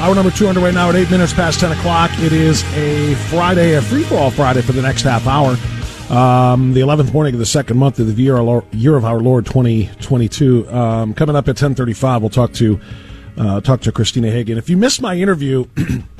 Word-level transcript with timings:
Hour 0.00 0.14
number 0.14 0.30
two 0.30 0.46
underway 0.46 0.70
now 0.70 0.88
at 0.88 0.94
eight 0.94 1.10
minutes 1.10 1.32
past 1.32 1.58
10 1.58 1.72
o'clock. 1.72 2.12
It 2.18 2.32
is 2.32 2.62
a 2.74 3.16
Friday, 3.30 3.74
a 3.74 3.82
free 3.82 4.04
for 4.04 4.14
all 4.14 4.30
Friday 4.30 4.62
for 4.62 4.70
the 4.70 4.80
next 4.80 5.02
half 5.02 5.26
hour. 5.26 5.56
Um, 6.16 6.72
the 6.72 6.82
11th 6.82 7.12
morning 7.12 7.34
of 7.34 7.40
the 7.40 7.46
second 7.46 7.78
month 7.78 7.98
of 7.98 8.06
the 8.06 8.22
year, 8.22 8.40
year 8.70 8.94
of 8.94 9.04
our 9.04 9.18
Lord 9.18 9.44
2022. 9.46 10.70
Um, 10.70 11.14
coming 11.14 11.34
up 11.34 11.46
at 11.46 11.60
1035, 11.60 12.22
we'll 12.22 12.30
talk 12.30 12.52
to, 12.54 12.78
uh, 13.36 13.60
talk 13.60 13.80
to 13.82 13.92
Christina 13.92 14.30
Hagan. 14.30 14.56
If 14.56 14.70
you 14.70 14.76
missed 14.76 15.02
my 15.02 15.16
interview, 15.16 15.66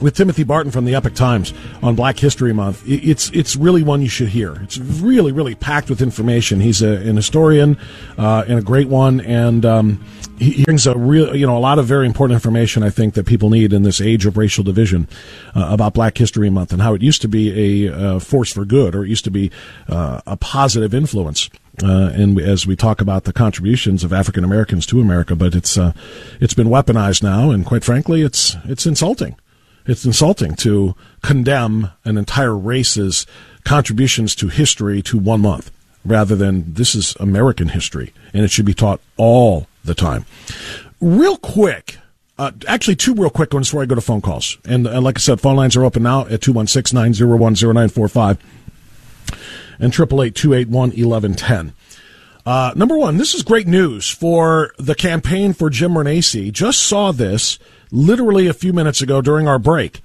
with 0.00 0.14
Timothy 0.14 0.44
Barton 0.44 0.70
from 0.70 0.84
the 0.84 0.94
Epoch 0.94 1.14
Times 1.14 1.54
on 1.82 1.94
Black 1.94 2.18
History 2.18 2.52
Month. 2.52 2.82
It's 2.86 3.30
it's 3.30 3.56
really 3.56 3.82
one 3.82 4.02
you 4.02 4.08
should 4.08 4.28
hear. 4.28 4.60
It's 4.62 4.78
really 4.78 5.32
really 5.32 5.54
packed 5.54 5.88
with 5.88 6.02
information. 6.02 6.60
He's 6.60 6.82
a, 6.82 6.96
an 7.08 7.16
historian 7.16 7.78
uh, 8.18 8.44
and 8.46 8.58
a 8.58 8.62
great 8.62 8.88
one, 8.88 9.20
and 9.20 9.64
um, 9.64 10.04
he 10.38 10.64
brings 10.64 10.86
a 10.86 10.96
real 10.96 11.34
you 11.34 11.46
know 11.46 11.56
a 11.56 11.60
lot 11.60 11.78
of 11.78 11.86
very 11.86 12.06
important 12.06 12.34
information. 12.34 12.82
I 12.82 12.90
think 12.90 13.14
that 13.14 13.26
people 13.26 13.50
need 13.50 13.72
in 13.72 13.82
this 13.82 14.00
age 14.00 14.26
of 14.26 14.36
racial 14.36 14.64
division 14.64 15.08
uh, 15.54 15.68
about 15.70 15.94
Black 15.94 16.18
History 16.18 16.50
Month 16.50 16.72
and 16.72 16.82
how 16.82 16.94
it 16.94 17.02
used 17.02 17.22
to 17.22 17.28
be 17.28 17.86
a 17.86 17.94
uh, 17.94 18.18
force 18.18 18.52
for 18.52 18.64
good, 18.64 18.94
or 18.94 19.04
it 19.04 19.08
used 19.08 19.24
to 19.24 19.30
be 19.30 19.50
uh, 19.88 20.20
a 20.26 20.36
positive 20.36 20.94
influence. 20.94 21.48
Uh, 21.82 22.10
and 22.14 22.40
as 22.40 22.66
we 22.66 22.74
talk 22.74 23.02
about 23.02 23.24
the 23.24 23.34
contributions 23.34 24.02
of 24.02 24.10
African 24.10 24.44
Americans 24.44 24.86
to 24.86 24.98
America, 25.00 25.36
but 25.36 25.54
it's 25.54 25.76
uh, 25.76 25.92
it's 26.40 26.54
been 26.54 26.68
weaponized 26.68 27.22
now, 27.22 27.50
and 27.50 27.66
quite 27.66 27.84
frankly, 27.84 28.22
it's 28.22 28.56
it's 28.64 28.86
insulting. 28.86 29.36
It's 29.86 30.04
insulting 30.04 30.56
to 30.56 30.94
condemn 31.22 31.90
an 32.04 32.18
entire 32.18 32.56
race's 32.56 33.26
contributions 33.64 34.34
to 34.36 34.48
history 34.48 35.02
to 35.02 35.18
one 35.18 35.40
month 35.40 35.70
rather 36.04 36.36
than 36.36 36.74
this 36.74 36.94
is 36.94 37.16
American 37.18 37.68
history 37.68 38.12
and 38.32 38.44
it 38.44 38.50
should 38.50 38.66
be 38.66 38.74
taught 38.74 39.00
all 39.16 39.66
the 39.84 39.94
time. 39.94 40.24
Real 41.00 41.36
quick, 41.36 41.98
uh, 42.38 42.52
actually, 42.66 42.96
two 42.96 43.14
real 43.14 43.30
quick 43.30 43.52
ones 43.52 43.68
before 43.68 43.82
I 43.82 43.86
go 43.86 43.94
to 43.94 44.00
phone 44.00 44.20
calls. 44.20 44.58
And 44.64 44.86
uh, 44.86 45.00
like 45.00 45.18
I 45.18 45.20
said, 45.20 45.40
phone 45.40 45.56
lines 45.56 45.76
are 45.76 45.84
open 45.84 46.02
now 46.02 46.26
at 46.26 46.42
216 46.42 46.94
901 46.94 47.54
0945 47.54 48.38
and 49.78 49.92
888 49.92 50.34
281 50.34 50.88
1110. 50.90 51.72
Uh, 52.44 52.72
number 52.76 52.96
one, 52.96 53.16
this 53.16 53.34
is 53.34 53.42
great 53.42 53.66
news 53.66 54.08
for 54.08 54.72
the 54.78 54.94
campaign 54.94 55.52
for 55.52 55.68
Jim 55.68 55.94
Renacci. 55.94 56.52
Just 56.52 56.80
saw 56.80 57.10
this 57.10 57.58
literally 57.90 58.46
a 58.46 58.54
few 58.54 58.72
minutes 58.72 59.00
ago 59.00 59.20
during 59.20 59.48
our 59.48 59.58
break. 59.58 60.00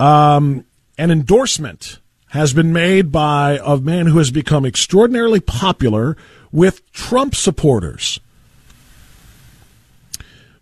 Um, 0.00 0.64
an 0.98 1.10
endorsement 1.10 1.98
has 2.28 2.52
been 2.52 2.72
made 2.72 3.12
by 3.12 3.60
a 3.64 3.76
man 3.76 4.06
who 4.06 4.18
has 4.18 4.30
become 4.30 4.66
extraordinarily 4.66 5.40
popular 5.40 6.16
with 6.50 6.90
Trump 6.92 7.34
supporters. 7.34 8.18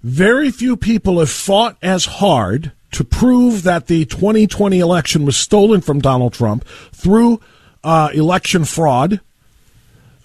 Very 0.03 0.51
few 0.51 0.77
people 0.77 1.19
have 1.19 1.31
fought 1.31 1.77
as 1.81 2.05
hard 2.05 2.73
to 2.91 3.05
prove 3.05 3.63
that 3.63 3.87
the 3.87 4.05
2020 4.05 4.81
election 4.81 5.25
was 5.25 5.37
stolen 5.37 5.81
from 5.81 6.01
Donald 6.01 6.35
Trump 6.35 6.65
through 6.93 7.41
uh, 7.83 8.11
election 8.13 8.65
fraud 8.65 9.21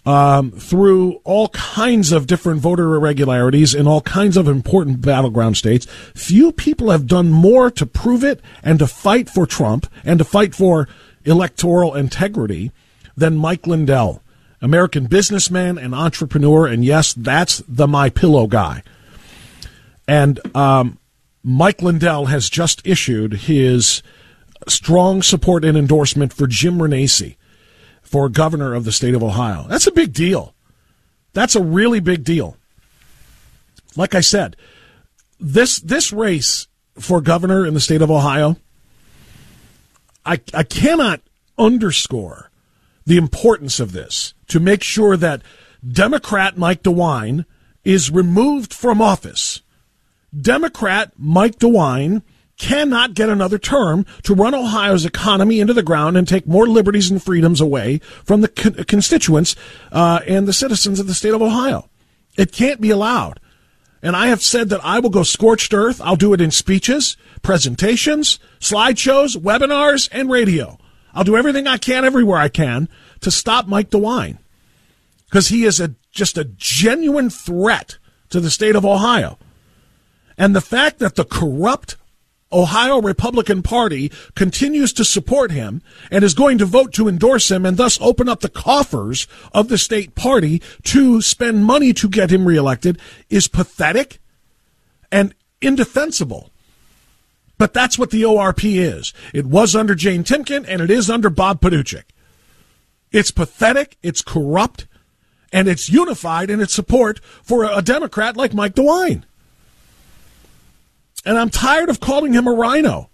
um, 0.08 0.52
through 0.52 1.20
all 1.26 1.50
kinds 1.50 2.14
of 2.14 2.28
different 2.28 2.62
voter 2.62 2.96
irregularities 2.96 3.76
in 3.76 3.88
all 3.88 4.00
kinds 4.00 4.38
of 4.38 4.48
important 4.48 5.02
battleground 5.02 5.58
states. 5.58 5.86
Few 6.16 6.54
people 6.54 6.92
have 6.92 7.08
done 7.08 7.30
more 7.30 7.70
to 7.72 7.86
prove 7.86 8.24
it 8.24 8.40
and 8.64 8.80
to 8.80 8.88
fight 8.88 9.30
for 9.30 9.46
Trump 9.46 9.86
and 10.06 10.18
to 10.20 10.24
fight 10.24 10.56
for 10.56 10.88
electoral 11.26 11.94
integrity 11.94 12.72
than 13.18 13.36
Mike 13.36 13.68
Lindell, 13.68 14.24
American 14.62 15.08
businessman 15.08 15.78
and 15.78 15.94
entrepreneur. 15.94 16.66
And 16.66 16.86
yes, 16.86 17.14
that's 17.14 17.62
the 17.68 17.86
My 17.86 18.10
Pillow 18.10 18.48
guy. 18.48 18.84
And 20.08 20.40
um, 20.56 21.00
Mike 21.44 21.82
Lindell 21.82 22.28
has 22.28 22.50
just 22.50 22.82
issued 22.88 23.34
his 23.34 24.02
strong 24.70 25.22
support 25.22 25.66
and 25.66 25.78
endorsement 25.78 26.32
for 26.32 26.48
Jim 26.48 26.78
Renacci 26.78 27.36
for 28.08 28.30
governor 28.30 28.74
of 28.74 28.86
the 28.86 28.92
state 28.94 29.14
of 29.14 29.22
Ohio. 29.22 29.66
That's 29.68 29.86
a 29.86 29.92
big 29.92 30.14
deal. 30.14 30.56
That's 31.34 31.56
a 31.56 31.62
really 31.62 32.00
big 32.00 32.24
deal. 32.24 32.56
Like 33.98 34.16
I 34.16 34.22
said, 34.22 34.56
this 35.40 35.80
this 35.80 36.14
race 36.14 36.68
for 36.96 37.20
governor 37.20 37.66
in 37.66 37.74
the 37.74 37.82
state 37.82 38.02
of 38.02 38.10
Ohio, 38.10 38.56
I 40.26 40.40
I 40.54 40.64
cannot 40.64 41.22
underscore 41.58 42.50
the 43.06 43.18
importance 43.18 43.80
of 43.80 43.92
this 43.92 44.34
to 44.48 44.60
make 44.62 44.84
sure 44.84 45.18
that 45.18 45.42
Democrat 45.86 46.58
Mike 46.58 46.84
DeWine 46.84 47.46
is 47.84 48.10
removed 48.10 48.74
from 48.74 49.02
office. 49.02 49.62
Democrat 50.40 51.12
Mike 51.18 51.60
DeWine 51.60 52.22
cannot 52.58 53.14
get 53.14 53.30
another 53.30 53.58
term 53.58 54.06
to 54.24 54.34
run 54.34 54.56
Ohio's 54.56 55.06
economy 55.06 55.60
into 55.60 55.74
the 55.74 55.84
ground 55.84 56.18
and 56.18 56.28
take 56.28 56.48
more 56.48 56.68
liberties 56.68 57.10
and 57.10 57.22
freedoms 57.22 57.62
away 57.62 58.00
from 58.24 58.42
the 58.42 58.48
con- 58.48 58.84
constituents 58.86 59.56
uh, 59.92 60.22
and 60.28 60.48
the 60.48 60.54
citizens 60.54 61.00
of 61.00 61.08
the 61.08 61.14
state 61.14 61.34
of 61.34 61.42
Ohio. 61.42 61.90
It 62.38 62.52
can't 62.52 62.82
be 62.82 62.90
allowed. 62.90 63.40
And 64.02 64.16
I 64.16 64.28
have 64.28 64.44
said 64.44 64.70
that 64.70 64.84
I 64.84 65.00
will 65.00 65.10
go 65.10 65.24
scorched 65.24 65.74
earth. 65.74 66.00
I'll 66.02 66.16
do 66.16 66.34
it 66.34 66.42
in 66.42 66.52
speeches, 66.52 67.18
presentations, 67.42 68.40
slideshows, 68.60 69.36
webinars, 69.36 70.08
and 70.12 70.30
radio. 70.30 70.78
I'll 71.14 71.24
do 71.24 71.36
everything 71.36 71.66
I 71.66 71.78
can 71.78 72.06
everywhere 72.06 72.38
I 72.38 72.50
can 72.50 72.90
to 73.22 73.32
stop 73.32 73.68
Mike 73.68 73.90
DeWine 73.90 74.38
because 75.26 75.48
he 75.48 75.66
is 75.66 75.80
a, 75.80 75.96
just 76.12 76.38
a 76.38 76.44
genuine 76.44 77.30
threat 77.30 77.98
to 78.30 78.40
the 78.40 78.52
state 78.52 78.76
of 78.76 78.86
Ohio. 78.86 79.40
And 80.38 80.56
the 80.56 80.62
fact 80.62 81.00
that 81.00 81.16
the 81.16 81.26
corrupt 81.26 81.96
Ohio 82.52 83.02
Republican 83.02 83.62
Party 83.62 84.12
continues 84.36 84.94
to 84.94 85.04
support 85.04 85.52
him 85.52 85.82
and 86.10 86.24
is 86.24 86.34
going 86.34 86.58
to 86.58 86.66
vote 86.66 86.94
to 86.94 87.08
endorse 87.08 87.52
him 87.52 87.66
and 87.66 87.78
thus 87.78 88.00
open 88.02 88.30
up 88.30 88.40
the 88.40 88.50
coffers 88.50 89.28
of 89.54 89.68
the 89.68 89.78
state 89.78 90.16
party 90.16 90.62
to 90.84 91.22
spend 91.22 91.66
money 91.66 91.94
to 91.94 92.08
get 92.08 92.32
him 92.32 92.48
reelected 92.48 93.00
is 93.30 93.48
pathetic 93.48 94.20
and 95.12 95.36
indefensible. 95.62 96.52
But 97.58 97.74
that's 97.74 97.98
what 97.98 98.12
the 98.12 98.22
ORP 98.22 98.64
is. 98.64 99.14
It 99.34 99.46
was 99.46 99.76
under 99.76 99.96
Jane 99.96 100.24
Timken 100.24 100.66
and 100.68 100.82
it 100.82 100.92
is 100.92 101.10
under 101.10 101.30
Bob 101.30 101.60
Paduchik. 101.60 102.04
It's 103.12 103.32
pathetic, 103.32 103.98
it's 104.04 104.22
corrupt, 104.22 104.86
and 105.52 105.68
it's 105.68 105.90
unified 105.90 106.50
in 106.50 106.62
its 106.62 106.74
support 106.74 107.20
for 107.42 107.64
a 107.64 107.82
Democrat 107.82 108.38
like 108.38 108.54
Mike 108.54 108.76
DeWine. 108.76 109.24
And 111.28 111.38
I'm 111.38 111.50
tired 111.50 111.90
of 111.90 112.00
calling 112.00 112.32
him 112.32 112.48
a 112.48 112.54
rhino. 112.54 113.10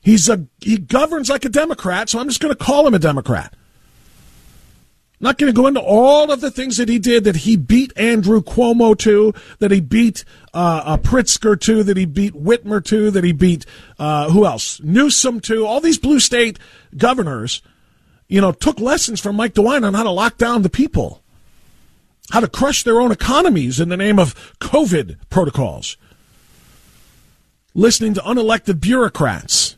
He's 0.00 0.28
a 0.28 0.46
he 0.60 0.78
governs 0.78 1.28
like 1.28 1.44
a 1.44 1.48
Democrat, 1.48 2.08
so 2.08 2.20
I'm 2.20 2.28
just 2.28 2.40
going 2.40 2.54
to 2.54 2.64
call 2.64 2.86
him 2.86 2.94
a 2.94 3.00
Democrat. 3.00 3.52
I'm 5.20 5.24
not 5.24 5.38
going 5.38 5.52
to 5.52 5.56
go 5.60 5.66
into 5.66 5.80
all 5.80 6.30
of 6.30 6.40
the 6.40 6.52
things 6.52 6.76
that 6.76 6.88
he 6.88 7.00
did 7.00 7.24
that 7.24 7.36
he 7.36 7.56
beat 7.56 7.92
Andrew 7.96 8.42
Cuomo 8.42 8.96
to, 8.98 9.32
that 9.58 9.72
he 9.72 9.80
beat 9.80 10.24
uh, 10.52 10.82
uh, 10.84 10.96
Pritzker 10.98 11.58
to, 11.62 11.82
that 11.82 11.96
he 11.96 12.04
beat 12.04 12.34
Whitmer 12.34 12.84
to, 12.84 13.10
that 13.10 13.24
he 13.24 13.32
beat 13.32 13.66
uh, 13.98 14.30
who 14.30 14.46
else? 14.46 14.80
Newsom 14.82 15.40
to. 15.40 15.66
All 15.66 15.80
these 15.80 15.98
blue 15.98 16.20
state 16.20 16.58
governors, 16.96 17.60
you 18.28 18.40
know, 18.40 18.52
took 18.52 18.78
lessons 18.78 19.20
from 19.20 19.34
Mike 19.34 19.54
DeWine 19.54 19.84
on 19.84 19.94
how 19.94 20.02
to 20.04 20.10
lock 20.10 20.36
down 20.36 20.62
the 20.62 20.70
people. 20.70 21.22
how 22.30 22.40
to 22.40 22.48
crush 22.48 22.82
their 22.82 23.00
own 23.00 23.12
economies 23.12 23.80
in 23.80 23.88
the 23.88 23.96
name 23.96 24.18
of 24.18 24.34
COVID 24.60 25.16
protocols, 25.30 25.96
listening 27.74 28.14
to 28.14 28.20
unelected 28.20 28.80
bureaucrats. 28.80 29.76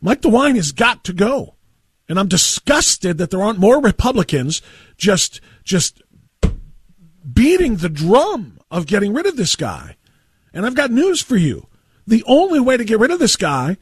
Mike 0.00 0.22
DeWine 0.22 0.56
has 0.56 0.72
got 0.72 1.04
to 1.04 1.12
go. 1.12 1.56
And 2.08 2.18
I'm 2.18 2.28
disgusted 2.28 3.18
that 3.18 3.30
there 3.30 3.42
aren't 3.42 3.58
more 3.58 3.80
Republicans 3.80 4.60
just 4.96 5.40
just 5.64 6.02
beating 7.32 7.76
the 7.76 7.88
drum 7.88 8.58
of 8.70 8.86
getting 8.86 9.14
rid 9.14 9.26
of 9.26 9.36
this 9.36 9.56
guy. 9.56 9.96
And 10.52 10.66
I've 10.66 10.74
got 10.74 10.90
news 10.90 11.22
for 11.22 11.36
you. 11.36 11.68
The 12.06 12.24
only 12.26 12.60
way 12.60 12.76
to 12.76 12.84
get 12.84 12.98
rid 12.98 13.12
of 13.12 13.18
this 13.18 13.36
guy 13.36 13.78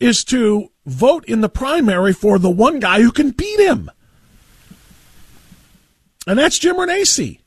is 0.00 0.24
to 0.24 0.70
vote 0.84 1.24
in 1.26 1.40
the 1.40 1.48
primary 1.48 2.12
for 2.12 2.38
the 2.38 2.50
one 2.50 2.80
guy 2.80 3.00
who 3.00 3.12
can 3.12 3.30
beat 3.30 3.60
him. 3.60 3.90
And 6.26 6.38
that's 6.38 6.58
Jim 6.58 6.76
Renacci. 6.76 7.40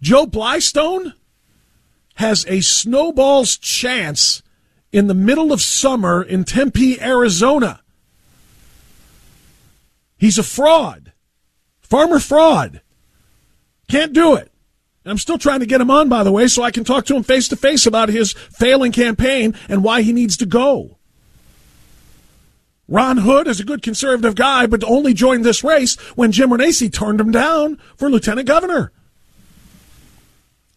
Joe 0.00 0.26
Blystone 0.26 1.14
has 2.18 2.44
a 2.48 2.60
snowball's 2.60 3.56
chance 3.56 4.42
in 4.90 5.06
the 5.06 5.14
middle 5.14 5.52
of 5.52 5.60
summer 5.60 6.20
in 6.20 6.42
Tempe, 6.42 7.00
Arizona. 7.00 7.80
He's 10.16 10.36
a 10.36 10.42
fraud. 10.42 11.12
Farmer 11.80 12.18
fraud. 12.18 12.80
Can't 13.88 14.12
do 14.12 14.34
it. 14.34 14.50
I'm 15.04 15.16
still 15.16 15.38
trying 15.38 15.60
to 15.60 15.66
get 15.66 15.80
him 15.80 15.92
on, 15.92 16.08
by 16.08 16.24
the 16.24 16.32
way, 16.32 16.48
so 16.48 16.64
I 16.64 16.72
can 16.72 16.82
talk 16.82 17.06
to 17.06 17.14
him 17.14 17.22
face 17.22 17.46
to 17.48 17.56
face 17.56 17.86
about 17.86 18.08
his 18.08 18.32
failing 18.32 18.90
campaign 18.90 19.54
and 19.68 19.84
why 19.84 20.02
he 20.02 20.12
needs 20.12 20.36
to 20.38 20.46
go. 20.46 20.98
Ron 22.88 23.18
Hood 23.18 23.46
is 23.46 23.60
a 23.60 23.64
good 23.64 23.80
conservative 23.80 24.34
guy, 24.34 24.66
but 24.66 24.82
only 24.82 25.14
joined 25.14 25.44
this 25.44 25.62
race 25.62 25.94
when 26.16 26.32
Jim 26.32 26.50
Renacci 26.50 26.92
turned 26.92 27.20
him 27.20 27.30
down 27.30 27.78
for 27.96 28.10
lieutenant 28.10 28.48
governor. 28.48 28.90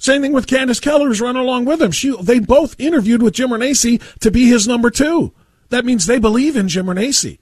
Same 0.02 0.24
thing 0.24 0.34
with 0.34 0.48
Candice 0.48 0.82
Keller, 0.82 1.10
who's 1.10 1.22
running 1.22 1.44
along 1.44 1.66
with 1.66 1.80
him. 1.80 1.92
She, 1.92 2.16
they 2.24 2.40
both 2.40 2.76
interviewed 2.80 3.22
with 3.22 3.36
Jim 3.36 3.52
Renacci 3.52 4.02
to 4.22 4.32
be 4.32 4.48
his 4.48 4.68
number 4.68 4.90
two. 4.90 5.32
That 5.70 5.86
means 5.86 6.08
they 6.08 6.18
believe 6.18 6.56
in 6.58 6.68
Jim 6.68 6.88
Renacci. 6.88 7.38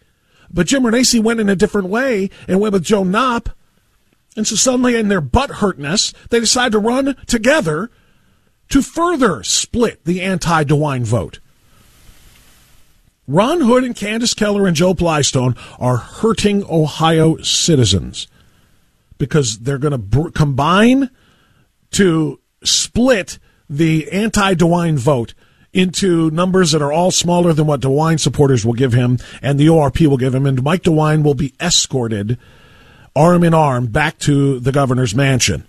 But 0.51 0.67
Jim 0.67 0.83
Renacci 0.83 1.23
went 1.23 1.39
in 1.39 1.47
a 1.47 1.55
different 1.55 1.87
way 1.87 2.29
and 2.49 2.59
went 2.59 2.73
with 2.73 2.83
Joe 2.83 3.05
Knopp. 3.05 3.47
And 4.35 4.45
so 4.45 4.57
suddenly, 4.57 4.97
in 4.97 5.07
their 5.07 5.21
butt 5.21 5.49
hurtness, 5.51 6.13
they 6.31 6.41
decide 6.41 6.73
to 6.73 6.79
run 6.79 7.15
together 7.27 7.91
to 8.67 8.81
further 8.81 9.41
split 9.41 10.03
the 10.03 10.21
anti 10.21 10.65
DeWine 10.65 11.03
vote. 11.03 11.39
Ron 13.25 13.61
Hood 13.61 13.85
and 13.85 13.95
Candice 13.95 14.35
Keller 14.35 14.67
and 14.67 14.75
Joe 14.75 14.93
Blystone 14.93 15.57
are 15.79 15.95
hurting 15.95 16.65
Ohio 16.69 17.37
citizens 17.37 18.27
because 19.17 19.59
they're 19.59 19.77
going 19.77 19.93
to 19.93 19.97
br- 19.97 20.29
combine 20.31 21.09
to 21.91 22.38
split 22.63 23.39
the 23.69 24.11
anti 24.11 24.53
DeWine 24.55 24.97
vote 24.97 25.33
into 25.71 26.31
numbers 26.31 26.71
that 26.71 26.81
are 26.81 26.91
all 26.91 27.11
smaller 27.11 27.53
than 27.53 27.67
what 27.67 27.81
DeWine 27.81 28.19
supporters 28.19 28.65
will 28.65 28.73
give 28.73 28.93
him 28.93 29.19
and 29.41 29.59
the 29.59 29.67
ORP 29.67 30.07
will 30.07 30.17
give 30.17 30.33
him. 30.33 30.45
And 30.45 30.63
Mike 30.63 30.83
DeWine 30.83 31.23
will 31.23 31.35
be 31.35 31.53
escorted 31.61 32.37
arm 33.15 33.43
in 33.43 33.53
arm 33.53 33.87
back 33.87 34.17
to 34.19 34.59
the 34.59 34.71
governor's 34.71 35.13
mansion 35.13 35.65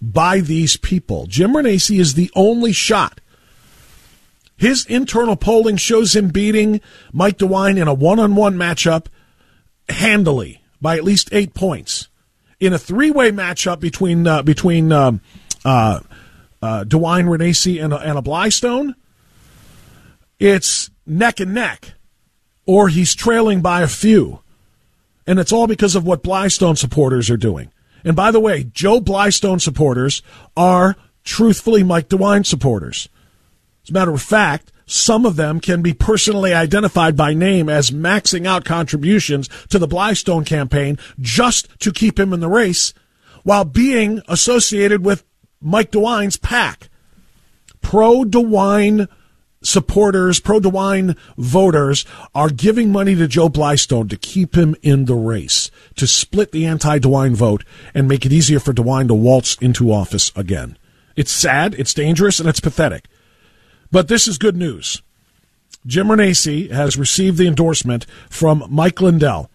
by 0.00 0.40
these 0.40 0.76
people. 0.76 1.26
Jim 1.26 1.52
Renacci 1.52 2.00
is 2.00 2.14
the 2.14 2.30
only 2.34 2.72
shot 2.72 3.20
his 4.56 4.86
internal 4.86 5.36
polling 5.36 5.76
shows 5.76 6.16
him 6.16 6.28
beating 6.28 6.80
Mike 7.12 7.38
DeWine 7.38 7.80
in 7.80 7.88
a 7.88 7.94
one 7.94 8.18
on 8.18 8.34
one 8.34 8.56
matchup 8.56 9.06
handily 9.88 10.62
by 10.80 10.96
at 10.96 11.04
least 11.04 11.28
eight 11.32 11.54
points. 11.54 12.08
In 12.58 12.72
a 12.72 12.78
three 12.78 13.10
way 13.10 13.30
matchup 13.30 13.80
between 13.80 14.26
uh, 14.26 14.42
between 14.42 14.92
um, 14.92 15.20
uh, 15.64 16.00
uh, 16.66 16.84
DeWine, 16.84 17.26
Renacci, 17.26 17.82
and, 17.82 17.92
and 17.92 18.18
a 18.18 18.22
Blystone, 18.22 18.94
it's 20.40 20.90
neck 21.06 21.38
and 21.38 21.54
neck, 21.54 21.92
or 22.66 22.88
he's 22.88 23.14
trailing 23.14 23.60
by 23.60 23.82
a 23.82 23.88
few. 23.88 24.40
And 25.26 25.38
it's 25.38 25.52
all 25.52 25.66
because 25.66 25.94
of 25.94 26.04
what 26.04 26.24
Blystone 26.24 26.76
supporters 26.76 27.30
are 27.30 27.36
doing. 27.36 27.70
And 28.04 28.16
by 28.16 28.30
the 28.30 28.40
way, 28.40 28.64
Joe 28.64 29.00
Blystone 29.00 29.60
supporters 29.60 30.22
are 30.56 30.96
truthfully 31.24 31.82
Mike 31.82 32.08
DeWine 32.08 32.44
supporters. 32.44 33.08
As 33.84 33.90
a 33.90 33.92
matter 33.92 34.12
of 34.12 34.22
fact, 34.22 34.72
some 34.86 35.24
of 35.24 35.36
them 35.36 35.60
can 35.60 35.82
be 35.82 35.92
personally 35.92 36.52
identified 36.52 37.16
by 37.16 37.34
name 37.34 37.68
as 37.68 37.90
maxing 37.90 38.46
out 38.46 38.64
contributions 38.64 39.48
to 39.68 39.78
the 39.78 39.88
Blystone 39.88 40.46
campaign 40.46 40.98
just 41.20 41.68
to 41.80 41.92
keep 41.92 42.18
him 42.18 42.32
in 42.32 42.40
the 42.40 42.48
race 42.48 42.92
while 43.42 43.64
being 43.64 44.22
associated 44.28 45.04
with 45.04 45.24
Mike 45.60 45.90
DeWine's 45.90 46.36
PAC. 46.36 46.88
Pro 47.80 48.24
DeWine 48.24 49.08
supporters, 49.62 50.40
pro 50.40 50.60
DeWine 50.60 51.16
voters 51.36 52.04
are 52.34 52.50
giving 52.50 52.90
money 52.90 53.14
to 53.14 53.28
Joe 53.28 53.48
Blystone 53.48 54.08
to 54.10 54.16
keep 54.16 54.56
him 54.56 54.76
in 54.82 55.06
the 55.06 55.14
race, 55.14 55.70
to 55.96 56.06
split 56.06 56.52
the 56.52 56.66
anti 56.66 56.98
DeWine 56.98 57.34
vote 57.34 57.64
and 57.94 58.08
make 58.08 58.24
it 58.24 58.32
easier 58.32 58.60
for 58.60 58.72
DeWine 58.72 59.08
to 59.08 59.14
waltz 59.14 59.56
into 59.60 59.92
office 59.92 60.32
again. 60.36 60.78
It's 61.16 61.32
sad, 61.32 61.74
it's 61.74 61.94
dangerous, 61.94 62.40
and 62.40 62.48
it's 62.48 62.60
pathetic. 62.60 63.06
But 63.90 64.08
this 64.08 64.28
is 64.28 64.38
good 64.38 64.56
news. 64.56 65.02
Jim 65.86 66.08
Renacci 66.08 66.70
has 66.70 66.96
received 66.96 67.38
the 67.38 67.46
endorsement 67.46 68.06
from 68.28 68.64
Mike 68.68 69.00
Lindell. 69.00 69.50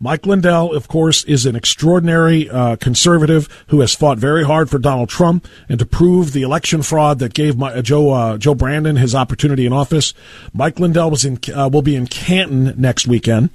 Mike 0.00 0.26
Lindell, 0.26 0.72
of 0.74 0.86
course, 0.86 1.24
is 1.24 1.44
an 1.44 1.56
extraordinary 1.56 2.48
uh, 2.48 2.76
conservative 2.76 3.48
who 3.68 3.80
has 3.80 3.94
fought 3.94 4.16
very 4.18 4.44
hard 4.44 4.70
for 4.70 4.78
Donald 4.78 5.08
Trump 5.08 5.48
and 5.68 5.78
to 5.80 5.86
prove 5.86 6.32
the 6.32 6.42
election 6.42 6.82
fraud 6.82 7.18
that 7.18 7.34
gave 7.34 7.56
my, 7.56 7.72
uh, 7.72 7.82
Joe 7.82 8.10
uh, 8.10 8.38
Joe 8.38 8.54
Brandon 8.54 8.96
his 8.96 9.14
opportunity 9.14 9.66
in 9.66 9.72
office. 9.72 10.14
Mike 10.54 10.78
Lindell 10.78 11.10
was 11.10 11.24
in 11.24 11.38
uh, 11.52 11.68
will 11.72 11.82
be 11.82 11.96
in 11.96 12.06
Canton 12.06 12.74
next 12.76 13.08
weekend, 13.08 13.50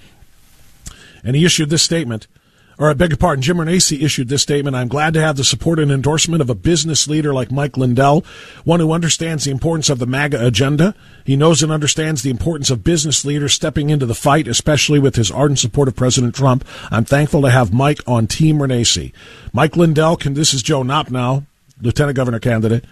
and 1.23 1.35
he 1.35 1.45
issued 1.45 1.69
this 1.69 1.83
statement 1.83 2.27
or 2.77 2.89
I 2.89 2.93
beg 2.93 3.11
your 3.11 3.17
pardon, 3.17 3.41
Jim 3.41 3.57
Renacci 3.57 4.01
issued 4.01 4.29
this 4.29 4.41
statement. 4.41 4.75
I'm 4.75 4.87
glad 4.87 5.13
to 5.13 5.21
have 5.21 5.37
the 5.37 5.43
support 5.43 5.79
and 5.79 5.91
endorsement 5.91 6.41
of 6.41 6.49
a 6.49 6.55
business 6.55 7.07
leader 7.07 7.33
like 7.33 7.51
Mike 7.51 7.77
Lindell, 7.77 8.25
one 8.63 8.79
who 8.79 8.91
understands 8.91 9.45
the 9.45 9.51
importance 9.51 9.89
of 9.89 9.99
the 9.99 10.05
MAGA 10.05 10.45
agenda. 10.45 10.95
He 11.25 11.35
knows 11.35 11.63
and 11.63 11.71
understands 11.71 12.21
the 12.21 12.29
importance 12.29 12.69
of 12.69 12.83
business 12.83 13.23
leaders 13.23 13.53
stepping 13.53 13.89
into 13.89 14.05
the 14.05 14.15
fight, 14.15 14.47
especially 14.47 14.99
with 14.99 15.15
his 15.15 15.31
ardent 15.31 15.59
support 15.59 15.87
of 15.87 15.95
President 15.95 16.35
Trump. 16.35 16.65
I'm 16.91 17.05
thankful 17.05 17.41
to 17.43 17.49
have 17.49 17.73
Mike 17.73 17.99
on 18.07 18.27
Team 18.27 18.57
Renacci. 18.57 19.13
Mike 19.51 19.75
Lindell, 19.75 20.17
can, 20.17 20.33
this 20.33 20.53
is 20.53 20.63
Joe 20.63 20.83
Knopp 20.83 21.11
now, 21.11 21.45
Lieutenant 21.81 22.15
Governor 22.15 22.39
candidate 22.39 22.85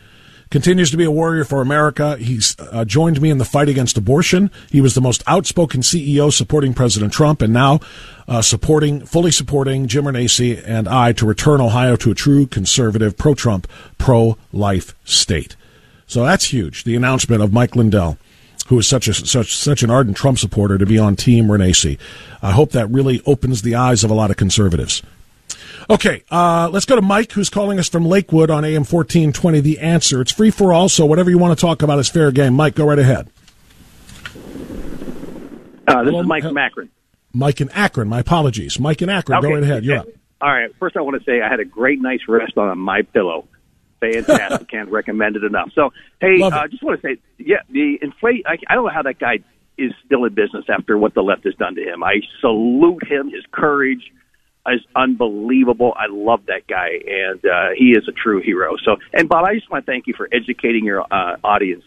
continues 0.51 0.91
to 0.91 0.97
be 0.97 1.05
a 1.05 1.11
warrior 1.11 1.43
for 1.43 1.61
America. 1.61 2.17
He's 2.17 2.55
uh, 2.59 2.85
joined 2.85 3.19
me 3.19 3.31
in 3.31 3.39
the 3.39 3.45
fight 3.45 3.69
against 3.69 3.97
abortion. 3.97 4.51
He 4.69 4.81
was 4.81 4.93
the 4.93 5.01
most 5.01 5.23
outspoken 5.25 5.81
CEO 5.81 6.31
supporting 6.31 6.75
President 6.75 7.11
Trump, 7.11 7.41
and 7.41 7.51
now 7.51 7.79
uh, 8.27 8.43
supporting, 8.43 9.03
fully 9.05 9.31
supporting 9.31 9.87
Jim 9.87 10.05
Renacci 10.05 10.61
and 10.63 10.87
I 10.87 11.13
to 11.13 11.25
return 11.25 11.61
Ohio 11.61 11.95
to 11.95 12.11
a 12.11 12.15
true 12.15 12.45
conservative, 12.45 13.17
pro-Trump, 13.17 13.67
pro-life 13.97 14.93
state. 15.05 15.55
So 16.05 16.25
that's 16.25 16.45
huge. 16.45 16.83
The 16.83 16.95
announcement 16.95 17.41
of 17.41 17.51
Mike 17.51 17.75
Lindell 17.75 18.17
who 18.67 18.79
is 18.79 18.87
such 18.87 19.09
a 19.09 19.13
such 19.13 19.53
such 19.53 19.83
an 19.83 19.89
ardent 19.89 20.15
Trump 20.15 20.39
supporter 20.39 20.77
to 20.77 20.85
be 20.85 20.97
on 20.97 21.17
Team 21.17 21.47
Renacci. 21.47 21.97
I 22.41 22.51
hope 22.51 22.71
that 22.71 22.89
really 22.89 23.21
opens 23.25 23.63
the 23.63 23.75
eyes 23.75 24.05
of 24.05 24.11
a 24.11 24.13
lot 24.13 24.31
of 24.31 24.37
conservatives. 24.37 25.01
Okay, 25.91 26.23
uh, 26.31 26.69
let's 26.71 26.85
go 26.85 26.95
to 26.95 27.01
Mike, 27.01 27.33
who's 27.33 27.49
calling 27.49 27.77
us 27.77 27.89
from 27.89 28.05
Lakewood 28.05 28.49
on 28.49 28.63
AM 28.63 28.85
1420. 28.85 29.59
The 29.59 29.79
answer. 29.79 30.21
It's 30.21 30.31
free 30.31 30.49
for 30.49 30.71
all, 30.71 30.87
so 30.87 31.05
whatever 31.05 31.29
you 31.29 31.37
want 31.37 31.57
to 31.57 31.61
talk 31.61 31.81
about 31.81 31.99
is 31.99 32.07
fair 32.07 32.31
game. 32.31 32.53
Mike, 32.53 32.75
go 32.75 32.85
right 32.85 32.97
ahead. 32.97 33.29
Uh, 35.85 36.03
this 36.05 36.15
is 36.15 36.25
Mike 36.25 36.43
from 36.43 36.57
Akron. 36.57 36.89
Mike 37.33 37.59
in 37.59 37.69
Akron. 37.71 38.07
My 38.07 38.19
apologies. 38.19 38.79
Mike 38.79 39.01
in 39.01 39.09
Akron. 39.09 39.39
Okay. 39.39 39.47
Go 39.49 39.53
right 39.53 39.63
ahead. 39.63 39.83
You're 39.83 39.97
up. 39.97 40.07
All 40.39 40.49
right. 40.49 40.73
First, 40.79 40.95
I 40.95 41.01
want 41.01 41.21
to 41.21 41.25
say 41.25 41.41
I 41.41 41.49
had 41.49 41.59
a 41.59 41.65
great 41.65 42.01
nice 42.01 42.21
rest 42.25 42.57
on 42.57 42.79
my 42.79 43.01
pillow. 43.01 43.49
Fantastic. 43.99 44.67
Can't 44.71 44.89
recommend 44.89 45.35
it 45.35 45.43
enough. 45.43 45.73
So, 45.75 45.91
hey, 46.21 46.41
I 46.41 46.47
uh, 46.47 46.67
just 46.69 46.83
want 46.83 47.01
to 47.01 47.05
say, 47.05 47.21
yeah, 47.37 47.63
the 47.69 47.99
inflate. 48.01 48.45
I, 48.47 48.55
I 48.69 48.75
don't 48.75 48.85
know 48.85 48.93
how 48.93 49.03
that 49.03 49.19
guy 49.19 49.39
is 49.77 49.91
still 50.05 50.23
in 50.23 50.33
business 50.35 50.63
after 50.69 50.97
what 50.97 51.13
the 51.15 51.21
left 51.21 51.43
has 51.43 51.55
done 51.55 51.75
to 51.75 51.81
him. 51.81 52.01
I 52.01 52.21
salute 52.39 53.05
him, 53.05 53.29
his 53.29 53.43
courage 53.51 54.09
is 54.67 54.81
unbelievable. 54.95 55.93
I 55.97 56.05
love 56.09 56.45
that 56.47 56.67
guy, 56.67 56.89
and 57.07 57.43
uh, 57.45 57.69
he 57.75 57.91
is 57.91 58.07
a 58.07 58.11
true 58.11 58.41
hero. 58.41 58.75
So, 58.83 58.97
and 59.13 59.27
Bob, 59.27 59.45
I 59.45 59.55
just 59.55 59.69
want 59.71 59.85
to 59.85 59.91
thank 59.91 60.07
you 60.07 60.13
for 60.15 60.27
educating 60.31 60.85
your 60.85 61.01
uh, 61.01 61.37
audience. 61.43 61.83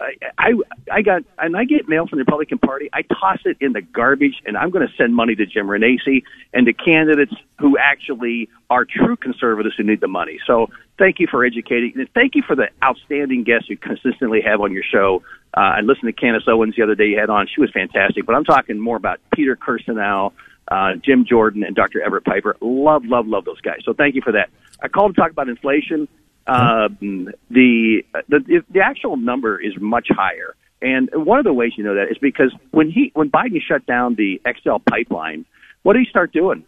I, 0.00 0.52
I 0.92 1.02
got 1.02 1.22
and 1.38 1.56
I 1.56 1.64
get 1.64 1.88
mail 1.88 2.06
from 2.06 2.18
the 2.18 2.22
Republican 2.22 2.58
Party. 2.58 2.88
I 2.92 3.02
toss 3.02 3.38
it 3.44 3.56
in 3.60 3.72
the 3.72 3.82
garbage, 3.82 4.34
and 4.46 4.56
I'm 4.56 4.70
going 4.70 4.86
to 4.86 4.94
send 4.96 5.14
money 5.14 5.34
to 5.34 5.44
Jim 5.44 5.66
Renacci 5.66 6.22
and 6.54 6.66
to 6.66 6.72
candidates 6.72 7.34
who 7.58 7.76
actually 7.76 8.48
are 8.70 8.84
true 8.84 9.16
conservatives 9.16 9.74
who 9.76 9.82
need 9.82 10.00
the 10.00 10.06
money. 10.06 10.38
So 10.46 10.68
thank 10.98 11.18
you 11.18 11.26
for 11.28 11.44
educating, 11.44 11.94
and 11.96 12.08
thank 12.14 12.36
you 12.36 12.42
for 12.46 12.54
the 12.54 12.68
outstanding 12.82 13.42
guests 13.42 13.68
you 13.68 13.76
consistently 13.76 14.40
have 14.40 14.60
on 14.60 14.72
your 14.72 14.84
show. 14.84 15.22
Uh, 15.56 15.60
I 15.60 15.80
listened 15.80 16.06
to 16.06 16.12
Candace 16.12 16.44
Owens 16.46 16.76
the 16.76 16.84
other 16.84 16.94
day 16.94 17.06
you 17.06 17.18
had 17.18 17.28
on; 17.28 17.48
she 17.52 17.60
was 17.60 17.70
fantastic. 17.72 18.24
But 18.24 18.36
I'm 18.36 18.44
talking 18.44 18.78
more 18.78 18.96
about 18.96 19.18
Peter 19.34 19.56
Kirsanow, 19.56 20.32
uh, 20.70 20.94
Jim 21.02 21.24
Jordan, 21.28 21.64
and 21.64 21.74
Dr. 21.74 22.02
Everett 22.02 22.24
Piper. 22.24 22.56
Love, 22.60 23.04
love, 23.04 23.26
love 23.26 23.44
those 23.44 23.60
guys. 23.60 23.78
So 23.84 23.94
thank 23.94 24.14
you 24.14 24.22
for 24.22 24.32
that. 24.32 24.50
I 24.82 24.88
called 24.88 25.14
to 25.14 25.20
talk 25.20 25.30
about 25.30 25.48
inflation. 25.48 26.08
Um, 26.46 27.28
the, 27.50 28.04
the 28.28 28.64
the 28.70 28.80
actual 28.80 29.18
number 29.18 29.60
is 29.60 29.74
much 29.78 30.08
higher, 30.10 30.54
and 30.80 31.10
one 31.12 31.38
of 31.38 31.44
the 31.44 31.52
ways 31.52 31.72
you 31.76 31.84
know 31.84 31.94
that 31.96 32.10
is 32.10 32.16
because 32.18 32.54
when 32.70 32.90
he 32.90 33.10
when 33.14 33.30
Biden 33.30 33.60
shut 33.60 33.84
down 33.84 34.14
the 34.14 34.40
XL 34.62 34.76
pipeline, 34.88 35.44
what 35.82 35.92
did 35.92 36.04
he 36.04 36.08
start 36.08 36.32
doing? 36.32 36.64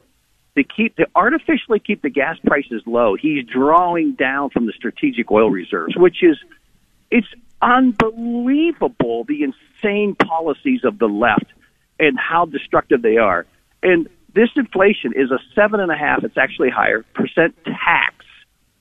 To 0.56 0.64
keep 0.64 0.96
to 0.96 1.06
artificially 1.14 1.78
keep 1.78 2.02
the 2.02 2.10
gas 2.10 2.36
prices 2.44 2.82
low, 2.84 3.16
he's 3.16 3.46
drawing 3.46 4.12
down 4.12 4.50
from 4.50 4.66
the 4.66 4.72
strategic 4.72 5.30
oil 5.30 5.50
reserves, 5.50 5.96
which 5.96 6.22
is 6.22 6.36
it's 7.10 7.28
unbelievable 7.62 9.24
the 9.24 9.44
insane 9.44 10.14
policies 10.14 10.80
of 10.84 10.98
the 10.98 11.06
left 11.06 11.46
and 11.98 12.18
how 12.18 12.46
destructive 12.46 13.00
they 13.02 13.16
are. 13.16 13.46
And 13.82 14.08
this 14.34 14.48
inflation 14.56 15.12
is 15.14 15.30
a 15.30 15.38
seven 15.54 15.80
and 15.80 15.90
a 15.90 15.96
half, 15.96 16.24
it's 16.24 16.38
actually 16.38 16.70
higher, 16.70 17.04
percent 17.14 17.56
tax 17.64 18.14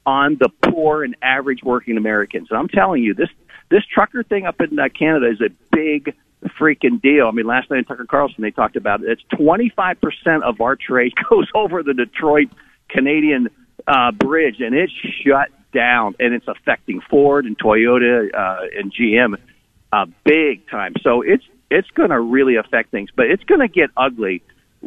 on 0.06 0.38
the 0.40 0.50
poor 0.70 1.04
and 1.04 1.16
average 1.22 1.60
working 1.64 1.98
Americans. 1.98 2.48
And 2.50 2.60
I'm 2.60 2.68
telling 2.68 3.04
you, 3.04 3.14
this 3.14 3.30
this 3.70 3.84
trucker 3.94 4.24
thing 4.24 4.46
up 4.46 4.60
in 4.62 4.78
uh, 4.80 4.90
Canada 4.98 5.30
is 5.30 5.42
a 5.42 5.50
big 5.72 6.16
freaking 6.60 7.02
deal. 7.02 7.28
I 7.28 7.32
mean, 7.32 7.46
last 7.46 7.70
night 7.70 7.80
in 7.80 7.86
Tucker 7.86 8.08
Carlson, 8.10 8.42
they 8.42 8.52
talked 8.52 8.76
about 8.76 9.02
it. 9.04 9.10
It's 9.10 9.40
25% 9.40 10.42
of 10.42 10.62
our 10.62 10.76
trade 10.76 11.14
goes 11.30 11.48
over 11.54 11.84
the 11.84 11.94
Detroit 11.94 12.48
Canadian 12.90 13.50
uh, 13.88 14.12
bridge, 14.12 14.56
and 14.60 14.74
it's 14.74 14.94
shut 15.24 15.50
down, 15.74 16.16
and 16.20 16.34
it's 16.34 16.48
affecting 16.48 17.02
Ford 17.10 17.46
and 17.46 17.58
Toyota 17.58 18.34
uh, 18.34 18.62
and 18.78 18.92
GM 18.92 19.36
uh, 19.92 20.06
big 20.24 20.68
time. 20.70 20.94
So 21.02 21.22
it's 21.22 21.44
it's 21.70 21.90
going 21.92 22.10
to 22.10 22.20
really 22.20 22.56
affect 22.56 22.90
things, 22.90 23.10
but 23.16 23.28
it's 23.28 23.44
going 23.44 23.62
to 23.62 23.68
get 23.68 23.92
ugly 23.96 24.42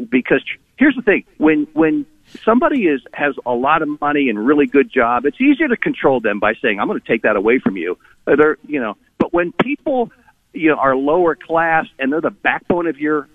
because 0.09 0.43
here's 0.77 0.97
the 0.97 1.03
thing: 1.03 1.25
when 1.39 1.67
when 1.73 2.07
somebody 2.45 2.87
is 2.87 3.01
has 3.13 3.35
a 3.45 3.53
lot 3.53 3.83
of 3.83 4.01
money 4.01 4.29
and 4.29 4.45
really 4.45 4.67
good 4.67 4.91
job, 4.91 5.25
it's 5.27 5.41
easier 5.41 5.69
to 5.69 5.77
control 5.77 6.21
them 6.21 6.41
by 6.41 6.55
saying, 6.63 6.81
"I'm 6.81 6.89
going 6.89 7.01
to 7.01 7.07
take 7.07 7.23
that 7.23 7.37
away 7.37 7.59
from 7.59 7.77
you." 7.77 7.99
Uh, 8.27 8.37
they're 8.37 8.59
you 8.67 8.81
know, 8.81 8.97
but 9.19 9.33
when 9.33 9.53
people 9.53 10.11
you 10.53 10.69
know 10.69 10.77
are 10.77 10.97
lower 10.97 11.35
class 11.37 11.87
and 11.99 12.13
they're 12.13 12.21
the 12.21 12.31
backbone 12.31 12.87
of 12.87 12.99
your 12.99 13.29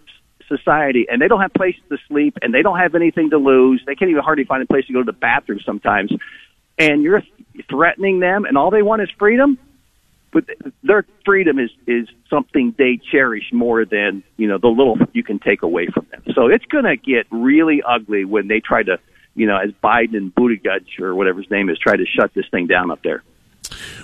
society 0.48 1.06
and 1.10 1.22
they 1.22 1.28
don't 1.28 1.42
have 1.42 1.54
places 1.54 1.82
to 1.90 1.98
sleep 2.08 2.38
and 2.42 2.54
they 2.54 2.62
don't 2.62 2.80
have 2.80 2.96
anything 2.96 3.30
to 3.32 3.38
lose, 3.38 3.84
they 3.86 3.96
can't 3.96 4.10
even 4.10 4.24
hardly 4.24 4.46
find 4.46 4.64
a 4.64 4.66
place 4.66 4.86
to 4.86 4.94
go 4.94 5.00
to 5.00 5.06
the 5.06 5.18
bathroom 5.18 5.60
sometimes, 5.66 6.12
and 6.78 7.04
you're 7.04 7.22
threatening 7.70 8.20
them, 8.20 8.46
and 8.46 8.58
all 8.58 8.72
they 8.72 8.82
want 8.82 9.02
is 9.02 9.10
freedom 9.18 9.58
but 10.32 10.46
their 10.84 11.06
freedom 11.26 11.60
is 11.60 11.70
is 11.86 12.08
something 12.30 12.76
they 12.78 13.00
cherish 13.12 13.52
more 13.52 13.86
than 13.86 14.24
you 14.38 14.48
know 14.48 14.58
the 14.58 14.68
little 14.68 14.98
you 15.14 15.24
can 15.24 15.40
take 15.40 15.64
away 15.64 15.88
from 15.88 16.08
them. 16.12 16.24
So 16.34 16.48
it's 16.48 16.66
going 16.66 16.86
to 16.86 16.98
get 16.98 17.28
really 17.32 17.82
ugly 17.88 18.26
when 18.26 18.48
they 18.48 18.60
try 18.60 18.84
to, 18.84 19.00
you 19.36 19.48
know, 19.48 19.58
as 19.58 19.72
Biden 19.84 20.18
and 20.18 20.34
Buttigieg 20.34 21.00
or 21.00 21.16
whatever 21.16 21.42
his 21.42 21.50
name 21.50 21.70
is, 21.70 21.78
try 21.80 21.96
to 21.96 22.06
shut 22.06 22.34
this 22.34 22.46
thing 22.52 22.68
down 22.68 22.92
up 22.92 23.02
there. 23.04 23.24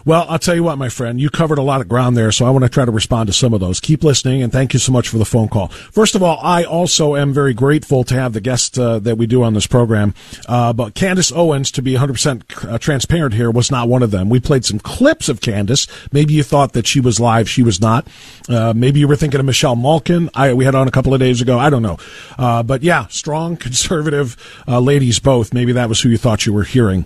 Well, 0.05 0.25
I'll 0.27 0.39
tell 0.39 0.55
you 0.55 0.63
what, 0.63 0.77
my 0.77 0.89
friend, 0.89 1.19
you 1.19 1.29
covered 1.29 1.57
a 1.57 1.63
lot 1.63 1.81
of 1.81 1.87
ground 1.87 2.17
there, 2.17 2.31
so 2.31 2.45
I 2.45 2.49
want 2.49 2.63
to 2.63 2.69
try 2.69 2.85
to 2.85 2.91
respond 2.91 3.27
to 3.27 3.33
some 3.33 3.53
of 3.53 3.59
those. 3.59 3.79
Keep 3.79 4.03
listening, 4.03 4.43
and 4.43 4.51
thank 4.51 4.73
you 4.73 4.79
so 4.79 4.91
much 4.91 5.09
for 5.09 5.17
the 5.17 5.25
phone 5.25 5.47
call. 5.47 5.67
First 5.67 6.15
of 6.15 6.23
all, 6.23 6.39
I 6.41 6.63
also 6.63 7.15
am 7.15 7.33
very 7.33 7.53
grateful 7.53 8.03
to 8.05 8.15
have 8.15 8.33
the 8.33 8.41
guest 8.41 8.77
uh, 8.77 8.99
that 8.99 9.17
we 9.17 9.27
do 9.27 9.43
on 9.43 9.53
this 9.53 9.67
program. 9.67 10.13
Uh, 10.47 10.73
but 10.73 10.93
Candace 10.93 11.31
Owens, 11.31 11.71
to 11.71 11.81
be 11.81 11.93
100% 11.93 12.71
uh, 12.71 12.77
transparent 12.77 13.33
here, 13.33 13.49
was 13.49 13.71
not 13.71 13.87
one 13.87 14.03
of 14.03 14.11
them. 14.11 14.29
We 14.29 14.39
played 14.39 14.65
some 14.65 14.79
clips 14.79 15.29
of 15.29 15.41
Candace. 15.41 15.87
Maybe 16.11 16.33
you 16.33 16.43
thought 16.43 16.73
that 16.73 16.87
she 16.87 16.99
was 16.99 17.19
live. 17.19 17.49
She 17.49 17.63
was 17.63 17.79
not. 17.79 18.07
Uh, 18.49 18.73
maybe 18.75 18.99
you 18.99 19.07
were 19.07 19.15
thinking 19.15 19.39
of 19.39 19.45
Michelle 19.45 19.75
Malkin. 19.75 20.29
I, 20.33 20.53
we 20.53 20.65
had 20.65 20.75
on 20.75 20.87
a 20.87 20.91
couple 20.91 21.13
of 21.13 21.19
days 21.19 21.41
ago. 21.41 21.57
I 21.57 21.69
don't 21.69 21.81
know. 21.81 21.97
Uh, 22.37 22.63
but 22.63 22.83
yeah, 22.83 23.07
strong 23.07 23.57
conservative 23.63 24.35
uh, 24.67 24.79
ladies 24.79 25.19
both. 25.19 25.53
Maybe 25.53 25.71
that 25.73 25.89
was 25.89 26.01
who 26.01 26.09
you 26.09 26.17
thought 26.17 26.45
you 26.45 26.53
were 26.53 26.63
hearing. 26.63 27.05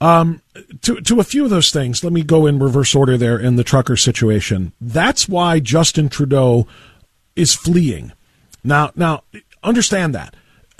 Um, 0.00 0.42
to 0.82 1.00
to 1.00 1.20
a 1.20 1.24
few 1.24 1.44
of 1.44 1.50
those 1.50 1.70
things, 1.70 2.04
let 2.04 2.12
me 2.12 2.22
go 2.22 2.46
in 2.46 2.58
reverse 2.58 2.94
order 2.94 3.16
there 3.16 3.38
in 3.38 3.56
the 3.56 3.64
trucker 3.64 3.96
situation. 3.96 4.72
That's 4.80 5.28
why 5.28 5.58
Justin 5.58 6.08
Trudeau 6.08 6.68
is 7.34 7.54
fleeing. 7.54 8.12
Now, 8.62 8.92
now 8.94 9.24
understand 9.62 10.14
that 10.14 10.34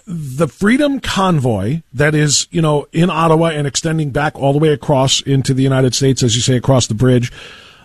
the 0.06 0.48
Freedom 0.48 1.00
Convoy 1.00 1.82
that 1.92 2.14
is, 2.14 2.48
you 2.50 2.62
know, 2.62 2.86
in 2.92 3.10
Ottawa 3.10 3.48
and 3.48 3.66
extending 3.66 4.10
back 4.10 4.36
all 4.36 4.52
the 4.52 4.58
way 4.58 4.70
across 4.70 5.20
into 5.20 5.52
the 5.52 5.62
United 5.62 5.94
States, 5.94 6.22
as 6.22 6.34
you 6.34 6.40
say, 6.40 6.56
across 6.56 6.86
the 6.86 6.94
bridge. 6.94 7.30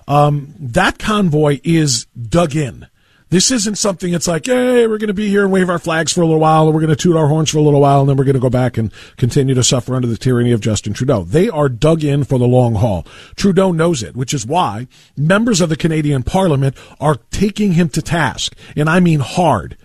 Um, 0.07 0.53
that 0.59 0.99
convoy 0.99 1.59
is 1.63 2.05
dug 2.05 2.55
in. 2.55 2.87
This 3.33 3.49
isn't 3.49 3.79
something 3.79 4.13
it's 4.13 4.27
like, 4.27 4.45
hey, 4.45 4.85
we're 4.85 4.99
going 4.99 5.07
to 5.07 5.13
be 5.15 5.27
here 5.27 5.41
and 5.41 5.51
wave 5.51 5.67
our 5.67 5.79
flags 5.79 6.13
for 6.13 6.21
a 6.21 6.25
little 6.27 6.39
while, 6.39 6.65
and 6.65 6.75
we're 6.75 6.81
going 6.81 6.95
to 6.95 7.01
toot 7.01 7.15
our 7.15 7.25
horns 7.25 7.49
for 7.49 7.57
a 7.57 7.63
little 7.63 7.81
while, 7.81 8.01
and 8.01 8.07
then 8.07 8.15
we're 8.15 8.25
going 8.25 8.35
to 8.35 8.39
go 8.39 8.47
back 8.47 8.77
and 8.77 8.93
continue 9.17 9.55
to 9.55 9.63
suffer 9.63 9.95
under 9.95 10.07
the 10.07 10.19
tyranny 10.19 10.51
of 10.51 10.61
Justin 10.61 10.93
Trudeau. 10.93 11.23
They 11.23 11.49
are 11.49 11.67
dug 11.67 12.03
in 12.03 12.25
for 12.25 12.37
the 12.37 12.45
long 12.45 12.75
haul. 12.75 13.07
Trudeau 13.35 13.71
knows 13.71 14.03
it, 14.03 14.15
which 14.15 14.35
is 14.35 14.45
why 14.45 14.87
members 15.17 15.61
of 15.61 15.69
the 15.69 15.75
Canadian 15.75 16.21
Parliament 16.21 16.77
are 16.99 17.15
taking 17.31 17.71
him 17.71 17.89
to 17.89 18.03
task, 18.03 18.55
and 18.75 18.87
I 18.87 18.99
mean 18.99 19.19
hard. 19.19 19.77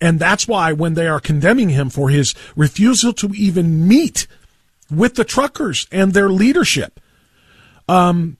And 0.00 0.20
that's 0.20 0.46
why 0.46 0.72
when 0.72 0.94
they 0.94 1.08
are 1.08 1.18
condemning 1.18 1.70
him 1.70 1.90
for 1.90 2.08
his 2.08 2.36
refusal 2.54 3.12
to 3.14 3.32
even 3.34 3.88
meet 3.88 4.28
with 4.92 5.16
the 5.16 5.24
truckers 5.24 5.88
and 5.90 6.12
their 6.12 6.28
leadership, 6.30 7.00
um, 7.88 8.36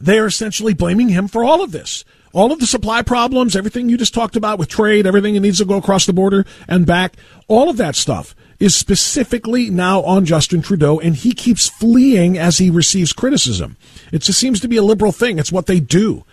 they 0.00 0.20
are 0.20 0.26
essentially 0.26 0.74
blaming 0.74 1.08
him 1.08 1.26
for 1.26 1.42
all 1.42 1.60
of 1.60 1.72
this 1.72 2.04
all 2.34 2.52
of 2.52 2.58
the 2.58 2.66
supply 2.66 3.00
problems, 3.00 3.56
everything 3.56 3.88
you 3.88 3.96
just 3.96 4.12
talked 4.12 4.36
about 4.36 4.58
with 4.58 4.68
trade, 4.68 5.06
everything 5.06 5.34
that 5.34 5.40
needs 5.40 5.58
to 5.58 5.64
go 5.64 5.78
across 5.78 6.04
the 6.04 6.12
border 6.12 6.44
and 6.68 6.84
back, 6.84 7.14
all 7.48 7.70
of 7.70 7.76
that 7.78 7.96
stuff 7.96 8.34
is 8.58 8.74
specifically 8.74 9.70
now 9.70 10.02
on 10.02 10.24
Justin 10.24 10.62
Trudeau, 10.62 10.98
and 10.98 11.16
he 11.16 11.32
keeps 11.32 11.68
fleeing 11.68 12.36
as 12.36 12.58
he 12.58 12.70
receives 12.70 13.12
criticism. 13.12 13.76
It 14.12 14.22
just 14.22 14.38
seems 14.38 14.60
to 14.60 14.68
be 14.68 14.76
a 14.76 14.82
liberal 14.82 15.12
thing. 15.12 15.38
It's 15.38 15.52
what 15.52 15.66
they 15.66 15.80
do. 15.80 16.24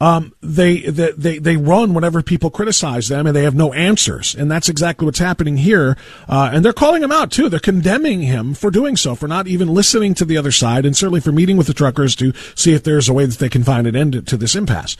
Um, 0.00 0.34
they, 0.40 0.80
they, 0.80 1.12
they, 1.12 1.38
they 1.38 1.56
run 1.56 1.94
whenever 1.94 2.22
people 2.22 2.50
criticize 2.50 3.08
them 3.08 3.26
and 3.26 3.34
they 3.34 3.44
have 3.44 3.54
no 3.54 3.72
answers. 3.72 4.34
And 4.34 4.50
that's 4.50 4.68
exactly 4.68 5.04
what's 5.04 5.18
happening 5.18 5.56
here. 5.56 5.96
Uh, 6.28 6.50
and 6.52 6.64
they're 6.64 6.72
calling 6.72 7.02
him 7.02 7.12
out 7.12 7.30
too. 7.30 7.48
They're 7.48 7.60
condemning 7.60 8.22
him 8.22 8.54
for 8.54 8.70
doing 8.70 8.96
so, 8.96 9.14
for 9.14 9.28
not 9.28 9.46
even 9.46 9.68
listening 9.68 10.14
to 10.14 10.24
the 10.24 10.36
other 10.36 10.52
side 10.52 10.84
and 10.84 10.96
certainly 10.96 11.20
for 11.20 11.32
meeting 11.32 11.56
with 11.56 11.66
the 11.66 11.74
truckers 11.74 12.16
to 12.16 12.32
see 12.54 12.72
if 12.72 12.82
there's 12.82 13.08
a 13.08 13.12
way 13.12 13.26
that 13.26 13.38
they 13.38 13.48
can 13.48 13.64
find 13.64 13.86
an 13.86 13.96
end 13.96 14.26
to 14.26 14.36
this 14.36 14.54
impasse. 14.54 14.96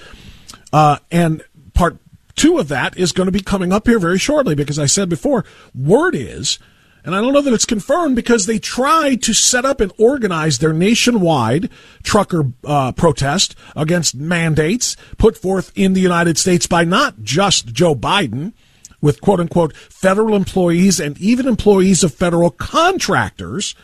Uh, 0.72 0.98
and 1.10 1.42
part 1.74 1.98
two 2.36 2.58
of 2.58 2.68
that 2.68 2.96
is 2.96 3.12
going 3.12 3.26
to 3.26 3.32
be 3.32 3.40
coming 3.40 3.72
up 3.72 3.86
here 3.86 3.98
very 3.98 4.18
shortly 4.18 4.54
because 4.54 4.78
I 4.78 4.86
said 4.86 5.08
before, 5.08 5.44
word 5.74 6.14
is, 6.14 6.58
and 7.04 7.14
I 7.14 7.20
don't 7.20 7.34
know 7.34 7.42
that 7.42 7.52
it's 7.52 7.66
confirmed 7.66 8.16
because 8.16 8.46
they 8.46 8.58
tried 8.58 9.22
to 9.24 9.34
set 9.34 9.66
up 9.66 9.80
and 9.80 9.92
organize 9.98 10.58
their 10.58 10.72
nationwide 10.72 11.68
trucker 12.02 12.52
uh, 12.64 12.92
protest 12.92 13.54
against 13.76 14.14
mandates 14.14 14.96
put 15.18 15.36
forth 15.36 15.70
in 15.74 15.92
the 15.92 16.00
United 16.00 16.38
States 16.38 16.66
by 16.66 16.84
not 16.84 17.22
just 17.22 17.74
Joe 17.74 17.94
Biden, 17.94 18.54
with 19.02 19.20
quote 19.20 19.38
unquote 19.38 19.76
federal 19.76 20.34
employees 20.34 20.98
and 20.98 21.18
even 21.18 21.46
employees 21.46 22.02
of 22.02 22.14
federal 22.14 22.50
contractors, 22.50 23.74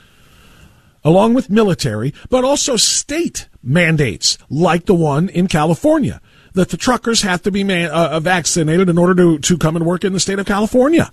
along 1.05 1.35
with 1.35 1.51
military, 1.51 2.15
but 2.31 2.43
also 2.43 2.77
state 2.77 3.49
mandates 3.63 4.39
like 4.49 4.87
the 4.87 4.95
one 4.95 5.29
in 5.29 5.47
California 5.47 6.23
that 6.55 6.71
the 6.71 6.77
truckers 6.79 7.21
have 7.21 7.43
to 7.43 7.51
be 7.51 7.63
man, 7.63 7.91
uh, 7.91 8.19
vaccinated 8.19 8.89
in 8.89 8.97
order 8.97 9.15
to, 9.15 9.39
to 9.39 9.59
come 9.59 9.77
and 9.77 9.85
work 9.85 10.05
in 10.05 10.15
the 10.15 10.21
state 10.21 10.39
of 10.39 10.47
California. 10.47 11.13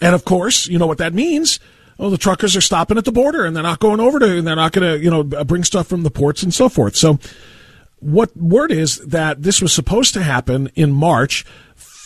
And 0.00 0.14
of 0.14 0.24
course, 0.24 0.66
you 0.66 0.78
know 0.78 0.86
what 0.86 0.98
that 0.98 1.14
means. 1.14 1.60
Oh, 1.98 2.10
the 2.10 2.18
truckers 2.18 2.56
are 2.56 2.60
stopping 2.60 2.96
at 2.96 3.04
the 3.04 3.12
border 3.12 3.44
and 3.44 3.56
they're 3.56 3.62
not 3.62 3.80
going 3.80 3.98
over 4.00 4.18
to, 4.20 4.38
and 4.38 4.46
they're 4.46 4.54
not 4.54 4.72
going 4.72 4.98
to, 4.98 5.02
you 5.02 5.10
know, 5.10 5.24
bring 5.24 5.64
stuff 5.64 5.88
from 5.88 6.04
the 6.04 6.10
ports 6.10 6.42
and 6.42 6.54
so 6.54 6.68
forth. 6.68 6.94
So, 6.94 7.18
what 8.00 8.36
word 8.36 8.70
is 8.70 8.98
that 9.06 9.42
this 9.42 9.60
was 9.60 9.72
supposed 9.72 10.14
to 10.14 10.22
happen 10.22 10.70
in 10.76 10.92
March? 10.92 11.44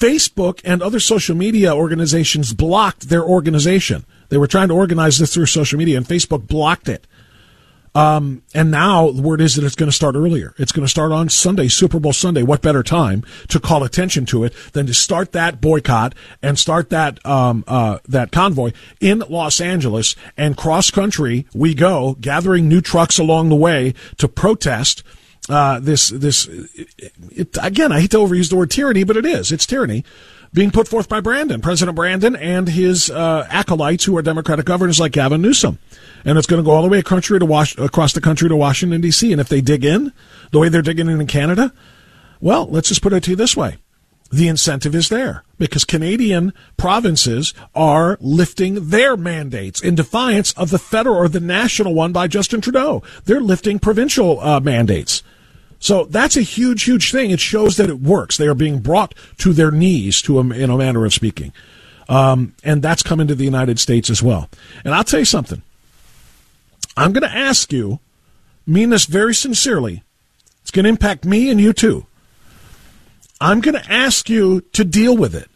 Facebook 0.02 0.60
and 0.64 0.82
other 0.82 0.98
social 0.98 1.36
media 1.36 1.74
organizations 1.74 2.54
blocked 2.54 3.08
their 3.08 3.22
organization. 3.22 4.04
They 4.30 4.38
were 4.38 4.48
trying 4.48 4.68
to 4.68 4.74
organize 4.74 5.18
this 5.18 5.34
through 5.34 5.46
social 5.46 5.78
media, 5.78 5.96
and 5.96 6.06
Facebook 6.06 6.48
blocked 6.48 6.88
it. 6.88 7.06
Um, 7.94 8.42
and 8.54 8.70
now 8.70 9.10
the 9.10 9.20
word 9.20 9.40
is 9.40 9.56
that 9.56 9.64
it's 9.64 9.74
going 9.74 9.90
to 9.90 9.94
start 9.94 10.14
earlier. 10.14 10.54
It's 10.58 10.72
going 10.72 10.84
to 10.84 10.90
start 10.90 11.12
on 11.12 11.28
Sunday, 11.28 11.68
Super 11.68 12.00
Bowl 12.00 12.14
Sunday. 12.14 12.42
What 12.42 12.62
better 12.62 12.82
time 12.82 13.22
to 13.48 13.60
call 13.60 13.84
attention 13.84 14.24
to 14.26 14.44
it 14.44 14.54
than 14.72 14.86
to 14.86 14.94
start 14.94 15.32
that 15.32 15.60
boycott 15.60 16.14
and 16.42 16.58
start 16.58 16.88
that 16.90 17.24
um, 17.26 17.64
uh, 17.68 17.98
that 18.08 18.32
convoy 18.32 18.72
in 19.00 19.22
Los 19.28 19.60
Angeles 19.60 20.16
and 20.36 20.56
cross 20.56 20.90
country 20.90 21.46
we 21.54 21.74
go, 21.74 22.16
gathering 22.20 22.66
new 22.68 22.80
trucks 22.80 23.18
along 23.18 23.50
the 23.50 23.56
way 23.56 23.94
to 24.16 24.26
protest 24.26 25.02
uh, 25.48 25.78
this 25.80 26.08
this. 26.08 26.48
It, 26.48 27.58
again, 27.60 27.92
I 27.92 28.00
hate 28.00 28.12
to 28.12 28.18
overuse 28.18 28.48
the 28.48 28.56
word 28.56 28.70
tyranny, 28.70 29.04
but 29.04 29.16
it 29.18 29.26
is. 29.26 29.52
It's 29.52 29.66
tyranny 29.66 30.04
being 30.54 30.70
put 30.70 30.86
forth 30.88 31.08
by 31.08 31.20
Brandon, 31.20 31.60
President 31.60 31.96
Brandon, 31.96 32.36
and 32.36 32.68
his 32.68 33.10
uh, 33.10 33.46
acolytes, 33.48 34.04
who 34.04 34.16
are 34.16 34.22
Democratic 34.22 34.66
governors 34.66 35.00
like 35.00 35.12
Gavin 35.12 35.40
Newsom. 35.40 35.78
And 36.24 36.36
it's 36.36 36.46
going 36.46 36.62
to 36.62 36.64
go 36.64 36.72
all 36.72 36.82
the 36.82 36.88
way 36.88 37.02
country 37.02 37.38
to 37.38 37.46
Was- 37.46 37.76
across 37.78 38.12
the 38.12 38.20
country 38.20 38.48
to 38.48 38.56
Washington, 38.56 39.00
D.C. 39.00 39.32
And 39.32 39.40
if 39.40 39.48
they 39.48 39.60
dig 39.60 39.84
in 39.84 40.12
the 40.50 40.58
way 40.58 40.68
they're 40.68 40.82
digging 40.82 41.08
in 41.08 41.20
in 41.20 41.26
Canada, 41.26 41.72
well, 42.40 42.66
let's 42.66 42.88
just 42.88 43.02
put 43.02 43.12
it 43.12 43.22
to 43.24 43.30
you 43.30 43.36
this 43.36 43.56
way. 43.56 43.78
the 44.30 44.48
incentive 44.48 44.94
is 44.94 45.08
there 45.10 45.44
because 45.58 45.84
Canadian 45.84 46.52
provinces 46.78 47.52
are 47.74 48.16
lifting 48.20 48.88
their 48.88 49.14
mandates 49.16 49.82
in 49.82 49.94
defiance 49.94 50.52
of 50.54 50.70
the 50.70 50.78
federal 50.78 51.16
or 51.16 51.28
the 51.28 51.38
national 51.40 51.94
one 51.94 52.12
by 52.12 52.26
Justin 52.28 52.60
Trudeau. 52.62 53.02
They're 53.26 53.40
lifting 53.42 53.78
provincial 53.78 54.40
uh, 54.40 54.58
mandates. 54.60 55.22
So 55.82 56.04
that's 56.04 56.36
a 56.36 56.42
huge, 56.42 56.84
huge 56.84 57.10
thing. 57.10 57.32
It 57.32 57.40
shows 57.40 57.76
that 57.76 57.90
it 57.90 57.98
works. 57.98 58.36
They 58.36 58.46
are 58.46 58.54
being 58.54 58.78
brought 58.78 59.16
to 59.38 59.52
their 59.52 59.72
knees, 59.72 60.22
to 60.22 60.38
a, 60.38 60.42
in 60.52 60.70
a 60.70 60.78
manner 60.78 61.04
of 61.04 61.12
speaking, 61.12 61.52
um, 62.08 62.54
and 62.62 62.80
that's 62.80 63.02
coming 63.02 63.26
to 63.26 63.34
the 63.34 63.44
United 63.44 63.80
States 63.80 64.08
as 64.08 64.22
well. 64.22 64.48
And 64.84 64.94
I'll 64.94 65.02
tell 65.02 65.18
you 65.18 65.26
something. 65.26 65.60
I'm 66.96 67.12
going 67.12 67.28
to 67.28 67.36
ask 67.36 67.72
you, 67.72 67.98
mean 68.64 68.90
this 68.90 69.06
very 69.06 69.34
sincerely. 69.34 70.04
It's 70.60 70.70
going 70.70 70.84
to 70.84 70.88
impact 70.88 71.24
me 71.24 71.50
and 71.50 71.60
you 71.60 71.72
too. 71.72 72.06
I'm 73.40 73.60
going 73.60 73.74
to 73.74 73.92
ask 73.92 74.30
you 74.30 74.60
to 74.74 74.84
deal 74.84 75.16
with 75.16 75.34
it. 75.34 75.50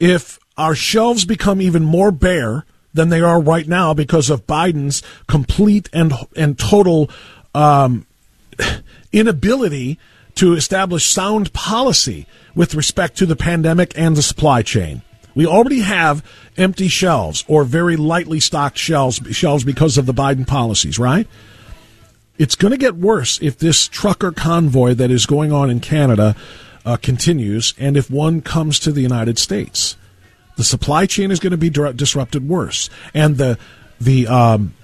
If 0.00 0.38
our 0.56 0.74
shelves 0.74 1.26
become 1.26 1.60
even 1.60 1.84
more 1.84 2.10
bare 2.12 2.64
than 2.94 3.10
they 3.10 3.20
are 3.20 3.42
right 3.42 3.68
now 3.68 3.92
because 3.92 4.30
of 4.30 4.46
Biden's 4.46 5.02
complete 5.26 5.90
and 5.92 6.14
and 6.34 6.58
total 6.58 7.10
um, 7.54 8.06
inability 9.12 9.98
to 10.36 10.54
establish 10.54 11.06
sound 11.06 11.52
policy 11.52 12.26
with 12.54 12.74
respect 12.74 13.16
to 13.18 13.26
the 13.26 13.36
pandemic 13.36 13.92
and 13.96 14.16
the 14.16 14.22
supply 14.22 14.62
chain. 14.62 15.02
We 15.34 15.46
already 15.46 15.80
have 15.80 16.24
empty 16.56 16.88
shelves 16.88 17.44
or 17.46 17.64
very 17.64 17.96
lightly 17.96 18.40
stocked 18.40 18.78
shelves 18.78 19.20
shelves 19.30 19.64
because 19.64 19.98
of 19.98 20.06
the 20.06 20.14
Biden 20.14 20.46
policies, 20.46 20.98
right? 20.98 21.26
It's 22.38 22.54
going 22.54 22.72
to 22.72 22.78
get 22.78 22.96
worse 22.96 23.40
if 23.42 23.58
this 23.58 23.88
trucker 23.88 24.30
convoy 24.30 24.94
that 24.94 25.10
is 25.10 25.26
going 25.26 25.52
on 25.52 25.70
in 25.70 25.80
Canada 25.80 26.36
uh, 26.84 26.96
continues, 26.96 27.74
and 27.78 27.96
if 27.96 28.10
one 28.10 28.40
comes 28.40 28.78
to 28.80 28.92
the 28.92 29.00
United 29.00 29.38
States, 29.38 29.96
the 30.56 30.64
supply 30.64 31.06
chain 31.06 31.30
is 31.30 31.40
going 31.40 31.50
to 31.50 31.56
be 31.56 31.70
disrupted 31.70 32.48
worse, 32.48 32.88
and 33.12 33.36
the 33.36 33.58
the 34.00 34.26
um, 34.28 34.74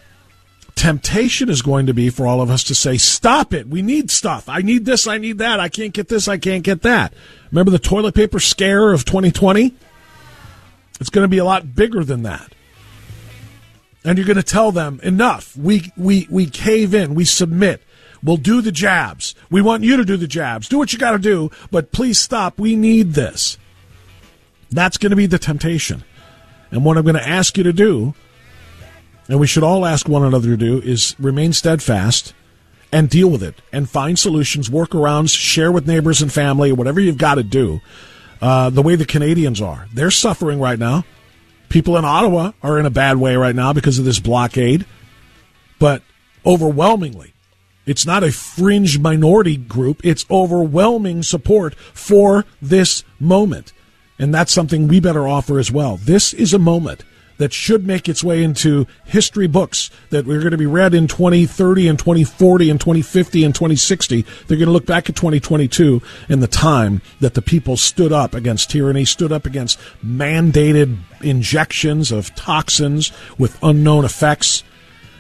temptation 0.75 1.49
is 1.49 1.63
going 1.63 1.87
to 1.87 1.95
be 1.95 2.11
for 2.11 2.27
all 2.27 2.41
of 2.41 2.51
us 2.51 2.65
to 2.65 2.75
say, 2.75 2.97
"Stop 2.97 3.53
it! 3.55 3.69
We 3.69 3.83
need 3.83 4.11
stuff. 4.11 4.49
I 4.49 4.61
need 4.61 4.85
this. 4.85 5.07
I 5.07 5.19
need 5.19 5.39
that. 5.39 5.61
I 5.61 5.69
can't 5.69 5.93
get 5.93 6.09
this. 6.09 6.29
I 6.29 6.39
can't 6.39 6.65
get 6.65 6.83
that." 6.83 7.13
Remember 7.51 7.71
the 7.71 7.79
toilet 7.79 8.15
paper 8.15 8.41
scare 8.41 8.93
of 8.93 9.05
2020? 9.05 9.75
It's 11.01 11.11
going 11.11 11.25
to 11.25 11.29
be 11.29 11.39
a 11.39 11.45
lot 11.45 11.75
bigger 11.75 12.05
than 12.05 12.23
that. 12.23 12.53
And 14.05 14.19
you're 14.19 14.27
going 14.27 14.37
to 14.37 14.43
tell 14.43 14.71
them, 14.71 15.01
enough. 15.03 15.57
We, 15.57 15.93
we, 15.97 16.27
we 16.31 16.47
cave 16.47 16.95
in. 16.95 17.15
We 17.15 17.25
submit. 17.25 17.83
We'll 18.23 18.37
do 18.37 18.61
the 18.61 18.73
jabs. 18.73 19.35
We 19.51 19.63
want 19.63 19.83
you 19.83 19.97
to 19.97 20.05
do 20.05 20.17
the 20.17 20.27
jabs. 20.27 20.69
Do 20.69 20.79
what 20.79 20.93
you 20.93 20.99
got 20.99 21.13
to 21.13 21.19
do, 21.19 21.51
but 21.71 21.93
please 21.93 22.19
stop. 22.19 22.59
We 22.59 22.77
need 22.77 23.13
this. 23.13 23.59
That's 24.71 24.99
going 24.99 25.11
to 25.11 25.17
be 25.17 25.27
the 25.27 25.39
temptation. 25.39 26.05
And 26.71 26.85
what 26.85 26.97
I'm 26.97 27.05
going 27.05 27.17
to 27.17 27.29
ask 27.29 27.57
you 27.57 27.65
to 27.65 27.73
do, 27.73 28.15
and 29.29 29.41
we 29.41 29.47
should 29.47 29.63
all 29.63 29.87
ask 29.87 30.09
one 30.09 30.25
another 30.25 30.49
to 30.49 30.57
do, 30.57 30.81
is 30.81 31.15
remain 31.19 31.53
steadfast 31.53 32.35
and 32.93 33.09
deal 33.09 33.29
with 33.29 33.43
it 33.43 33.61
and 33.73 33.89
find 33.89 34.19
solutions, 34.19 34.69
workarounds, 34.69 35.37
share 35.37 35.73
with 35.73 35.87
neighbors 35.87 36.23
and 36.23 36.33
family, 36.33 36.73
whatever 36.73 37.01
you've 37.01 37.19
got 37.19 37.37
to 37.37 37.43
do. 37.43 37.81
Uh, 38.41 38.69
the 38.71 38.83
way 38.83 38.95
the 38.95 39.07
Canadians 39.07 39.61
are, 39.61 39.89
they're 39.93 40.11
suffering 40.11 40.61
right 40.61 40.79
now. 40.79 41.05
People 41.69 41.97
in 41.97 42.05
Ottawa 42.05 42.53
are 42.63 42.79
in 42.79 42.87
a 42.87 42.91
bad 42.91 43.17
way 43.17 43.37
right 43.37 43.57
now 43.57 43.73
because 43.73 43.99
of 43.99 44.05
this 44.05 44.21
blockade. 44.21 44.85
But 45.79 46.03
overwhelmingly, 46.45 47.33
it's 47.87 48.07
not 48.07 48.23
a 48.23 48.33
fringe 48.33 48.99
minority 48.99 49.57
group. 49.57 50.01
It's 50.05 50.27
overwhelming 50.31 51.23
support 51.23 51.75
for 51.75 52.45
this 52.63 53.03
moment. 53.19 53.73
And 54.19 54.33
that's 54.33 54.53
something 54.53 54.87
we 54.87 55.01
better 55.01 55.27
offer 55.27 55.59
as 55.59 55.73
well. 55.73 55.97
This 55.97 56.33
is 56.33 56.55
a 56.55 56.59
moment 56.59 57.03
that 57.39 57.53
should 57.53 57.87
make 57.87 58.09
its 58.09 58.23
way 58.23 58.43
into 58.43 58.87
history 59.05 59.47
books 59.47 59.91
that 60.11 60.27
we're 60.27 60.41
going 60.41 60.53
to 60.53 60.59
be 60.59 60.67
read 60.67 60.95
in 60.95 61.09
2030 61.09 61.89
and 61.89 61.99
2040 61.99 62.71
and 62.71 62.81
2050 62.81 63.45
and 63.45 63.55
2060. 63.55 64.23
They're 64.23 64.57
going 64.57 64.67
to 64.67 64.73
look 64.73 64.87
back 64.87 65.09
at 65.09 65.17
2022 65.17 66.01
and 66.29 66.43
the 66.43 66.47
time 66.47 67.03
that 67.21 67.35
the 67.35 67.43
people 67.43 67.77
stood 67.77 68.13
up 68.13 68.35
against 68.35 68.71
tyranny, 68.71 69.05
stood 69.05 69.33
up 69.33 69.47
against 69.47 69.79
mandated 70.05 70.99
injections 71.23 72.13
of 72.13 72.35
toxins 72.35 73.13
with 73.39 73.59
unknown 73.63 74.05
effects 74.05 74.63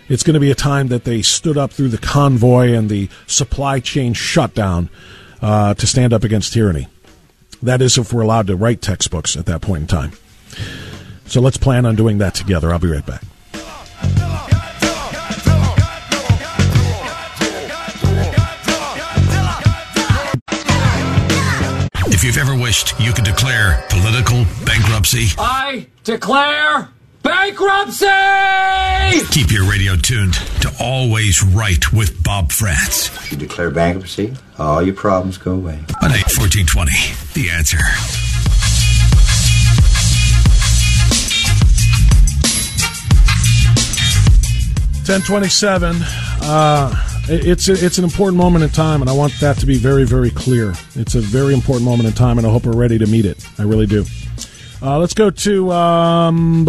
it's 0.08 0.22
going 0.22 0.34
to 0.34 0.40
be 0.40 0.50
a 0.50 0.54
time 0.54 0.88
that 0.88 1.04
they 1.04 1.22
stood 1.22 1.56
up 1.56 1.72
through 1.72 1.88
the 1.88 1.98
convoy 1.98 2.72
and 2.72 2.90
the 2.90 3.08
supply 3.26 3.80
chain 3.80 4.12
shutdown 4.12 4.90
uh, 5.40 5.74
to 5.74 5.86
stand 5.86 6.12
up 6.12 6.24
against 6.24 6.52
tyranny. 6.52 6.88
That 7.62 7.80
is, 7.80 7.96
if 7.96 8.12
we're 8.12 8.22
allowed 8.22 8.48
to 8.48 8.56
write 8.56 8.82
textbooks 8.82 9.36
at 9.36 9.46
that 9.46 9.62
point 9.62 9.82
in 9.82 9.86
time. 9.86 10.12
So 11.26 11.40
let's 11.40 11.56
plan 11.56 11.86
on 11.86 11.96
doing 11.96 12.18
that 12.18 12.34
together. 12.34 12.72
I'll 12.72 12.78
be 12.78 12.88
right 12.88 13.04
back. 13.04 13.22
If 22.06 22.22
you've 22.22 22.38
ever 22.38 22.56
wished 22.56 22.98
you 23.00 23.12
could 23.12 23.24
declare 23.24 23.84
political 23.90 24.44
bankruptcy, 24.64 25.26
I 25.38 25.86
declare 26.04 26.88
Bankruptcy! 27.24 28.06
Keep 29.30 29.50
your 29.50 29.64
radio 29.64 29.96
tuned 29.96 30.34
to 30.60 30.70
Always 30.78 31.42
Right 31.42 31.90
with 31.90 32.22
Bob 32.22 32.52
Frantz. 32.52 33.08
If 33.16 33.32
you 33.32 33.38
declare 33.38 33.70
bankruptcy, 33.70 34.34
all 34.58 34.82
your 34.82 34.94
problems 34.94 35.38
go 35.38 35.52
away. 35.52 35.76
On 36.02 36.10
8 36.10 36.20
1420, 36.36 36.92
The 37.32 37.48
Answer. 37.50 38.23
Ten 45.04 45.20
twenty-seven. 45.20 45.96
Uh, 46.42 46.94
it's 47.28 47.68
it's 47.68 47.98
an 47.98 48.04
important 48.04 48.38
moment 48.38 48.64
in 48.64 48.70
time, 48.70 49.00
and 49.02 49.10
I 49.10 49.12
want 49.12 49.38
that 49.40 49.58
to 49.58 49.66
be 49.66 49.76
very 49.76 50.04
very 50.04 50.30
clear. 50.30 50.72
It's 50.94 51.14
a 51.14 51.20
very 51.20 51.52
important 51.52 51.84
moment 51.84 52.08
in 52.08 52.14
time, 52.14 52.38
and 52.38 52.46
I 52.46 52.50
hope 52.50 52.64
we're 52.64 52.72
ready 52.72 52.98
to 52.98 53.06
meet 53.06 53.26
it. 53.26 53.46
I 53.58 53.64
really 53.64 53.86
do. 53.86 54.04
Uh, 54.80 54.98
let's 54.98 55.14
go 55.14 55.30
to 55.30 55.72
um, 55.72 56.64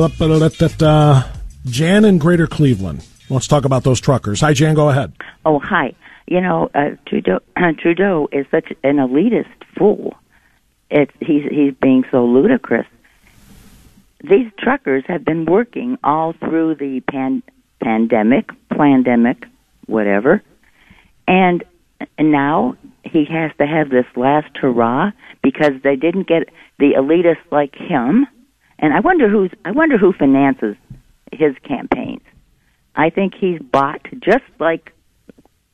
Jan 1.66 2.06
in 2.06 2.18
Greater 2.18 2.48
Cleveland. 2.48 3.06
Let's 3.30 3.48
talk 3.48 3.66
about 3.66 3.84
those 3.84 4.00
truckers. 4.00 4.42
Hi, 4.42 4.54
Jan. 4.54 4.76
Go 4.76 4.90
ahead. 4.90 5.14
Oh, 5.46 5.60
hi. 5.60 5.94
You 6.28 6.42
know, 6.42 6.70
uh, 6.74 6.92
Trudeau, 7.08 7.40
Trudeau 7.80 8.28
is 8.32 8.46
such 8.52 8.72
an 8.84 8.98
elitist 8.98 9.64
fool. 9.78 10.14
It's 10.90 11.12
he's 11.20 11.44
he's 11.50 11.74
being 11.82 12.04
so 12.12 12.26
ludicrous. 12.26 12.86
These 14.24 14.52
truckers 14.60 15.04
have 15.08 15.26
been 15.26 15.46
working 15.46 15.98
all 16.04 16.34
through 16.34 16.76
the 16.76 17.02
pan, 17.02 17.44
pandemic, 17.86 18.50
pandemic, 18.70 19.46
whatever, 19.86 20.42
and 21.28 21.64
now 22.20 22.76
he 23.04 23.26
has 23.26 23.52
to 23.60 23.68
have 23.68 23.90
this 23.90 24.08
last 24.16 24.50
hurrah 24.58 25.12
because 25.44 25.74
they 25.84 25.96
didn't 25.96 26.28
get 26.28 26.50
the 26.80 26.94
elitists 26.98 27.52
like 27.52 27.76
him. 27.76 28.26
And 28.80 28.92
I 28.92 29.02
wonder 29.02 29.30
who's 29.30 29.52
I 29.64 29.72
wonder 29.72 29.98
who 29.98 30.14
finances 30.14 30.76
his 31.32 31.56
campaigns. 31.64 32.24
I 32.96 33.12
think 33.12 33.34
he's 33.36 33.60
bought 33.60 34.02
just 34.20 34.46
like 34.60 34.92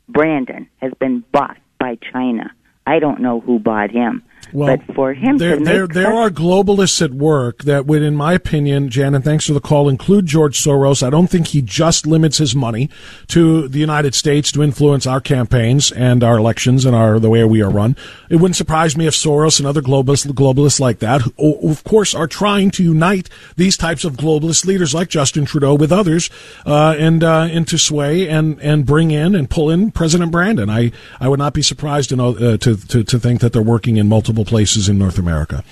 Brandon 0.09 0.67
has 0.77 0.91
been 0.99 1.23
bought 1.31 1.57
by 1.79 1.97
China. 2.11 2.51
I 2.85 2.99
don't 2.99 3.21
know 3.21 3.39
who 3.39 3.57
bought 3.57 3.89
him. 3.89 4.23
Well, 4.53 4.77
but 4.77 4.95
for 4.95 5.13
him 5.13 5.37
there, 5.37 5.57
there, 5.59 5.87
there 5.87 6.13
are 6.13 6.29
globalists 6.29 7.01
at 7.01 7.11
work 7.11 7.63
that 7.63 7.85
would, 7.85 8.01
in 8.01 8.15
my 8.15 8.33
opinion, 8.33 8.89
Jan, 8.89 9.15
and 9.15 9.23
thanks 9.23 9.47
for 9.47 9.53
the 9.53 9.61
call, 9.61 9.87
include 9.87 10.25
George 10.25 10.61
Soros. 10.61 11.03
I 11.03 11.09
don't 11.09 11.27
think 11.27 11.47
he 11.47 11.61
just 11.61 12.05
limits 12.05 12.37
his 12.37 12.55
money 12.55 12.89
to 13.27 13.67
the 13.67 13.79
United 13.79 14.13
States 14.15 14.51
to 14.51 14.63
influence 14.63 15.07
our 15.07 15.21
campaigns 15.21 15.91
and 15.91 16.23
our 16.23 16.37
elections 16.37 16.85
and 16.85 16.95
our 16.95 17.19
the 17.19 17.29
way 17.29 17.43
we 17.43 17.61
are 17.61 17.69
run. 17.69 17.95
It 18.29 18.37
wouldn't 18.37 18.55
surprise 18.55 18.97
me 18.97 19.07
if 19.07 19.13
Soros 19.13 19.59
and 19.59 19.67
other 19.67 19.81
globalists, 19.81 20.25
globalists 20.31 20.79
like 20.79 20.99
that, 20.99 21.21
who, 21.21 21.69
of 21.69 21.83
course, 21.83 22.13
are 22.13 22.27
trying 22.27 22.71
to 22.71 22.83
unite 22.83 23.29
these 23.55 23.77
types 23.77 24.03
of 24.03 24.17
globalist 24.17 24.65
leaders 24.65 24.93
like 24.93 25.09
Justin 25.09 25.45
Trudeau 25.45 25.75
with 25.75 25.91
others, 25.91 26.29
uh, 26.65 26.95
and 26.97 27.23
uh, 27.23 27.47
and 27.51 27.67
to 27.67 27.77
sway 27.77 28.27
and 28.27 28.59
and 28.61 28.85
bring 28.85 29.11
in 29.11 29.35
and 29.35 29.49
pull 29.49 29.69
in 29.69 29.91
President 29.91 30.31
Brandon. 30.31 30.69
I 30.69 30.91
I 31.19 31.29
would 31.29 31.39
not 31.39 31.53
be 31.53 31.61
surprised 31.61 32.09
to 32.09 32.15
know 32.15 32.35
uh, 32.35 32.57
to, 32.57 32.75
to 32.87 33.03
to 33.03 33.19
think 33.19 33.41
that 33.41 33.53
they're 33.53 33.61
working 33.61 33.97
in 33.97 34.07
multiple 34.07 34.40
multiple 34.41 34.57
places 34.57 34.89
in 34.89 34.97
North 34.97 35.17
America. 35.17 35.63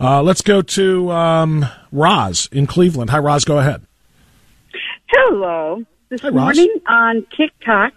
Uh, 0.00 0.22
let's 0.22 0.42
go 0.42 0.62
to 0.62 1.10
um, 1.10 1.66
Roz 1.92 2.48
in 2.52 2.66
Cleveland. 2.66 3.10
Hi, 3.10 3.18
Roz. 3.18 3.44
Go 3.44 3.58
ahead. 3.58 3.82
Hello. 5.08 5.84
This 6.08 6.22
Hi, 6.22 6.30
morning 6.30 6.72
on 6.88 7.26
TikTok. 7.36 7.92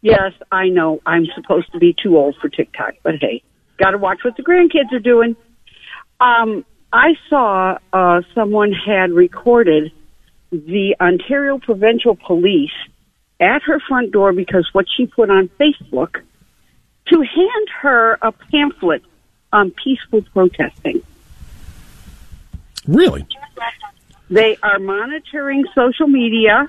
Yes, 0.00 0.32
I 0.52 0.68
know 0.68 1.00
I'm 1.04 1.26
supposed 1.34 1.72
to 1.72 1.78
be 1.78 1.94
too 2.00 2.16
old 2.16 2.36
for 2.40 2.48
TikTok, 2.48 2.94
but 3.02 3.14
hey, 3.20 3.42
got 3.78 3.90
to 3.90 3.98
watch 3.98 4.20
what 4.24 4.36
the 4.36 4.42
grandkids 4.42 4.92
are 4.92 5.00
doing. 5.00 5.36
Um, 6.20 6.64
I 6.92 7.14
saw 7.28 7.78
uh, 7.92 8.22
someone 8.34 8.72
had 8.72 9.10
recorded 9.10 9.92
the 10.50 10.94
Ontario 11.00 11.58
Provincial 11.58 12.16
Police 12.16 12.70
at 13.40 13.62
her 13.62 13.80
front 13.88 14.12
door 14.12 14.32
because 14.32 14.68
what 14.72 14.86
she 14.96 15.06
put 15.06 15.28
on 15.28 15.50
Facebook 15.60 16.22
to 17.08 17.16
hand 17.16 17.68
her 17.82 18.18
a 18.22 18.32
pamphlet 18.32 19.02
um, 19.56 19.70
peaceful 19.70 20.22
protesting. 20.34 21.02
Really? 22.86 23.26
They 24.28 24.56
are 24.62 24.78
monitoring 24.78 25.64
social 25.74 26.06
media 26.06 26.68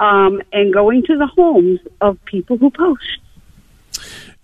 um, 0.00 0.42
and 0.52 0.72
going 0.72 1.02
to 1.04 1.18
the 1.18 1.26
homes 1.26 1.80
of 2.00 2.24
people 2.24 2.56
who 2.56 2.70
post. 2.70 3.18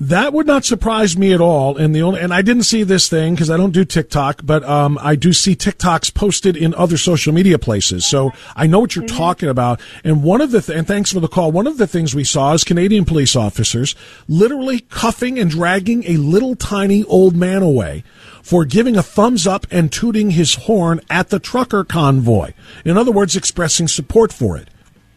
That 0.01 0.33
would 0.33 0.47
not 0.47 0.65
surprise 0.65 1.19
me 1.19 1.33
at 1.33 1.41
all. 1.41 1.77
And 1.77 1.93
the 1.93 2.03
only, 2.03 2.21
and 2.21 2.33
I 2.33 2.41
didn't 2.41 2.63
see 2.63 2.85
this 2.85 3.09
thing 3.09 3.35
because 3.35 3.51
I 3.51 3.57
don't 3.57 3.73
do 3.73 3.85
TikTok, 3.85 4.43
but 4.45 4.63
um, 4.63 4.97
I 5.03 5.17
do 5.17 5.33
see 5.33 5.57
TikToks 5.57 6.15
posted 6.15 6.57
in 6.57 6.73
other 6.75 6.97
social 6.97 7.35
media 7.35 7.59
places. 7.59 8.07
So 8.07 8.31
I 8.55 8.69
know 8.69 8.79
what 8.79 8.95
you're 8.95 9.05
mm-hmm. 9.05 9.17
talking 9.17 9.49
about. 9.49 9.81
And 10.05 10.23
one 10.23 10.41
of 10.41 10.53
the, 10.53 10.61
th- 10.61 10.79
and 10.79 10.87
thanks 10.87 11.13
for 11.13 11.19
the 11.19 11.27
call. 11.27 11.51
One 11.51 11.67
of 11.67 11.79
the 11.79 11.89
things 11.89 12.15
we 12.15 12.23
saw 12.23 12.53
is 12.53 12.63
Canadian 12.63 13.07
police 13.07 13.35
officers 13.35 13.97
literally 14.29 14.81
cuffing 14.83 15.37
and 15.37 15.51
dragging 15.51 16.05
a 16.05 16.17
little 16.17 16.55
tiny 16.55 17.03
old 17.05 17.35
man 17.35 17.63
away 17.63 18.05
for 18.41 18.65
giving 18.65 18.97
a 18.97 19.03
thumbs 19.03 19.49
up 19.49 19.67
and 19.69 19.91
tooting 19.91 20.31
his 20.31 20.55
horn 20.55 21.01
at 21.11 21.31
the 21.31 21.41
trucker 21.41 21.83
convoy. 21.83 22.53
In 22.85 22.97
other 22.97 23.11
words, 23.11 23.35
expressing 23.35 23.89
support 23.89 24.33
for 24.33 24.57
it. 24.57 24.69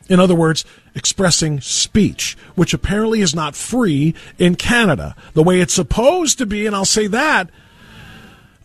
In 0.10 0.20
other 0.20 0.36
words, 0.36 0.66
expressing 0.96 1.62
speech, 1.62 2.38
which 2.56 2.74
apparently 2.74 3.22
is 3.22 3.34
not 3.34 3.56
free 3.56 4.14
in 4.38 4.56
Canada, 4.56 5.16
the 5.34 5.44
way 5.44 5.62
it's 5.62 5.74
supposed 5.74 6.38
to 6.38 6.46
be, 6.46 6.66
and 6.66 6.76
I'll 6.76 6.86
say 6.86 7.08
that 7.08 7.50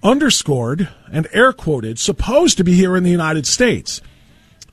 underscored 0.03 0.89
and 1.11 1.27
air 1.33 1.53
quoted, 1.53 1.99
supposed 1.99 2.57
to 2.57 2.65
be 2.65 2.75
here 2.75 2.97
in 2.97 3.03
the 3.03 3.11
United 3.11 3.47
States. 3.47 4.01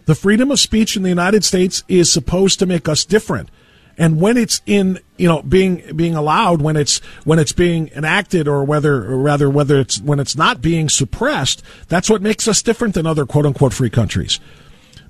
The 0.05 0.15
freedom 0.15 0.51
of 0.51 0.59
speech 0.59 0.95
in 0.95 1.03
the 1.03 1.09
United 1.09 1.43
States 1.43 1.83
is 1.87 2.11
supposed 2.11 2.59
to 2.59 2.65
make 2.65 2.87
us 2.87 3.05
different. 3.05 3.49
And 3.97 4.19
when 4.19 4.37
it's 4.37 4.61
in, 4.65 4.99
you 5.17 5.27
know, 5.27 5.43
being 5.43 5.83
being 5.95 6.15
allowed, 6.15 6.61
when 6.61 6.75
it's 6.75 6.97
when 7.25 7.37
it's 7.37 7.51
being 7.51 7.89
enacted, 7.95 8.47
or 8.47 8.63
whether, 8.63 9.03
or 9.05 9.17
rather, 9.17 9.49
whether 9.49 9.79
it's 9.79 10.01
when 10.01 10.19
it's 10.19 10.35
not 10.35 10.61
being 10.61 10.89
suppressed, 10.89 11.61
that's 11.89 12.09
what 12.09 12.21
makes 12.21 12.47
us 12.47 12.63
different 12.63 12.95
than 12.95 13.05
other 13.05 13.25
quote 13.25 13.45
unquote 13.45 13.73
free 13.73 13.91
countries. 13.91 14.39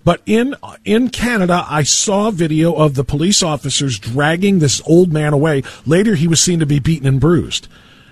But 0.03 0.21
in 0.25 0.55
in 0.83 1.09
Canada, 1.09 1.65
I 1.67 1.83
saw 1.83 2.29
video 2.31 2.73
of 2.73 2.95
the 2.95 3.03
police 3.03 3.41
officers 3.41 3.99
dragging 3.99 4.59
this 4.59 4.81
old 4.85 5.13
man 5.13 5.33
away. 5.33 5.63
Later, 5.85 6.15
he 6.15 6.27
was 6.27 6.41
seen 6.41 6.59
to 6.59 6.65
be 6.65 6.79
beaten 6.79 7.07
and 7.07 7.19
bruised. 7.19 7.67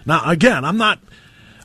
Now, 0.06 0.30
again, 0.30 0.64
I'm 0.64 0.78
not. 0.78 1.00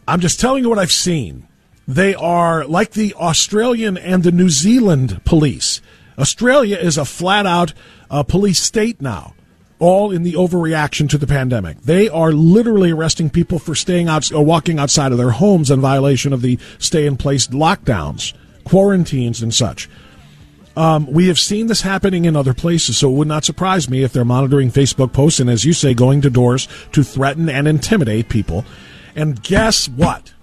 I'm 0.09 0.21
just 0.21 0.41
telling 0.41 0.62
you 0.62 0.69
what 0.69 0.79
I've 0.79 0.93
seen. 0.93 1.47
They 1.89 2.15
are 2.15 2.65
like 2.65 2.93
the 2.93 3.15
Australian 3.15 3.97
and 3.97 4.23
the 4.23 4.33
New 4.33 4.51
Zealand 4.51 5.25
police. 5.25 5.81
Australia 6.19 6.77
is 6.77 6.99
a 6.99 7.05
flat 7.05 7.47
out 7.47 7.73
uh, 8.11 8.23
police 8.23 8.61
state 8.61 9.01
now, 9.01 9.35
all 9.79 10.11
in 10.11 10.23
the 10.25 10.33
overreaction 10.33 11.09
to 11.11 11.19
the 11.19 11.27
pandemic. 11.27 11.83
They 11.83 12.09
are 12.09 12.33
literally 12.33 12.91
arresting 12.91 13.31
people 13.31 13.59
for 13.59 13.75
staying 13.75 14.09
out 14.09 14.33
or 14.33 14.45
walking 14.45 14.81
outside 14.81 15.12
of 15.12 15.19
their 15.19 15.31
homes 15.31 15.71
in 15.71 15.81
violation 15.81 16.33
of 16.33 16.43
the 16.43 16.59
stay 16.79 17.07
in 17.07 17.17
place 17.17 17.47
lockdowns, 17.49 18.33
quarantines, 18.65 19.43
and 19.43 19.55
such. 19.55 19.89
Um, 20.77 21.07
we 21.07 21.29
have 21.29 21.39
seen 21.39 21.69
this 21.69 21.81
happening 21.81 22.27
in 22.27 22.37
other 22.37 22.53
places, 22.53 22.99
so 22.99 23.11
it 23.11 23.15
would 23.15 23.29
not 23.29 23.47
surprise 23.47 23.89
me 23.89 24.03
if 24.03 24.12
they're 24.12 24.27
monitoring 24.27 24.71
Facebook 24.71 25.12
posts 25.12 25.41
and, 25.41 25.49
as 25.49 25.65
you 25.65 25.73
say, 25.73 25.95
going 25.95 26.21
to 26.21 26.31
doors 26.31 26.69
to 26.93 27.03
threaten 27.03 27.49
and 27.49 27.67
intimidate 27.67 28.29
people. 28.29 28.65
And 29.15 29.43
guess 29.43 29.89
what? 29.89 30.35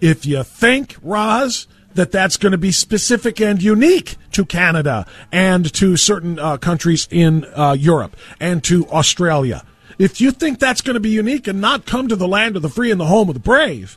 If 0.00 0.26
you 0.26 0.42
think, 0.42 0.96
Roz, 1.00 1.68
that 1.94 2.10
that's 2.10 2.36
going 2.36 2.50
to 2.52 2.58
be 2.58 2.72
specific 2.72 3.40
and 3.40 3.62
unique 3.62 4.16
to 4.32 4.44
Canada 4.44 5.06
and 5.30 5.72
to 5.74 5.96
certain 5.96 6.40
uh, 6.40 6.56
countries 6.56 7.06
in 7.10 7.44
uh, 7.54 7.76
Europe 7.78 8.16
and 8.40 8.64
to 8.64 8.84
Australia, 8.88 9.64
if 9.96 10.20
you 10.20 10.32
think 10.32 10.58
that's 10.58 10.80
going 10.80 10.94
to 10.94 11.00
be 11.00 11.10
unique 11.10 11.46
and 11.46 11.60
not 11.60 11.86
come 11.86 12.08
to 12.08 12.16
the 12.16 12.26
land 12.26 12.56
of 12.56 12.62
the 12.62 12.68
free 12.68 12.90
and 12.90 13.00
the 13.00 13.06
home 13.06 13.28
of 13.28 13.34
the 13.34 13.40
brave, 13.40 13.96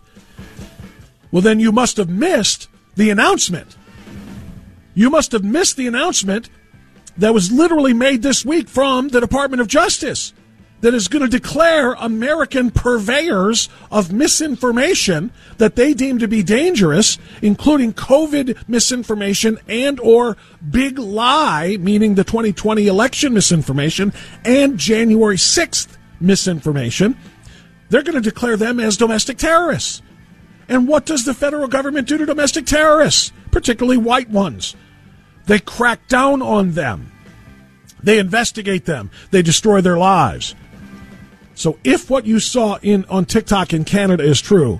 well, 1.32 1.42
then 1.42 1.60
you 1.60 1.72
must 1.72 1.98
have 1.98 2.08
missed 2.08 2.70
the 2.96 3.10
announcement 3.10 3.76
you 4.98 5.12
must 5.12 5.32
have 5.32 5.44
missed 5.44 5.78
the 5.78 5.86
announcement 5.86 6.50
that 7.20 7.32
was 7.32 7.52
literally 7.52 7.94
made 7.94 8.24
this 8.24 8.44
week 8.44 8.68
from 8.68 9.10
the 9.10 9.22
Department 9.22 9.62
of 9.62 9.68
Justice 9.68 10.34
that 10.82 10.96
is 10.96 11.08
going 11.08 11.22
to 11.22 11.30
declare 11.30 11.94
American 11.94 12.72
purveyors 12.72 13.70
of 13.92 14.12
misinformation 14.12 15.32
that 15.60 15.76
they 15.76 15.94
deem 15.94 16.18
to 16.18 16.28
be 16.28 16.42
dangerous, 16.42 17.20
including 17.44 17.94
COVID 17.94 18.68
misinformation 18.68 19.60
and 19.68 20.00
or 20.00 20.36
big 20.68 20.98
lie, 20.98 21.78
meaning 21.80 22.16
the 22.16 22.24
2020 22.24 22.88
election 22.88 23.36
misinformation 23.36 24.12
and 24.44 24.80
January 24.80 25.38
6th 25.38 25.96
misinformation. 26.20 27.16
They're 27.90 28.02
going 28.02 28.16
to 28.16 28.30
declare 28.30 28.58
them 28.58 28.80
as 28.80 28.98
domestic 28.98 29.38
terrorists. 29.38 30.02
And 30.68 30.88
what 30.88 31.06
does 31.06 31.24
the 31.24 31.36
federal 31.36 31.68
government 31.68 32.08
do 32.08 32.18
to 32.18 32.26
domestic 32.26 32.66
terrorists, 32.66 33.32
particularly 33.52 33.98
white 33.98 34.32
ones? 34.32 34.76
They 35.48 35.60
crack 35.60 36.08
down 36.08 36.42
on 36.42 36.72
them. 36.72 37.12
They 38.04 38.20
investigate 38.20 38.86
them. 38.86 39.10
They 39.32 39.42
destroy 39.42 39.82
their 39.82 39.98
lives. 39.98 40.56
So 41.56 41.80
if 41.84 42.10
what 42.10 42.26
you 42.26 42.40
saw 42.40 42.78
in 42.82 43.06
on 43.06 43.26
TikTok 43.26 43.74
in 43.74 43.84
Canada 43.84 44.24
is 44.24 44.40
true, 44.40 44.80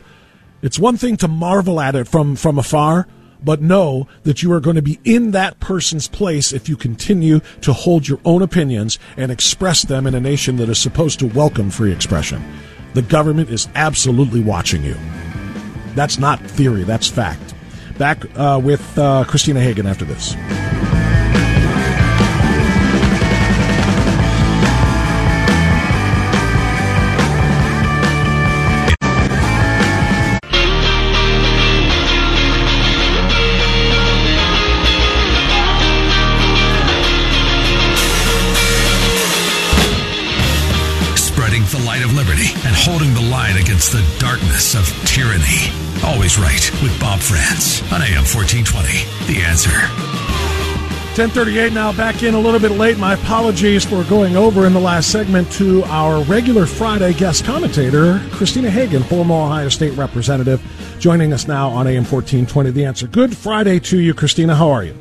it's 0.62 0.78
one 0.78 0.98
thing 0.98 1.18
to 1.18 1.28
marvel 1.28 1.80
at 1.80 1.96
it 1.96 2.08
from, 2.08 2.36
from 2.36 2.60
afar, 2.60 3.08
but 3.44 3.62
know 3.62 4.08
that 4.24 4.44
you 4.44 4.52
are 4.52 4.60
going 4.60 4.76
to 4.76 4.82
be 4.82 5.00
in 5.04 5.32
that 5.32 5.60
person's 5.60 6.08
place 6.08 6.52
if 6.52 6.68
you 6.68 6.76
continue 6.76 7.40
to 7.62 7.74
hold 7.74 8.08
your 8.08 8.20
own 8.26 8.42
opinions 8.42 9.00
and 9.16 9.32
express 9.32 9.84
them 9.84 10.06
in 10.06 10.16
a 10.16 10.20
nation 10.20 10.58
that 10.58 10.70
is 10.70 10.80
supposed 10.80 11.20
to 11.20 11.28
welcome 11.28 11.70
free 11.70 11.92
expression. 11.92 12.44
The 12.94 13.02
government 13.04 13.50
is 13.50 13.68
absolutely 13.76 14.42
watching 14.42 14.84
you. 14.84 14.98
That's 15.96 16.20
not 16.20 16.40
theory, 16.42 16.84
that's 16.84 17.08
fact. 17.08 17.54
Back 17.98 18.26
uh, 18.38 18.62
with 18.64 18.98
uh, 18.98 19.24
Christina 19.24 19.60
Hagan 19.60 19.88
after 19.88 20.06
this. 20.06 20.36
Spreading 41.16 41.64
the 41.66 41.84
light 41.86 42.04
of 42.04 42.14
liberty 42.14 42.48
and 42.66 42.76
holding 42.76 43.14
the 43.16 43.22
line 43.22 43.58
against 43.58 43.92
the 43.92 44.06
darkness 44.20 44.76
of 44.76 44.86
tyranny. 45.08 45.87
Always 46.08 46.40
right 46.40 46.72
with 46.82 46.98
Bob 47.02 47.20
Frantz 47.20 47.82
on 47.92 48.02
AM 48.02 48.24
1420. 48.24 48.88
The 49.28 49.44
answer. 49.44 49.76
1038 51.20 51.74
now 51.74 51.92
back 51.92 52.24
in 52.24 52.34
a 52.34 52.40
little 52.40 52.62
bit 52.62 52.72
late. 52.72 52.98
My 52.98 53.16
apologies 53.16 53.84
for 53.84 54.06
going 54.06 54.38
over 54.38 54.66
in 54.66 54.72
the 54.72 54.80
last 54.80 55.12
segment 55.12 55.52
to 55.54 55.84
our 55.84 56.24
regular 56.24 56.66
Friday 56.66 57.14
guest 57.14 57.44
commentator, 57.44 58.22
Christina 58.32 58.70
Hagan, 58.70 59.04
former 59.04 59.36
Ohio 59.36 59.68
State 59.68 59.98
representative, 59.98 60.62
joining 60.98 61.34
us 61.34 61.46
now 61.46 61.68
on 61.68 61.88
AM 61.88 62.06
1420. 62.06 62.72
The 62.72 62.86
answer. 62.86 63.06
Good 63.08 63.36
Friday 63.36 63.78
to 63.82 64.00
you, 64.00 64.14
Christina. 64.14 64.56
How 64.56 64.72
are 64.72 64.86
you? 64.86 64.96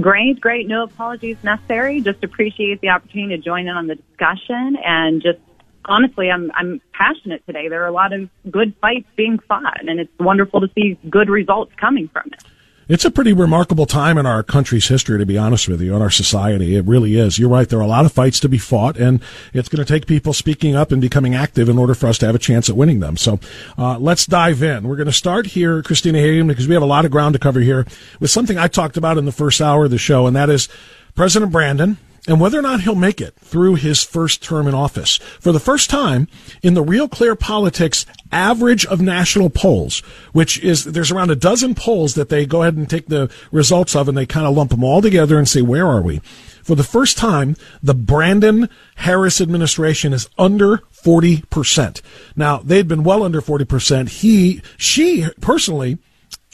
Great, 0.00 0.40
great. 0.40 0.68
No 0.68 0.84
apologies 0.84 1.38
necessary. 1.42 2.00
Just 2.02 2.22
appreciate 2.22 2.80
the 2.80 2.90
opportunity 2.90 3.36
to 3.36 3.42
join 3.42 3.66
in 3.66 3.76
on 3.76 3.88
the 3.88 3.96
discussion 3.96 4.76
and 4.76 5.20
just 5.20 5.40
honestly, 5.88 6.30
I'm 6.30 6.50
I'm 6.54 6.80
passionate 6.92 7.44
today. 7.46 7.68
There 7.68 7.82
are 7.82 7.88
a 7.88 7.92
lot 7.92 8.12
of 8.12 8.28
good 8.50 8.74
fights 8.80 9.08
being 9.16 9.38
fought, 9.48 9.80
and 9.80 9.98
it's 9.98 10.12
wonderful 10.20 10.60
to 10.60 10.68
see 10.74 10.98
good 11.08 11.28
results 11.28 11.72
coming 11.80 12.08
from 12.08 12.30
it. 12.32 12.42
It's 12.88 13.04
a 13.04 13.10
pretty 13.10 13.34
remarkable 13.34 13.84
time 13.84 14.16
in 14.16 14.24
our 14.24 14.42
country's 14.42 14.88
history, 14.88 15.18
to 15.18 15.26
be 15.26 15.36
honest 15.36 15.68
with 15.68 15.82
you, 15.82 15.94
in 15.94 16.00
our 16.00 16.08
society. 16.08 16.74
It 16.74 16.86
really 16.86 17.18
is. 17.18 17.38
You're 17.38 17.50
right. 17.50 17.68
There 17.68 17.78
are 17.78 17.82
a 17.82 17.86
lot 17.86 18.06
of 18.06 18.12
fights 18.12 18.40
to 18.40 18.48
be 18.48 18.56
fought, 18.56 18.96
and 18.96 19.20
it's 19.52 19.68
going 19.68 19.84
to 19.84 19.92
take 19.92 20.06
people 20.06 20.32
speaking 20.32 20.74
up 20.74 20.90
and 20.90 20.98
becoming 20.98 21.34
active 21.34 21.68
in 21.68 21.76
order 21.76 21.94
for 21.94 22.06
us 22.06 22.16
to 22.18 22.26
have 22.26 22.34
a 22.34 22.38
chance 22.38 22.70
at 22.70 22.76
winning 22.76 23.00
them. 23.00 23.18
So 23.18 23.40
uh, 23.76 23.98
let's 23.98 24.24
dive 24.24 24.62
in. 24.62 24.88
We're 24.88 24.96
going 24.96 25.04
to 25.04 25.12
start 25.12 25.48
here, 25.48 25.82
Christina 25.82 26.18
Hagan, 26.18 26.48
because 26.48 26.66
we 26.66 26.72
have 26.72 26.82
a 26.82 26.86
lot 26.86 27.04
of 27.04 27.10
ground 27.10 27.34
to 27.34 27.38
cover 27.38 27.60
here 27.60 27.86
with 28.20 28.30
something 28.30 28.56
I 28.56 28.68
talked 28.68 28.96
about 28.96 29.18
in 29.18 29.26
the 29.26 29.32
first 29.32 29.60
hour 29.60 29.84
of 29.84 29.90
the 29.90 29.98
show, 29.98 30.26
and 30.26 30.34
that 30.34 30.48
is 30.48 30.70
President 31.14 31.52
Brandon 31.52 31.98
and 32.26 32.40
whether 32.40 32.58
or 32.58 32.62
not 32.62 32.80
he'll 32.80 32.94
make 32.94 33.20
it 33.20 33.34
through 33.36 33.76
his 33.76 34.02
first 34.02 34.42
term 34.42 34.66
in 34.66 34.74
office. 34.74 35.16
For 35.40 35.52
the 35.52 35.60
first 35.60 35.90
time 35.90 36.28
in 36.62 36.74
the 36.74 36.82
Real 36.82 37.08
Clear 37.08 37.34
Politics 37.34 38.04
average 38.32 38.84
of 38.86 39.00
national 39.00 39.50
polls, 39.50 40.00
which 40.32 40.58
is 40.60 40.84
there's 40.84 41.10
around 41.10 41.30
a 41.30 41.36
dozen 41.36 41.74
polls 41.74 42.14
that 42.14 42.28
they 42.28 42.46
go 42.46 42.62
ahead 42.62 42.76
and 42.76 42.88
take 42.88 43.06
the 43.06 43.30
results 43.52 43.94
of 43.94 44.08
and 44.08 44.16
they 44.16 44.26
kind 44.26 44.46
of 44.46 44.56
lump 44.56 44.70
them 44.70 44.84
all 44.84 45.00
together 45.00 45.38
and 45.38 45.48
say, 45.48 45.62
where 45.62 45.86
are 45.86 46.02
we? 46.02 46.20
For 46.62 46.74
the 46.74 46.84
first 46.84 47.16
time, 47.16 47.56
the 47.82 47.94
Brandon 47.94 48.68
Harris 48.96 49.40
administration 49.40 50.12
is 50.12 50.28
under 50.36 50.78
40%. 51.02 52.02
Now, 52.36 52.58
they'd 52.58 52.86
been 52.86 53.04
well 53.04 53.22
under 53.22 53.40
40%. 53.40 54.10
He, 54.10 54.60
she 54.76 55.26
personally 55.40 55.98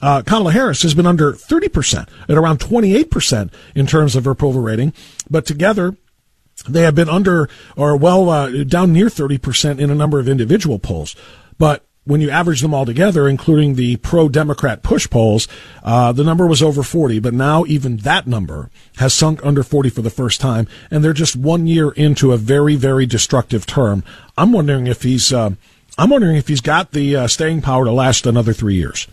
uh, 0.05 0.21
Kamala 0.21 0.53
Harris 0.53 0.83
has 0.83 0.93
been 0.93 1.07
under 1.07 1.33
30%, 1.33 2.09
at 2.29 2.37
around 2.37 2.59
28% 2.59 3.51
in 3.75 3.87
terms 3.87 4.15
of 4.15 4.27
her 4.27 4.33
approval 4.33 4.61
rating. 4.61 4.93
But 5.31 5.47
together, 5.47 5.97
they 6.69 6.83
have 6.83 6.95
been 6.95 7.09
under 7.09 7.49
or 7.75 7.97
well 7.97 8.29
uh, 8.29 8.65
down 8.65 8.93
near 8.93 9.07
30% 9.07 9.79
in 9.79 9.89
a 9.89 9.95
number 9.95 10.21
of 10.21 10.29
individual 10.29 10.79
polls. 10.79 11.17
But 11.57 11.87
when 12.05 12.21
you 12.21 12.29
average 12.29 12.61
them 12.61 12.75
all 12.75 12.85
together, 12.85 13.27
including 13.27 13.77
the 13.77 13.97
pro 13.97 14.29
Democrat 14.29 14.83
push 14.83 15.09
polls, 15.09 15.49
uh, 15.83 16.13
the 16.13 16.23
number 16.23 16.47
was 16.47 16.63
over 16.63 16.83
40. 16.83 17.19
But 17.21 17.33
now 17.33 17.65
even 17.65 17.97
that 17.99 18.27
number 18.27 18.69
has 18.97 19.15
sunk 19.15 19.41
under 19.43 19.63
40 19.63 19.89
for 19.89 20.03
the 20.03 20.11
first 20.11 20.39
time. 20.39 20.69
And 20.91 21.03
they're 21.03 21.15
just 21.15 21.35
one 21.35 21.67
year 21.67 21.93
into 21.93 22.33
a 22.33 22.37
very, 22.37 22.77
very 22.77 23.07
destructive 23.07 23.65
term. 23.65 24.05
I'm 24.37 24.53
wondering 24.53 24.87
if 24.87 25.03
he's, 25.03 25.33
uh, 25.33 25.53
I'm 25.97 26.11
wondering 26.11 26.37
if 26.37 26.49
he's 26.49 26.61
got 26.61 26.91
the 26.91 27.17
uh, 27.17 27.27
staying 27.27 27.63
power 27.63 27.87
to 27.87 27.91
last 27.91 28.27
another 28.27 28.53
three 28.53 28.75
years. 28.75 29.09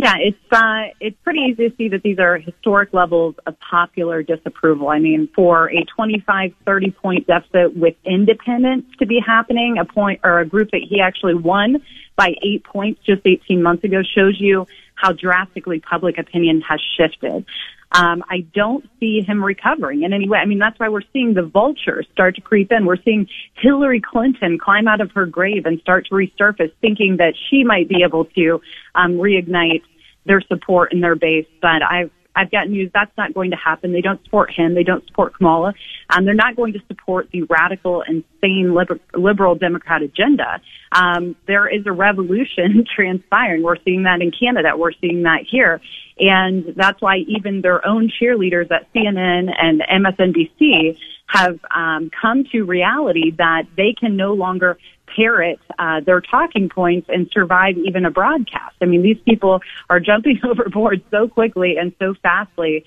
Yeah, 0.00 0.14
it's 0.20 0.52
uh, 0.52 0.94
it's 1.00 1.16
pretty 1.24 1.40
easy 1.40 1.70
to 1.70 1.76
see 1.76 1.88
that 1.88 2.04
these 2.04 2.20
are 2.20 2.38
historic 2.38 2.94
levels 2.94 3.34
of 3.46 3.56
popular 3.58 4.22
disapproval. 4.22 4.88
I 4.88 5.00
mean, 5.00 5.28
for 5.34 5.68
a 5.72 5.84
25, 5.96 6.52
30 6.64 6.90
point 6.92 7.26
deficit 7.26 7.76
with 7.76 7.96
independents 8.04 8.96
to 9.00 9.06
be 9.06 9.18
happening, 9.18 9.76
a 9.76 9.84
point 9.84 10.20
or 10.22 10.38
a 10.38 10.46
group 10.46 10.70
that 10.70 10.82
he 10.88 11.00
actually 11.00 11.34
won 11.34 11.82
by 12.14 12.34
eight 12.42 12.62
points 12.62 13.00
just 13.04 13.22
18 13.24 13.60
months 13.60 13.82
ago 13.82 14.02
shows 14.14 14.36
you 14.38 14.68
how 15.00 15.12
drastically 15.12 15.80
public 15.80 16.18
opinion 16.18 16.62
has 16.68 16.80
shifted. 16.96 17.44
Um, 17.92 18.22
I 18.28 18.40
don't 18.54 18.84
see 19.00 19.22
him 19.22 19.42
recovering 19.42 20.02
in 20.02 20.12
any 20.12 20.28
way. 20.28 20.38
I 20.38 20.44
mean, 20.44 20.58
that's 20.58 20.78
why 20.78 20.90
we're 20.90 21.08
seeing 21.12 21.32
the 21.32 21.42
vultures 21.42 22.06
start 22.12 22.34
to 22.34 22.42
creep 22.42 22.70
in. 22.70 22.84
We're 22.84 23.02
seeing 23.02 23.28
Hillary 23.54 24.02
Clinton 24.02 24.58
climb 24.58 24.86
out 24.86 25.00
of 25.00 25.10
her 25.12 25.24
grave 25.24 25.64
and 25.64 25.80
start 25.80 26.06
to 26.06 26.14
resurface, 26.14 26.72
thinking 26.82 27.16
that 27.16 27.34
she 27.48 27.64
might 27.64 27.88
be 27.88 28.02
able 28.04 28.26
to 28.26 28.60
um, 28.94 29.14
reignite 29.14 29.82
their 30.26 30.42
support 30.42 30.92
in 30.92 31.00
their 31.00 31.16
base. 31.16 31.46
But 31.62 31.82
I've 31.82 32.10
I've 32.34 32.50
got 32.50 32.68
news 32.68 32.90
that's 32.94 33.10
not 33.16 33.34
going 33.34 33.50
to 33.50 33.56
happen. 33.56 33.92
They 33.92 34.00
don't 34.00 34.22
support 34.24 34.52
him. 34.52 34.74
They 34.74 34.84
don't 34.84 35.04
support 35.06 35.34
Kamala. 35.36 35.74
Um, 36.10 36.24
they're 36.24 36.34
not 36.34 36.56
going 36.56 36.72
to 36.74 36.80
support 36.86 37.28
the 37.32 37.42
radical, 37.42 38.02
insane 38.02 38.74
liber- 38.74 39.00
liberal 39.14 39.54
Democrat 39.56 40.02
agenda. 40.02 40.60
Um, 40.92 41.36
there 41.46 41.68
is 41.68 41.86
a 41.86 41.92
revolution 41.92 42.84
transpiring. 42.94 43.62
We're 43.62 43.82
seeing 43.84 44.04
that 44.04 44.20
in 44.20 44.30
Canada. 44.30 44.76
We're 44.76 44.92
seeing 45.00 45.24
that 45.24 45.40
here. 45.50 45.80
And 46.20 46.74
that's 46.76 47.00
why 47.00 47.18
even 47.28 47.60
their 47.60 47.86
own 47.86 48.10
cheerleaders 48.20 48.70
at 48.70 48.92
CNN 48.92 49.52
and 49.56 49.80
MSNBC 49.80 50.98
have 51.26 51.58
um, 51.74 52.10
come 52.20 52.44
to 52.52 52.62
reality 52.64 53.32
that 53.32 53.64
they 53.76 53.94
can 53.98 54.16
no 54.16 54.32
longer 54.32 54.78
parrot 55.16 55.60
uh, 55.78 56.00
their 56.00 56.20
talking 56.20 56.68
points 56.68 57.08
and 57.08 57.28
survive 57.32 57.76
even 57.78 58.04
a 58.04 58.10
broadcast. 58.10 58.76
I 58.80 58.86
mean, 58.86 59.02
these 59.02 59.18
people 59.24 59.60
are 59.88 60.00
jumping 60.00 60.40
overboard 60.44 61.02
so 61.10 61.28
quickly 61.28 61.76
and 61.78 61.92
so 61.98 62.14
fastly. 62.22 62.84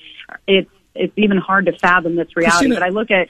It's 0.47 0.69
it's 0.93 1.13
even 1.15 1.38
hard 1.38 1.67
to 1.67 1.77
fathom 1.77 2.15
this 2.15 2.36
reality. 2.36 2.67
Christina, 2.67 2.75
but 2.75 2.84
I 2.84 2.89
look 2.89 3.12
at 3.12 3.29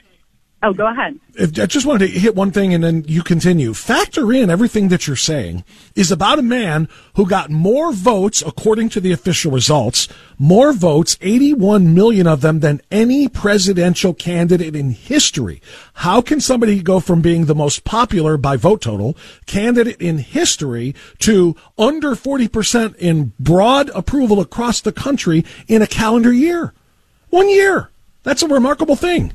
Oh, 0.64 0.72
go 0.72 0.86
ahead. 0.86 1.18
I 1.40 1.66
just 1.66 1.86
wanted 1.86 2.06
to 2.06 2.18
hit 2.20 2.36
one 2.36 2.52
thing 2.52 2.72
and 2.72 2.84
then 2.84 3.04
you 3.08 3.24
continue. 3.24 3.74
Factor 3.74 4.32
in 4.32 4.48
everything 4.48 4.88
that 4.88 5.08
you're 5.08 5.16
saying 5.16 5.64
is 5.96 6.12
about 6.12 6.38
a 6.38 6.42
man 6.42 6.88
who 7.16 7.28
got 7.28 7.50
more 7.50 7.92
votes, 7.92 8.42
according 8.46 8.88
to 8.90 9.00
the 9.00 9.10
official 9.10 9.50
results, 9.50 10.06
more 10.38 10.72
votes, 10.72 11.18
81 11.20 11.92
million 11.94 12.28
of 12.28 12.42
them, 12.42 12.60
than 12.60 12.80
any 12.92 13.26
presidential 13.28 14.14
candidate 14.14 14.76
in 14.76 14.90
history. 14.90 15.60
How 15.94 16.22
can 16.22 16.40
somebody 16.40 16.80
go 16.80 17.00
from 17.00 17.22
being 17.22 17.46
the 17.46 17.56
most 17.56 17.82
popular 17.82 18.36
by 18.36 18.56
vote 18.56 18.82
total 18.82 19.16
candidate 19.46 20.00
in 20.00 20.18
history 20.18 20.94
to 21.20 21.56
under 21.76 22.10
40% 22.14 22.94
in 22.98 23.32
broad 23.40 23.90
approval 23.96 24.38
across 24.38 24.80
the 24.80 24.92
country 24.92 25.44
in 25.66 25.82
a 25.82 25.88
calendar 25.88 26.32
year? 26.32 26.72
One 27.30 27.48
year. 27.48 27.90
That's 28.22 28.44
a 28.44 28.48
remarkable 28.48 28.94
thing. 28.94 29.32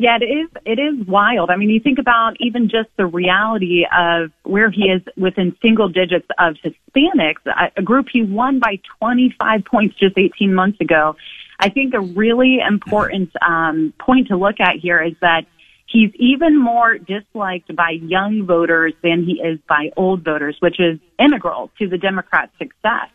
Yeah, 0.00 0.16
it 0.18 0.24
is. 0.24 0.48
It 0.64 0.78
is 0.78 1.06
wild. 1.06 1.50
I 1.50 1.56
mean, 1.56 1.68
you 1.68 1.78
think 1.78 1.98
about 1.98 2.32
even 2.40 2.70
just 2.70 2.88
the 2.96 3.04
reality 3.04 3.84
of 3.94 4.30
where 4.44 4.70
he 4.70 4.84
is 4.84 5.02
within 5.14 5.54
single 5.60 5.90
digits 5.90 6.26
of 6.38 6.56
Hispanics, 6.64 7.44
a 7.76 7.82
group 7.82 8.06
he 8.10 8.22
won 8.22 8.60
by 8.60 8.80
25 8.98 9.62
points 9.66 9.96
just 9.98 10.16
18 10.16 10.54
months 10.54 10.80
ago. 10.80 11.16
I 11.58 11.68
think 11.68 11.92
a 11.92 12.00
really 12.00 12.60
important 12.66 13.30
um, 13.46 13.92
point 14.00 14.28
to 14.28 14.38
look 14.38 14.58
at 14.58 14.76
here 14.76 15.02
is 15.02 15.12
that 15.20 15.42
he's 15.84 16.12
even 16.14 16.58
more 16.58 16.96
disliked 16.96 17.76
by 17.76 17.90
young 17.90 18.46
voters 18.46 18.94
than 19.02 19.24
he 19.24 19.32
is 19.32 19.58
by 19.68 19.90
old 19.98 20.24
voters, 20.24 20.56
which 20.60 20.80
is 20.80 20.98
integral 21.18 21.70
to 21.78 21.86
the 21.86 21.98
Democrats' 21.98 22.52
success 22.56 23.10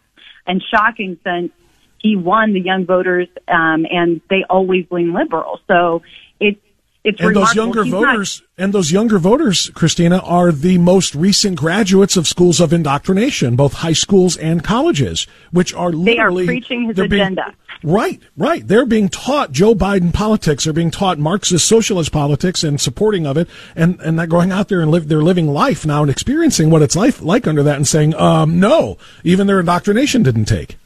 and 0.46 0.64
shocking 0.72 1.18
since 1.24 1.52
he 1.98 2.16
won 2.16 2.54
the 2.54 2.62
young 2.62 2.86
voters 2.86 3.28
um, 3.48 3.88
and 3.90 4.22
they 4.30 4.44
always 4.48 4.86
lean 4.92 5.14
liberal. 5.14 5.60
So 5.68 6.04
it's 6.40 6.60
it's 7.06 7.22
and 7.22 7.36
those 7.36 7.54
younger 7.54 7.84
He's 7.84 7.92
voters 7.92 8.42
not, 8.42 8.64
and 8.64 8.74
those 8.74 8.92
younger 8.92 9.20
voters, 9.20 9.70
Christina, 9.76 10.18
are 10.18 10.52
the 10.52 10.80
most 10.80 11.14
recent 11.14 11.56
graduates 11.56 12.18
of 12.18 12.28
schools 12.28 12.60
of 12.60 12.74
indoctrination, 12.74 13.56
both 13.56 13.74
high 13.74 13.94
schools 13.94 14.36
and 14.38 14.64
colleges, 14.64 15.28
which 15.52 15.72
are 15.76 15.92
literally 15.92 16.48
they 16.48 16.52
are 16.52 16.56
preaching 16.56 16.88
his 16.88 16.98
agenda. 16.98 17.54
Being, 17.84 17.94
right, 17.94 18.20
right. 18.36 18.68
They're 18.68 18.88
being 18.88 19.10
taught 19.10 19.52
Joe 19.52 19.76
Biden 19.76 20.12
politics. 20.12 20.64
They're 20.64 20.74
being 20.74 20.90
taught 20.90 21.20
Marxist 21.20 21.68
socialist 21.68 22.12
politics 22.12 22.64
and 22.64 22.82
supporting 22.82 23.28
of 23.28 23.38
it, 23.38 23.48
and 23.76 24.00
and 24.02 24.18
they're 24.18 24.26
going 24.26 24.52
out 24.52 24.70
there 24.70 24.82
and 24.82 24.90
live. 24.90 25.08
They're 25.08 25.22
living 25.22 25.48
life 25.48 25.86
now 25.86 26.02
and 26.02 26.10
experiencing 26.10 26.72
what 26.72 26.82
it's 26.82 26.96
life 26.96 27.22
like 27.22 27.46
under 27.46 27.62
that, 27.62 27.76
and 27.76 27.88
saying, 27.88 28.16
um, 28.16 28.60
no, 28.60 28.98
even 29.24 29.46
their 29.46 29.60
indoctrination 29.60 30.24
didn't 30.24 30.46
take. 30.46 30.78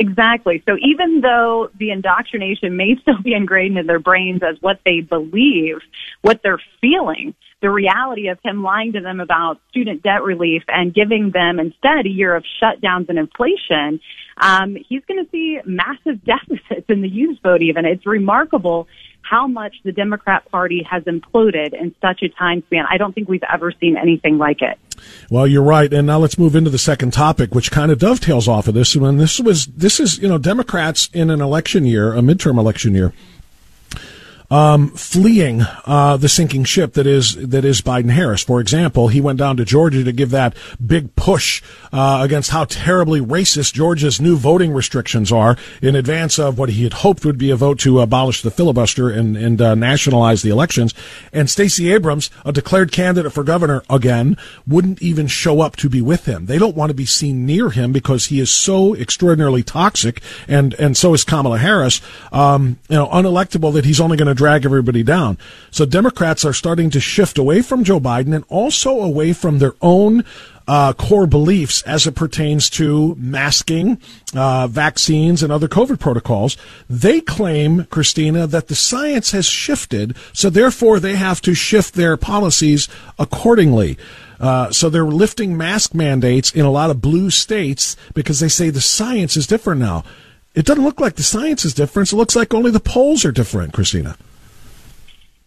Exactly. 0.00 0.62
So 0.64 0.76
even 0.80 1.22
though 1.22 1.70
the 1.76 1.90
indoctrination 1.90 2.76
may 2.76 2.96
still 3.02 3.20
be 3.22 3.34
ingrained 3.34 3.78
in 3.78 3.86
their 3.86 3.98
brains 3.98 4.42
as 4.48 4.56
what 4.60 4.80
they 4.84 5.00
believe, 5.00 5.78
what 6.22 6.40
they're 6.42 6.62
feeling, 6.80 7.34
the 7.60 7.70
reality 7.70 8.28
of 8.28 8.38
him 8.44 8.62
lying 8.62 8.92
to 8.92 9.00
them 9.00 9.18
about 9.18 9.60
student 9.70 10.04
debt 10.04 10.22
relief 10.22 10.62
and 10.68 10.94
giving 10.94 11.32
them 11.32 11.58
instead 11.58 12.06
a 12.06 12.08
year 12.08 12.36
of 12.36 12.44
shutdowns 12.62 13.08
and 13.08 13.18
inflation, 13.18 13.98
um, 14.36 14.76
he's 14.88 15.02
going 15.08 15.24
to 15.24 15.30
see 15.32 15.58
massive 15.64 16.24
deficits 16.24 16.86
in 16.88 17.02
the 17.02 17.08
youth 17.08 17.38
vote 17.42 17.62
even. 17.62 17.84
It's 17.84 18.06
remarkable 18.06 18.86
how 19.22 19.48
much 19.48 19.74
the 19.84 19.92
Democrat 19.92 20.48
Party 20.50 20.86
has 20.88 21.02
imploded 21.04 21.74
in 21.74 21.94
such 22.00 22.22
a 22.22 22.28
time 22.28 22.62
span. 22.66 22.84
I 22.88 22.96
don't 22.98 23.12
think 23.12 23.28
we've 23.28 23.42
ever 23.52 23.72
seen 23.80 23.96
anything 23.96 24.38
like 24.38 24.62
it. 24.62 24.78
Well, 25.30 25.46
you're 25.46 25.62
right. 25.62 25.92
And 25.92 26.06
now 26.06 26.18
let's 26.18 26.38
move 26.38 26.56
into 26.56 26.70
the 26.70 26.78
second 26.78 27.12
topic, 27.12 27.54
which 27.54 27.70
kind 27.70 27.90
of 27.90 27.98
dovetails 27.98 28.48
off 28.48 28.68
of 28.68 28.74
this. 28.74 28.94
And 28.94 29.20
this 29.20 29.40
was, 29.40 29.66
this 29.66 30.00
is, 30.00 30.18
you 30.18 30.28
know, 30.28 30.38
Democrats 30.38 31.08
in 31.12 31.30
an 31.30 31.40
election 31.40 31.84
year, 31.84 32.12
a 32.12 32.20
midterm 32.20 32.58
election 32.58 32.94
year, 32.94 33.12
um, 34.50 34.88
fleeing 34.90 35.62
uh, 35.84 36.16
the 36.16 36.28
sinking 36.28 36.64
ship 36.64 36.94
that 36.94 37.06
is 37.06 37.34
that 37.36 37.64
is 37.64 37.82
Biden 37.82 38.10
Harris. 38.10 38.42
For 38.42 38.60
example, 38.60 39.08
he 39.08 39.20
went 39.20 39.38
down 39.38 39.56
to 39.58 39.64
Georgia 39.64 40.02
to 40.04 40.12
give 40.12 40.30
that 40.30 40.56
big 40.84 41.14
push 41.16 41.62
uh, 41.92 42.20
against 42.22 42.50
how 42.50 42.64
terribly 42.64 43.20
racist 43.20 43.74
Georgia's 43.74 44.20
new 44.20 44.36
voting 44.36 44.72
restrictions 44.72 45.30
are 45.30 45.56
in 45.82 45.94
advance 45.94 46.38
of 46.38 46.58
what 46.58 46.70
he 46.70 46.84
had 46.84 46.94
hoped 46.94 47.24
would 47.24 47.38
be 47.38 47.50
a 47.50 47.56
vote 47.56 47.78
to 47.80 48.00
abolish 48.00 48.40
the 48.42 48.50
filibuster 48.50 49.10
and 49.10 49.36
and 49.36 49.60
uh, 49.60 49.74
nationalize 49.74 50.42
the 50.42 50.50
elections. 50.50 50.94
And 51.32 51.50
Stacey 51.50 51.92
Abrams, 51.92 52.30
a 52.44 52.52
declared 52.52 52.90
candidate 52.90 53.32
for 53.32 53.44
governor 53.44 53.82
again, 53.90 54.36
wouldn't 54.66 55.02
even 55.02 55.26
show 55.26 55.60
up 55.60 55.76
to 55.76 55.90
be 55.90 56.00
with 56.00 56.24
him. 56.24 56.46
They 56.46 56.58
don't 56.58 56.76
want 56.76 56.88
to 56.90 56.94
be 56.94 57.06
seen 57.06 57.44
near 57.44 57.70
him 57.70 57.92
because 57.92 58.26
he 58.26 58.40
is 58.40 58.50
so 58.50 58.94
extraordinarily 58.94 59.62
toxic, 59.62 60.22
and 60.46 60.72
and 60.74 60.96
so 60.96 61.12
is 61.12 61.24
Kamala 61.24 61.58
Harris. 61.58 62.00
Um, 62.32 62.78
you 62.88 62.96
know, 62.96 63.08
unelectable 63.08 63.74
that 63.74 63.84
he's 63.84 64.00
only 64.00 64.16
going 64.16 64.34
to 64.34 64.37
drag 64.38 64.64
everybody 64.64 65.02
down. 65.02 65.36
So 65.70 65.84
Democrats 65.84 66.44
are 66.44 66.54
starting 66.54 66.88
to 66.90 67.00
shift 67.00 67.36
away 67.36 67.60
from 67.60 67.84
Joe 67.84 68.00
Biden 68.00 68.34
and 68.34 68.44
also 68.48 69.00
away 69.00 69.34
from 69.34 69.58
their 69.58 69.74
own 69.82 70.24
uh, 70.68 70.92
core 70.92 71.26
beliefs 71.26 71.82
as 71.82 72.06
it 72.06 72.14
pertains 72.14 72.68
to 72.68 73.16
masking, 73.18 73.98
uh, 74.34 74.68
vaccines, 74.68 75.42
and 75.42 75.50
other 75.50 75.66
COVID 75.66 75.98
protocols. 75.98 76.56
They 76.88 77.20
claim, 77.20 77.84
Christina, 77.86 78.46
that 78.46 78.68
the 78.68 78.74
science 78.74 79.32
has 79.32 79.46
shifted, 79.46 80.14
so 80.32 80.50
therefore 80.50 81.00
they 81.00 81.16
have 81.16 81.40
to 81.42 81.54
shift 81.54 81.94
their 81.94 82.16
policies 82.16 82.88
accordingly. 83.18 83.98
Uh, 84.38 84.70
so 84.70 84.88
they're 84.88 85.04
lifting 85.04 85.56
mask 85.56 85.94
mandates 85.94 86.52
in 86.52 86.64
a 86.64 86.70
lot 86.70 86.90
of 86.90 87.00
blue 87.00 87.30
states 87.30 87.96
because 88.14 88.38
they 88.38 88.48
say 88.48 88.70
the 88.70 88.80
science 88.80 89.36
is 89.36 89.48
different 89.48 89.80
now. 89.80 90.04
It 90.54 90.66
doesn't 90.66 90.84
look 90.84 91.00
like 91.00 91.16
the 91.16 91.22
science 91.22 91.64
is 91.64 91.74
different. 91.74 92.12
It 92.12 92.16
looks 92.16 92.36
like 92.36 92.52
only 92.52 92.70
the 92.70 92.80
polls 92.80 93.24
are 93.24 93.32
different, 93.32 93.72
Christina. 93.72 94.16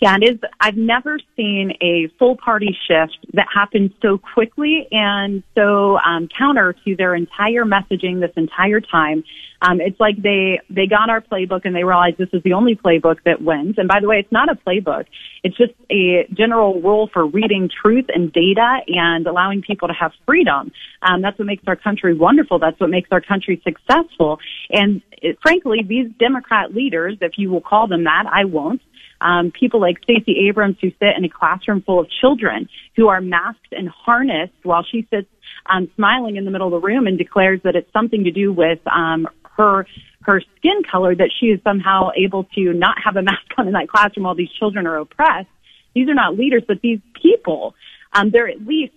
Yeah, 0.02 0.18
it 0.20 0.28
is. 0.28 0.40
I've 0.60 0.78
never 0.78 1.20
seen 1.38 1.74
a 1.80 2.08
full 2.18 2.36
party 2.36 2.76
shift 2.88 3.20
that 3.34 3.46
happened 3.54 3.94
so 4.02 4.18
quickly 4.18 4.88
and 4.92 5.44
so 5.54 6.00
um, 6.00 6.28
counter 6.36 6.74
to 6.86 6.96
their 6.96 7.14
entire 7.14 7.66
messaging 7.66 8.20
this 8.20 8.32
entire 8.36 8.82
time. 8.82 9.24
Um, 9.62 9.80
it's 9.80 10.00
like 10.00 10.20
they 10.20 10.60
they 10.72 10.88
got 10.88 11.12
our 11.12 11.22
playbook 11.22 11.66
and 11.66 11.76
they 11.76 11.84
realized 11.84 12.18
this 12.18 12.30
is 12.34 12.42
the 12.42 12.54
only 12.54 12.76
playbook 12.76 13.18
that 13.26 13.44
wins. 13.44 13.76
And 13.78 13.88
by 13.88 14.00
the 14.02 14.08
way, 14.08 14.18
it's 14.18 14.32
not 14.32 14.50
a 14.50 14.56
playbook; 14.56 15.06
it's 15.44 15.56
just 15.56 15.74
a 15.92 16.28
general 16.34 16.82
rule 16.82 17.08
for 17.14 17.28
reading 17.28 17.70
truth 17.70 18.06
and 18.10 18.34
data 18.34 18.80
and 18.88 19.28
allowing 19.28 19.62
people 19.62 19.88
to 19.88 19.94
have 19.94 20.14
freedom. 20.26 20.72
Um, 21.04 21.22
that's 21.22 21.38
what 21.38 21.46
makes 21.46 21.64
our 21.68 21.76
country 21.76 22.18
wonderful. 22.18 22.58
That's 22.58 22.80
what 22.80 22.90
makes 22.90 23.10
our 23.12 23.22
country 23.22 23.62
successful. 23.64 24.40
And 24.72 25.04
it, 25.22 25.38
frankly, 25.44 25.86
these 25.88 26.10
Democrat 26.20 26.74
leaders, 26.74 27.20
if 27.22 27.34
you 27.38 27.52
will 27.52 27.62
call 27.62 27.88
them 27.88 28.06
that, 28.06 28.24
I 28.26 28.46
won't 28.46 28.82
um, 29.22 29.52
people 29.52 29.80
like 29.80 29.98
Stacey 30.04 30.48
Abrams 30.50 30.78
who 30.82 30.90
sit 30.92 31.16
in 31.18 31.24
a 31.24 31.30
classroom 31.30 31.82
full 31.82 32.00
of 32.00 32.08
children 32.22 32.68
who 32.96 33.08
are 33.08 33.22
masked 33.22 33.72
and 33.72 33.88
harnessed 33.90 34.54
while 34.64 34.84
she 34.90 35.08
sits 35.10 35.28
um, 35.68 35.90
smiling 35.96 36.38
in 36.38 36.46
the 36.46 36.52
middle 36.52 36.68
of 36.68 36.82
the 36.82 36.86
room 36.86 37.08
and 37.08 37.18
declares 37.18 37.62
that 37.64 37.76
it's 37.76 37.92
something 37.94 38.24
to 38.24 38.32
do 38.32 38.52
with 38.52 38.80
um, 38.88 39.28
her 39.58 39.86
her 40.24 40.42
skin 40.58 40.84
color 40.90 41.16
that 41.16 41.32
she 41.40 41.48
is 41.48 41.60
somehow 41.64 42.10
able 42.16 42.44
to 42.56 42.74
not 42.74 42.96
have 43.04 43.16
a 43.16 43.22
mask 43.30 43.40
on 43.58 43.68
in 43.68 43.74
that 43.74 43.90
classroom 43.90 44.26
while 44.26 44.36
these 44.36 44.52
children 44.60 44.86
are 44.88 44.98
oppressed. 44.98 45.50
These 45.94 46.08
are 46.10 46.14
not 46.14 46.38
leaders, 46.38 46.64
but 46.68 46.82
these 46.82 47.00
people, 47.22 47.76
um, 48.14 48.30
they're 48.32 48.48
at 48.48 48.66
least 48.66 48.94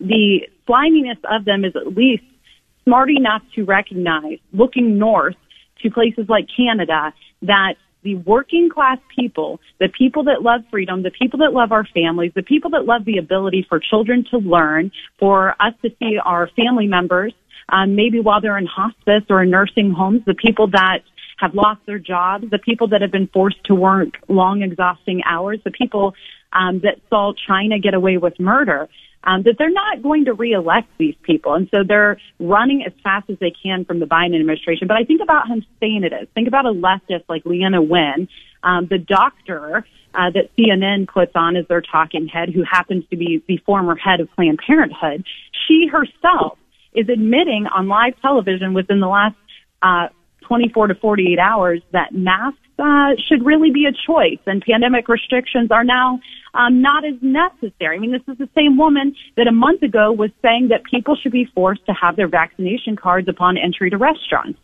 the 0.00 0.48
sliminess 0.66 1.18
of 1.30 1.44
them 1.44 1.64
is 1.64 1.74
at 1.76 1.94
least 1.94 2.24
smart 2.84 3.10
enough 3.10 3.42
to 3.54 3.64
recognize, 3.64 4.38
looking 4.52 4.98
north 4.98 5.34
to 5.82 5.90
places 5.90 6.26
like 6.28 6.46
Canada, 6.56 7.12
that 7.42 7.74
the 8.06 8.14
working 8.14 8.70
class 8.72 8.98
people, 9.18 9.58
the 9.80 9.88
people 9.88 10.22
that 10.22 10.40
love 10.40 10.60
freedom, 10.70 11.02
the 11.02 11.10
people 11.10 11.40
that 11.40 11.52
love 11.52 11.72
our 11.72 11.84
families, 11.92 12.30
the 12.36 12.42
people 12.42 12.70
that 12.70 12.84
love 12.84 13.04
the 13.04 13.18
ability 13.18 13.66
for 13.68 13.80
children 13.80 14.24
to 14.30 14.38
learn, 14.38 14.92
for 15.18 15.60
us 15.60 15.74
to 15.82 15.90
see 15.98 16.16
our 16.24 16.48
family 16.54 16.86
members, 16.86 17.34
um, 17.68 17.96
maybe 17.96 18.20
while 18.20 18.40
they're 18.40 18.58
in 18.58 18.66
hospice 18.66 19.24
or 19.28 19.42
in 19.42 19.50
nursing 19.50 19.90
homes, 19.90 20.22
the 20.24 20.34
people 20.34 20.68
that 20.68 21.00
have 21.38 21.52
lost 21.52 21.80
their 21.84 21.98
jobs, 21.98 22.44
the 22.48 22.60
people 22.60 22.86
that 22.86 23.02
have 23.02 23.10
been 23.10 23.26
forced 23.26 23.62
to 23.64 23.74
work 23.74 24.14
long, 24.28 24.62
exhausting 24.62 25.20
hours, 25.28 25.58
the 25.64 25.72
people 25.72 26.14
um, 26.52 26.80
that 26.84 27.00
saw 27.10 27.32
China 27.48 27.80
get 27.80 27.92
away 27.92 28.18
with 28.18 28.38
murder 28.38 28.88
um, 29.26 29.42
that 29.42 29.56
they're 29.58 29.70
not 29.70 30.02
going 30.02 30.24
to 30.26 30.32
reelect 30.32 30.88
these 30.98 31.16
people. 31.22 31.54
And 31.54 31.68
so 31.70 31.82
they're 31.86 32.16
running 32.38 32.84
as 32.86 32.92
fast 33.02 33.28
as 33.28 33.38
they 33.40 33.50
can 33.50 33.84
from 33.84 33.98
the 33.98 34.06
Biden 34.06 34.38
administration. 34.38 34.86
But 34.86 34.96
I 34.96 35.04
think 35.04 35.20
about 35.20 35.48
how 35.48 35.54
insane 35.54 36.04
it 36.04 36.12
is. 36.12 36.28
Think 36.34 36.48
about 36.48 36.64
a 36.64 36.72
leftist 36.72 37.24
like 37.28 37.44
Leana 37.44 37.86
Wen, 37.86 38.28
um, 38.62 38.86
the 38.88 38.98
doctor 38.98 39.84
uh, 40.14 40.30
that 40.30 40.56
CNN 40.56 41.08
puts 41.08 41.32
on 41.34 41.56
as 41.56 41.66
their 41.66 41.82
talking 41.82 42.28
head, 42.28 42.50
who 42.50 42.62
happens 42.62 43.04
to 43.10 43.16
be 43.16 43.42
the 43.48 43.58
former 43.58 43.96
head 43.96 44.20
of 44.20 44.30
Planned 44.36 44.60
Parenthood. 44.64 45.24
She 45.66 45.88
herself 45.90 46.58
is 46.94 47.08
admitting 47.08 47.66
on 47.66 47.88
live 47.88 48.14
television 48.22 48.72
within 48.72 49.00
the 49.00 49.08
last 49.08 49.36
uh, 49.82 50.08
24 50.46 50.88
to 50.88 50.94
48 50.94 51.38
hours 51.38 51.82
that 51.92 52.14
masks 52.14 52.58
uh, 52.78 53.10
should 53.26 53.44
really 53.44 53.70
be 53.70 53.86
a 53.86 53.92
choice, 53.92 54.38
and 54.46 54.62
pandemic 54.62 55.08
restrictions 55.08 55.70
are 55.70 55.84
now 55.84 56.20
um, 56.54 56.82
not 56.82 57.04
as 57.04 57.14
necessary. 57.22 57.96
I 57.96 57.98
mean, 57.98 58.12
this 58.12 58.22
is 58.28 58.38
the 58.38 58.48
same 58.54 58.76
woman 58.76 59.14
that 59.36 59.46
a 59.46 59.52
month 59.52 59.82
ago 59.82 60.12
was 60.12 60.30
saying 60.42 60.68
that 60.68 60.84
people 60.84 61.16
should 61.16 61.32
be 61.32 61.46
forced 61.54 61.84
to 61.86 61.92
have 61.92 62.16
their 62.16 62.28
vaccination 62.28 62.96
cards 62.96 63.28
upon 63.28 63.56
entry 63.56 63.90
to 63.90 63.96
restaurants. 63.96 64.58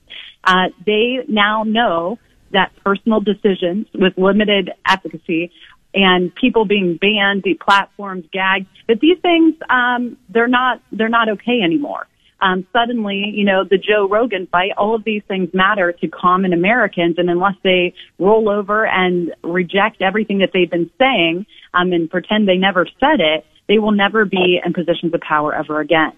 Uh, 0.44 0.68
they 0.84 1.20
now 1.28 1.62
know 1.64 2.18
that 2.52 2.72
personal 2.84 3.20
decisions 3.20 3.86
with 3.94 4.12
limited 4.18 4.70
efficacy 4.86 5.50
and 5.94 6.34
people 6.34 6.64
being 6.64 6.98
banned, 6.98 7.44
deplatformed, 7.44 8.30
gagged, 8.30 8.66
that 8.88 9.00
these 9.00 9.18
things 9.20 9.54
um, 9.68 10.16
they're 10.28 10.48
not 10.48 10.80
they're 10.92 11.08
not 11.08 11.28
okay 11.28 11.60
anymore 11.62 12.06
um, 12.42 12.66
suddenly, 12.72 13.32
you 13.32 13.44
know, 13.44 13.64
the 13.64 13.78
Joe 13.78 14.08
Rogan 14.08 14.48
fight, 14.48 14.72
all 14.76 14.94
of 14.96 15.04
these 15.04 15.22
things 15.28 15.54
matter 15.54 15.92
to 15.92 16.08
common 16.08 16.52
Americans. 16.52 17.16
And 17.18 17.30
unless 17.30 17.54
they 17.62 17.94
roll 18.18 18.48
over 18.48 18.84
and 18.84 19.32
reject 19.42 20.02
everything 20.02 20.38
that 20.38 20.50
they've 20.52 20.70
been 20.70 20.90
saying 20.98 21.46
um, 21.72 21.92
and 21.92 22.10
pretend 22.10 22.48
they 22.48 22.56
never 22.56 22.86
said 22.98 23.20
it, 23.20 23.46
they 23.68 23.78
will 23.78 23.92
never 23.92 24.24
be 24.24 24.60
in 24.62 24.72
positions 24.72 25.14
of 25.14 25.20
power 25.20 25.54
ever 25.54 25.80
again. 25.80 26.12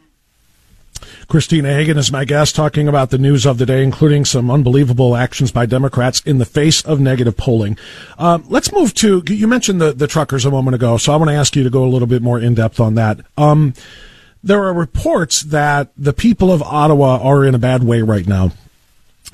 Christina 1.28 1.72
Hagan 1.72 1.98
is 1.98 2.10
my 2.10 2.24
guest 2.24 2.54
talking 2.54 2.88
about 2.88 3.10
the 3.10 3.18
news 3.18 3.44
of 3.44 3.58
the 3.58 3.66
day, 3.66 3.82
including 3.82 4.24
some 4.24 4.50
unbelievable 4.50 5.16
actions 5.16 5.52
by 5.52 5.66
Democrats 5.66 6.22
in 6.24 6.38
the 6.38 6.46
face 6.46 6.82
of 6.82 7.00
negative 7.00 7.37
polling. 7.37 7.76
Um, 8.18 8.44
let's 8.48 8.72
move 8.72 8.94
to, 8.94 9.22
you 9.26 9.46
mentioned 9.46 9.80
the, 9.80 9.92
the 9.92 10.06
truckers 10.06 10.46
a 10.46 10.50
moment 10.50 10.74
ago, 10.74 10.96
so 10.96 11.12
I 11.12 11.16
want 11.16 11.28
to 11.30 11.34
ask 11.34 11.54
you 11.56 11.64
to 11.64 11.70
go 11.70 11.84
a 11.84 11.90
little 11.90 12.08
bit 12.08 12.22
more 12.22 12.40
in 12.40 12.54
depth 12.54 12.80
on 12.80 12.94
that. 12.94 13.20
Um, 13.37 13.74
there 14.44 14.62
are 14.62 14.74
reports 14.74 15.40
that 15.40 15.88
the 15.96 16.12
people 16.12 16.52
of 16.52 16.62
Ottawa 16.62 17.18
are 17.22 17.44
in 17.44 17.54
a 17.54 17.59
bad 17.59 17.83
way 17.83 18.02
right 18.02 18.26
now 18.26 18.52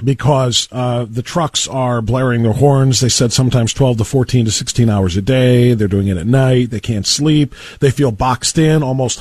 because 0.02 0.68
uh, 0.72 1.04
the 1.04 1.20
trucks 1.20 1.68
are 1.68 2.00
blaring 2.00 2.42
their 2.42 2.52
horns. 2.52 3.00
They 3.00 3.08
said 3.08 3.32
sometimes 3.32 3.74
12 3.74 3.98
to 3.98 4.04
14 4.04 4.44
to 4.46 4.50
16 4.50 4.88
hours 4.88 5.16
a 5.16 5.20
day. 5.20 5.74
They're 5.74 5.88
doing 5.88 6.06
it 6.06 6.16
at 6.16 6.26
night. 6.26 6.70
They 6.70 6.80
can't 6.80 7.06
sleep. 7.06 7.54
They 7.80 7.90
feel 7.90 8.12
boxed 8.12 8.56
in, 8.56 8.82
almost 8.82 9.18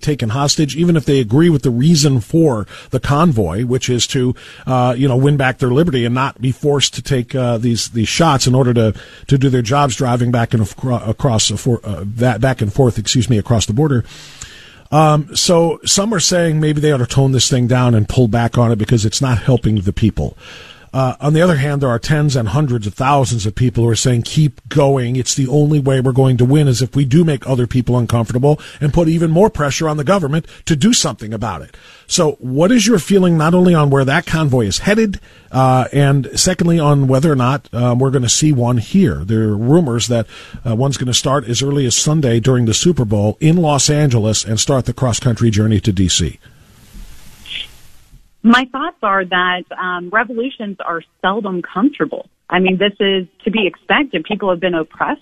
taken 0.00 0.30
hostage, 0.30 0.74
even 0.74 0.96
if 0.96 1.04
they 1.04 1.20
agree 1.20 1.50
with 1.50 1.62
the 1.62 1.70
reason 1.70 2.20
for 2.20 2.66
the 2.90 2.98
convoy, 2.98 3.64
which 3.64 3.88
is 3.88 4.06
to, 4.08 4.34
uh, 4.66 4.94
you 4.96 5.06
know, 5.06 5.16
win 5.16 5.36
back 5.36 5.58
their 5.58 5.70
liberty 5.70 6.04
and 6.04 6.14
not 6.14 6.40
be 6.40 6.50
forced 6.50 6.94
to 6.94 7.02
take 7.02 7.34
uh, 7.34 7.58
these 7.58 7.90
these 7.90 8.08
shots 8.08 8.46
in 8.46 8.54
order 8.54 8.72
to 8.74 8.94
to 9.26 9.38
do 9.38 9.50
their 9.50 9.62
jobs, 9.62 9.96
driving 9.96 10.30
back 10.30 10.54
and 10.54 10.62
across 10.62 11.50
uh, 11.50 12.04
that 12.06 12.40
back 12.40 12.62
and 12.62 12.72
forth, 12.72 12.98
excuse 12.98 13.28
me, 13.28 13.38
across 13.38 13.66
the 13.66 13.74
border. 13.74 14.04
Um, 14.90 15.34
so 15.34 15.80
some 15.84 16.14
are 16.14 16.20
saying 16.20 16.60
maybe 16.60 16.80
they 16.80 16.92
ought 16.92 16.98
to 16.98 17.06
tone 17.06 17.32
this 17.32 17.50
thing 17.50 17.66
down 17.66 17.94
and 17.94 18.08
pull 18.08 18.28
back 18.28 18.56
on 18.56 18.70
it 18.72 18.76
because 18.76 19.04
it's 19.04 19.20
not 19.20 19.38
helping 19.38 19.80
the 19.80 19.92
people. 19.92 20.36
Uh, 20.96 21.14
on 21.20 21.34
the 21.34 21.42
other 21.42 21.56
hand, 21.56 21.82
there 21.82 21.90
are 21.90 21.98
tens 21.98 22.34
and 22.34 22.48
hundreds 22.48 22.86
of 22.86 22.94
thousands 22.94 23.44
of 23.44 23.54
people 23.54 23.84
who 23.84 23.90
are 23.90 23.94
saying, 23.94 24.22
keep 24.22 24.66
going. 24.70 25.14
It's 25.14 25.34
the 25.34 25.46
only 25.46 25.78
way 25.78 26.00
we're 26.00 26.12
going 26.12 26.38
to 26.38 26.44
win 26.46 26.68
is 26.68 26.80
if 26.80 26.96
we 26.96 27.04
do 27.04 27.22
make 27.22 27.46
other 27.46 27.66
people 27.66 27.98
uncomfortable 27.98 28.58
and 28.80 28.94
put 28.94 29.06
even 29.06 29.30
more 29.30 29.50
pressure 29.50 29.90
on 29.90 29.98
the 29.98 30.04
government 30.04 30.46
to 30.64 30.74
do 30.74 30.94
something 30.94 31.34
about 31.34 31.60
it. 31.60 31.76
So 32.06 32.36
what 32.36 32.72
is 32.72 32.86
your 32.86 32.98
feeling 32.98 33.36
not 33.36 33.52
only 33.52 33.74
on 33.74 33.90
where 33.90 34.06
that 34.06 34.24
convoy 34.24 34.64
is 34.64 34.78
headed, 34.78 35.20
uh, 35.52 35.86
and 35.92 36.30
secondly 36.34 36.78
on 36.78 37.08
whether 37.08 37.30
or 37.30 37.36
not 37.36 37.68
um, 37.74 37.98
we're 37.98 38.10
going 38.10 38.22
to 38.22 38.28
see 38.30 38.52
one 38.52 38.78
here? 38.78 39.16
There 39.16 39.50
are 39.50 39.56
rumors 39.56 40.06
that 40.06 40.26
uh, 40.66 40.74
one's 40.74 40.96
going 40.96 41.08
to 41.08 41.12
start 41.12 41.44
as 41.44 41.62
early 41.62 41.84
as 41.84 41.94
Sunday 41.94 42.40
during 42.40 42.64
the 42.64 42.72
Super 42.72 43.04
Bowl 43.04 43.36
in 43.38 43.58
Los 43.58 43.90
Angeles 43.90 44.46
and 44.46 44.58
start 44.58 44.86
the 44.86 44.94
cross 44.94 45.20
country 45.20 45.50
journey 45.50 45.78
to 45.78 45.92
D.C. 45.92 46.38
My 48.46 48.64
thoughts 48.70 48.98
are 49.02 49.24
that 49.24 49.64
um, 49.76 50.08
revolutions 50.10 50.76
are 50.78 51.02
seldom 51.20 51.62
comfortable. 51.62 52.28
I 52.48 52.60
mean, 52.60 52.78
this 52.78 52.92
is 53.00 53.26
to 53.44 53.50
be 53.50 53.66
expected. 53.66 54.22
People 54.22 54.50
have 54.50 54.60
been 54.60 54.74
oppressed. 54.74 55.20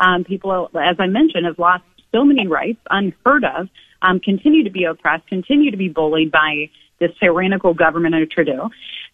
Um, 0.00 0.24
people, 0.24 0.70
as 0.74 0.96
I 0.98 1.06
mentioned, 1.06 1.44
have 1.44 1.58
lost 1.58 1.84
so 2.12 2.24
many 2.24 2.46
rights 2.46 2.80
unheard 2.88 3.44
of, 3.44 3.68
um, 4.00 4.20
continue 4.20 4.64
to 4.64 4.70
be 4.70 4.84
oppressed, 4.84 5.26
continue 5.28 5.70
to 5.70 5.76
be 5.76 5.90
bullied 5.90 6.32
by 6.32 6.70
this 6.98 7.10
tyrannical 7.20 7.74
government 7.74 8.14
of 8.14 8.30
Trudeau. 8.30 8.70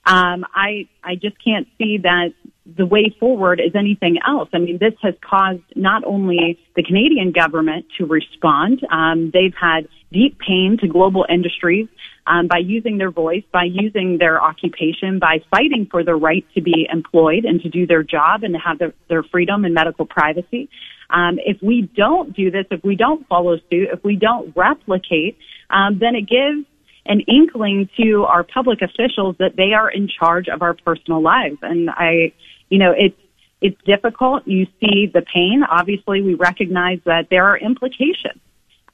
Um, 0.07 0.47
I, 0.55 0.87
I 1.03 1.17
just 1.17 1.43
can't 1.43 1.67
see 1.79 1.99
that 2.05 2.35
the 2.77 2.87
way 2.87 3.13
forward 3.19 3.61
is 3.61 3.75
anything 3.75 4.19
else. 4.25 4.51
I 4.53 4.59
mean, 4.59 4.79
this 4.79 4.95
has 5.03 5.15
caused 5.21 5.63
not 5.75 6.05
only 6.05 6.61
the 6.77 6.85
Canadian 6.85 7.33
government 7.33 7.87
to 7.99 8.07
respond, 8.07 8.87
um, 8.93 9.33
they've 9.33 9.55
had 9.61 9.89
deep 10.13 10.39
pain 10.39 10.79
to 10.81 10.87
global 10.87 11.27
industries 11.29 11.89
um, 12.29 12.47
by 12.47 12.59
using 12.59 12.99
their 12.99 13.11
voice, 13.11 13.43
by 13.53 13.65
using 13.65 14.19
their 14.19 14.43
occupation, 14.43 15.19
by 15.19 15.41
fighting 15.51 15.89
for 15.91 16.05
the 16.05 16.15
right 16.15 16.45
to 16.55 16.61
be 16.61 16.87
employed 16.93 17.45
and 17.45 17.61
to 17.63 17.69
do 17.69 17.87
their 17.87 18.03
job 18.03 18.45
and 18.45 18.53
to 18.55 18.61
have 18.61 18.79
their, 18.79 18.93
their 19.09 19.23
freedom 19.23 19.65
and 19.65 19.75
medical 19.75 20.05
privacy. 20.07 20.69
Um, 21.11 21.39
if 21.39 21.57
we 21.63 21.83
don't 21.97 22.37
do 22.37 22.51
this, 22.51 22.67
if 22.71 22.85
we 22.85 22.97
don't 22.97 23.27
follow 23.29 23.57
suit, 23.57 23.89
if 23.93 24.05
we 24.05 24.17
don't 24.17 24.55
replicate, 24.55 25.39
um, 25.71 25.99
then 25.99 26.15
it 26.15 26.29
gives 26.29 26.67
an 27.07 27.21
inkling 27.21 27.89
to 27.97 28.25
our 28.25 28.45
public 28.45 28.83
officials 28.83 29.37
that 29.39 29.57
they 29.57 29.73
are 29.73 29.91
in 29.91 30.09
charge 30.09 30.49
of 30.49 30.61
our 30.61 30.75
personal 30.75 31.23
lives. 31.23 31.57
And 31.63 31.89
I, 31.89 32.33
you 32.69 32.79
know, 32.79 32.93
it's 32.97 33.17
it's 33.61 33.81
difficult. 33.85 34.47
You 34.47 34.67
see 34.79 35.11
the 35.13 35.23
pain. 35.23 35.65
Obviously, 35.69 36.23
we 36.23 36.35
recognize 36.35 37.01
that 37.07 37.27
there 37.29 37.47
are 37.47 37.57
implications. 37.59 38.41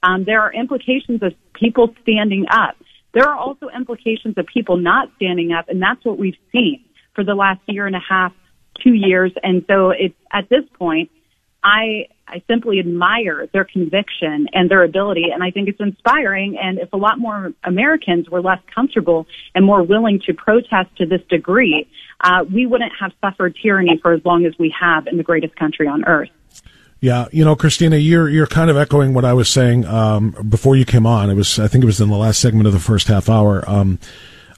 Um, 0.01 0.23
there 0.23 0.41
are 0.41 0.53
implications 0.53 1.21
of 1.21 1.33
people 1.53 1.93
standing 2.01 2.45
up. 2.49 2.75
There 3.15 3.23
are 3.23 3.35
also 3.35 3.69
implications 3.69 4.37
of 4.37 4.45
people 4.45 4.75
not 4.75 5.09
standing 5.15 5.53
up, 5.53 5.69
and 5.69 5.81
that's 5.81 6.03
what 6.03 6.19
we've 6.19 6.37
seen 6.51 6.83
for 7.15 7.23
the 7.23 7.33
last 7.33 7.61
year 7.65 7.87
and 7.87 7.95
a 7.95 8.01
half, 8.07 8.33
two 8.83 8.93
years. 8.93 9.31
And 9.41 9.63
so 9.67 9.91
it's 9.91 10.13
at 10.33 10.49
this 10.49 10.65
point, 10.77 11.09
I 11.63 12.09
I 12.27 12.43
simply 12.47 12.79
admire 12.79 13.47
their 13.53 13.63
conviction 13.63 14.47
and 14.51 14.69
their 14.69 14.83
ability, 14.83 15.27
and 15.33 15.41
I 15.43 15.51
think 15.51 15.69
it's 15.69 15.79
inspiring. 15.79 16.57
And 16.61 16.77
if 16.77 16.91
a 16.91 16.97
lot 16.97 17.17
more 17.17 17.53
Americans 17.63 18.29
were 18.29 18.41
less 18.41 18.59
comfortable 18.73 19.27
and 19.53 19.63
more 19.63 19.81
willing 19.81 20.19
to 20.25 20.33
protest 20.33 20.89
to 20.97 21.05
this 21.05 21.21
degree, 21.29 21.87
uh, 22.19 22.43
we 22.53 22.65
wouldn't 22.65 22.91
have 22.99 23.13
suffered 23.21 23.55
tyranny 23.61 23.97
for 24.01 24.11
as 24.11 24.25
long 24.25 24.45
as 24.45 24.53
we 24.59 24.75
have 24.77 25.07
in 25.07 25.15
the 25.15 25.23
greatest 25.23 25.55
country 25.55 25.87
on 25.87 26.03
earth. 26.05 26.29
Yeah, 27.05 27.27
you 27.31 27.45
know, 27.45 27.55
Christina, 27.55 27.97
you're 27.97 28.27
you're 28.27 28.47
kind 28.47 28.71
of 28.71 28.77
echoing 28.77 29.13
what 29.13 29.25
I 29.25 29.33
was 29.33 29.47
saying 29.47 29.85
um, 29.85 30.31
before 30.49 30.75
you 30.75 30.85
came 30.85 31.05
on. 31.05 31.29
It 31.29 31.35
was, 31.35 31.59
I 31.59 31.67
think, 31.67 31.83
it 31.83 31.85
was 31.85 32.01
in 32.01 32.09
the 32.09 32.17
last 32.17 32.39
segment 32.39 32.65
of 32.65 32.73
the 32.73 32.79
first 32.79 33.07
half 33.09 33.29
hour. 33.29 33.63
Um, 33.69 33.99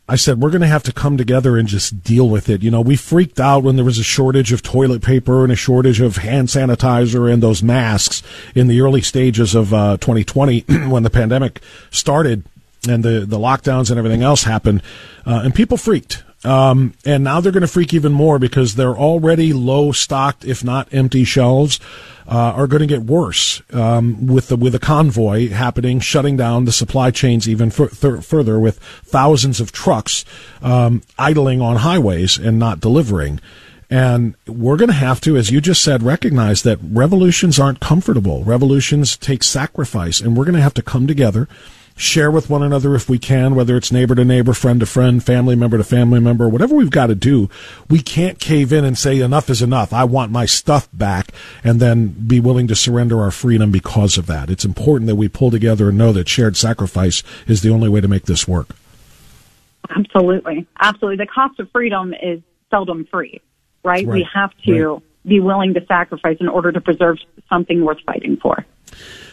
I 0.08 0.16
said, 0.16 0.40
we're 0.40 0.52
going 0.52 0.62
to 0.62 0.68
have 0.68 0.84
to 0.84 0.94
come 0.94 1.18
together 1.18 1.58
and 1.58 1.68
just 1.68 2.02
deal 2.06 2.30
with 2.30 2.48
it. 2.48 2.64
You 2.64 2.72
know, 2.72 2.80
we 2.80 2.96
freaked 2.96 3.42
out 3.42 3.64
when 3.64 3.76
there 3.76 3.84
was 3.84 4.00
a 4.00 4.04
shortage 4.04 4.54
of 4.54 4.64
toilet 4.64 5.02
paper 5.02 5.44
and 5.44 5.52
a 5.52 5.58
shortage 5.58 6.00
of 6.00 6.16
hand 6.16 6.48
sanitizer 6.48 7.30
and 7.30 7.44
those 7.44 7.62
masks 7.62 8.24
in 8.56 8.68
the 8.68 8.80
early 8.80 9.02
stages 9.02 9.54
of 9.54 9.74
uh, 9.74 9.98
2020 9.98 10.60
when 10.88 11.04
the 11.04 11.10
pandemic 11.10 11.60
started 11.92 12.46
and 12.88 13.04
the, 13.04 13.26
the 13.28 13.38
lockdowns 13.38 13.90
and 13.90 14.00
everything 14.00 14.24
else 14.24 14.44
happened. 14.44 14.82
Uh, 15.26 15.42
and 15.44 15.54
people 15.54 15.76
freaked. 15.76 16.24
Um, 16.48 16.94
and 17.06 17.26
now 17.26 17.42
they're 17.42 17.52
going 17.52 17.62
to 17.62 17.68
freak 17.68 17.94
even 17.94 18.14
more 18.14 18.40
because 18.40 18.76
they're 18.76 18.96
already 18.96 19.52
low 19.52 19.92
stocked, 19.92 20.46
if 20.46 20.64
not 20.64 20.88
empty 20.94 21.26
shelves, 21.26 21.78
uh, 22.26 22.54
are 22.56 22.68
going 22.68 22.80
to 22.80 22.88
get 22.88 23.02
worse 23.02 23.62
um, 23.74 24.28
with 24.28 24.48
the 24.48 24.56
with 24.56 24.74
a 24.74 24.80
convoy 24.80 25.50
happening, 25.50 26.00
shutting 26.00 26.38
down 26.38 26.64
the 26.64 26.72
supply 26.72 27.12
chains 27.12 27.50
even 27.50 27.70
further 27.70 28.60
with 28.60 28.80
thousands 28.80 29.60
of 29.60 29.74
trucks 29.74 30.24
um, 30.62 31.02
idling 31.20 31.60
on 31.62 31.78
highways 31.78 32.38
and 32.38 32.58
not 32.58 32.80
delivering. 32.80 33.42
And 33.90 34.36
we're 34.48 34.78
going 34.78 34.90
to 34.90 34.94
have 34.94 35.20
to, 35.22 35.36
as 35.36 35.52
you 35.52 35.60
just 35.60 35.84
said, 35.84 36.02
recognize 36.02 36.64
that 36.64 36.80
revolutions 36.82 37.60
aren't 37.60 37.82
comfortable. 37.82 38.44
Revolutions 38.46 39.18
take 39.18 39.44
sacrifice, 39.44 40.22
and 40.22 40.38
we're 40.38 40.46
going 40.46 40.56
to 40.56 40.62
have 40.62 40.74
to 40.76 40.82
come 40.82 41.08
together 41.08 41.48
share 41.98 42.30
with 42.30 42.50
one 42.50 42.62
another 42.62 42.96
if 42.96 43.10
we 43.10 43.18
can, 43.18 43.56
whether 43.56 43.76
it's 43.76 43.92
neighbor 43.92 44.16
to 44.16 44.24
neighbor, 44.24 44.54
friend 44.54 44.80
to 44.80 44.86
friend, 44.86 45.24
family 45.24 45.56
member 45.56 45.78
to 45.78 45.84
family 45.84 46.20
member, 46.20 46.48
whatever 46.48 46.76
we've 46.76 46.92
got 46.92 47.08
to 47.08 47.16
do. 47.16 47.50
We 47.90 48.00
can't 48.00 48.40
cave 48.40 48.72
in 48.72 48.86
and 48.86 48.98
say 48.98 49.20
enough 49.20 49.50
is 49.50 49.62
enough. 49.62 49.92
I 49.92 50.04
want 50.04 50.32
my 50.32 50.46
stuff 50.46 50.88
back 50.94 51.32
and 51.64 51.80
then 51.80 52.08
be 52.08 52.40
willing 52.40 52.68
to 52.68 52.76
surrender 52.76 53.20
our 53.22 53.32
freedom 53.32 53.72
because 53.72 54.18
of 54.18 54.28
that. 54.28 54.50
It's 54.50 54.64
important 54.64 55.08
that 55.08 55.16
we 55.16 55.28
pull 55.28 55.50
together 55.50 55.90
and 55.90 55.98
know 55.98 56.14
that 56.14 56.30
shared 56.30 56.56
sacrifice 56.56 57.24
is 57.48 57.64
the 57.64 57.72
only 57.72 57.90
way 57.90 58.00
to 58.00 58.08
make 58.08 58.24
this 58.24 58.48
work. 58.48 58.76
Absolutely. 59.90 60.68
Absolutely. 60.80 61.26
The 61.26 61.32
cost 61.32 61.60
of 61.60 61.72
freedom 61.72 62.14
is 62.14 62.42
seldom 62.70 63.06
free, 63.06 63.42
right? 63.84 64.06
right. 64.06 64.08
We 64.08 64.28
have 64.34 64.52
to 64.66 64.94
right. 64.94 65.04
be 65.26 65.40
willing 65.40 65.74
to 65.74 65.86
sacrifice 65.88 66.38
in 66.40 66.48
order 66.48 66.72
to 66.72 66.82
preserve 66.82 67.18
something 67.50 67.84
worth 67.84 68.02
fighting 68.06 68.38
for. 68.38 68.66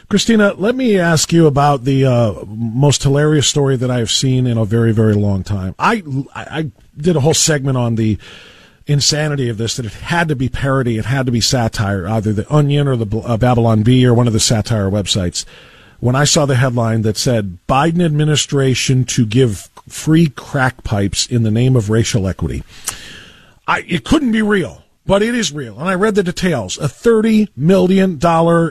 Christina, 0.08 0.52
let 0.54 0.74
me 0.74 0.98
ask 0.98 1.32
you 1.32 1.46
about 1.46 1.84
the 1.84 2.04
uh, 2.04 2.34
most 2.46 3.02
hilarious 3.02 3.48
story 3.48 3.76
that 3.76 3.90
I 3.90 3.98
have 3.98 4.10
seen 4.10 4.46
in 4.46 4.58
a 4.58 4.64
very, 4.64 4.92
very 4.92 5.14
long 5.14 5.42
time. 5.42 5.74
I, 5.78 6.02
I 6.34 6.70
did 6.96 7.16
a 7.16 7.20
whole 7.20 7.34
segment 7.34 7.78
on 7.78 7.94
the 7.94 8.18
insanity 8.86 9.48
of 9.48 9.56
this 9.56 9.76
that 9.76 9.86
it 9.86 9.92
had 9.94 10.28
to 10.28 10.36
be 10.36 10.48
parody, 10.48 10.98
it 10.98 11.06
had 11.06 11.26
to 11.26 11.32
be 11.32 11.40
satire, 11.40 12.06
either 12.06 12.32
the 12.32 12.54
Onion 12.54 12.86
or 12.86 12.96
the 12.96 13.18
uh, 13.18 13.36
Babylon 13.38 13.82
Bee 13.82 14.06
or 14.06 14.12
one 14.12 14.26
of 14.26 14.32
the 14.32 14.40
satire 14.40 14.90
websites. 14.90 15.44
When 16.00 16.14
I 16.14 16.24
saw 16.24 16.44
the 16.44 16.56
headline 16.56 17.02
that 17.02 17.16
said 17.16 17.58
Biden 17.66 18.04
administration 18.04 19.04
to 19.04 19.24
give 19.24 19.70
free 19.88 20.28
crack 20.28 20.84
pipes 20.84 21.26
in 21.26 21.44
the 21.44 21.50
name 21.50 21.76
of 21.76 21.88
racial 21.88 22.28
equity, 22.28 22.62
I, 23.66 23.80
it 23.88 24.04
couldn't 24.04 24.32
be 24.32 24.42
real 24.42 24.83
but 25.06 25.22
it 25.22 25.34
is 25.34 25.52
real. 25.52 25.78
And 25.78 25.88
I 25.88 25.94
read 25.94 26.14
the 26.14 26.22
details. 26.22 26.78
A 26.78 26.88
$30 26.88 27.48
million 27.56 28.18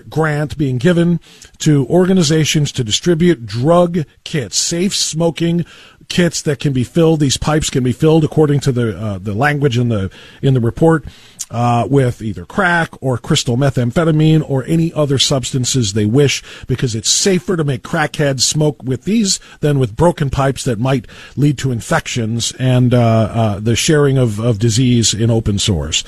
grant 0.09 0.57
being 0.57 0.77
given 0.77 1.19
to 1.59 1.85
organizations 1.87 2.71
to 2.73 2.83
distribute 2.83 3.45
drug 3.45 3.99
kits, 4.23 4.57
safe 4.57 4.95
smoking 4.95 5.65
kits 6.09 6.41
that 6.43 6.59
can 6.59 6.73
be 6.73 6.83
filled. 6.83 7.19
These 7.19 7.37
pipes 7.37 7.69
can 7.69 7.83
be 7.83 7.91
filled 7.91 8.23
according 8.23 8.59
to 8.61 8.71
the, 8.71 8.97
uh, 8.97 9.17
the 9.17 9.33
language 9.33 9.77
in 9.77 9.89
the, 9.89 10.11
in 10.41 10.53
the 10.53 10.61
report. 10.61 11.05
Uh, 11.51 11.85
with 11.87 12.19
either 12.19 12.45
crack 12.45 12.89
or 12.99 13.15
crystal 13.15 13.57
methamphetamine 13.57 14.41
or 14.49 14.63
any 14.63 14.91
other 14.93 15.19
substances 15.19 15.93
they 15.93 16.05
wish 16.05 16.41
because 16.65 16.95
it's 16.95 17.09
safer 17.09 17.55
to 17.55 17.63
make 17.63 17.83
crackheads 17.83 18.39
smoke 18.39 18.81
with 18.81 19.03
these 19.03 19.39
than 19.59 19.77
with 19.77 19.95
broken 19.95 20.31
pipes 20.31 20.63
that 20.63 20.79
might 20.79 21.05
lead 21.35 21.55
to 21.55 21.71
infections 21.71 22.53
and 22.53 22.91
uh, 22.91 22.99
uh, 22.99 23.59
the 23.59 23.75
sharing 23.75 24.17
of, 24.17 24.39
of 24.39 24.57
disease 24.57 25.13
in 25.13 25.29
open 25.29 25.59
sores. 25.59 26.03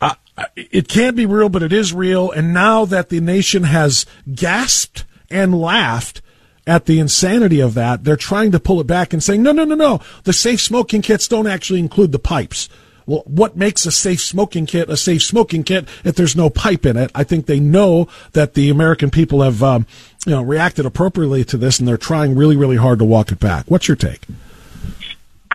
Uh, 0.00 0.14
it 0.56 0.88
can't 0.88 1.16
be 1.16 1.26
real, 1.26 1.48
but 1.48 1.62
it 1.62 1.72
is 1.72 1.92
real. 1.92 2.30
And 2.30 2.54
now 2.54 2.84
that 2.86 3.08
the 3.08 3.20
nation 3.20 3.64
has 3.64 4.06
gasped 4.34 5.04
and 5.30 5.60
laughed 5.60 6.22
at 6.66 6.86
the 6.86 6.98
insanity 6.98 7.60
of 7.60 7.74
that, 7.74 8.04
they're 8.04 8.16
trying 8.16 8.52
to 8.52 8.60
pull 8.60 8.80
it 8.80 8.86
back 8.86 9.12
and 9.12 9.22
saying, 9.22 9.42
no, 9.42 9.52
no, 9.52 9.64
no, 9.64 9.74
no. 9.74 10.00
The 10.24 10.32
safe 10.32 10.60
smoking 10.60 11.02
kits 11.02 11.28
don't 11.28 11.46
actually 11.46 11.80
include 11.80 12.12
the 12.12 12.18
pipes. 12.18 12.68
Well, 13.06 13.22
what 13.26 13.56
makes 13.56 13.84
a 13.84 13.92
safe 13.92 14.20
smoking 14.20 14.64
kit 14.64 14.88
a 14.88 14.96
safe 14.96 15.22
smoking 15.22 15.62
kit 15.62 15.86
if 16.04 16.14
there's 16.14 16.34
no 16.34 16.48
pipe 16.48 16.86
in 16.86 16.96
it? 16.96 17.10
I 17.14 17.22
think 17.22 17.44
they 17.44 17.60
know 17.60 18.08
that 18.32 18.54
the 18.54 18.70
American 18.70 19.10
people 19.10 19.42
have, 19.42 19.62
um, 19.62 19.86
you 20.24 20.32
know, 20.32 20.42
reacted 20.42 20.86
appropriately 20.86 21.44
to 21.44 21.58
this, 21.58 21.78
and 21.78 21.86
they're 21.86 21.98
trying 21.98 22.34
really, 22.34 22.56
really 22.56 22.76
hard 22.76 22.98
to 23.00 23.04
walk 23.04 23.30
it 23.30 23.40
back. 23.40 23.66
What's 23.70 23.88
your 23.88 23.96
take? 23.96 24.22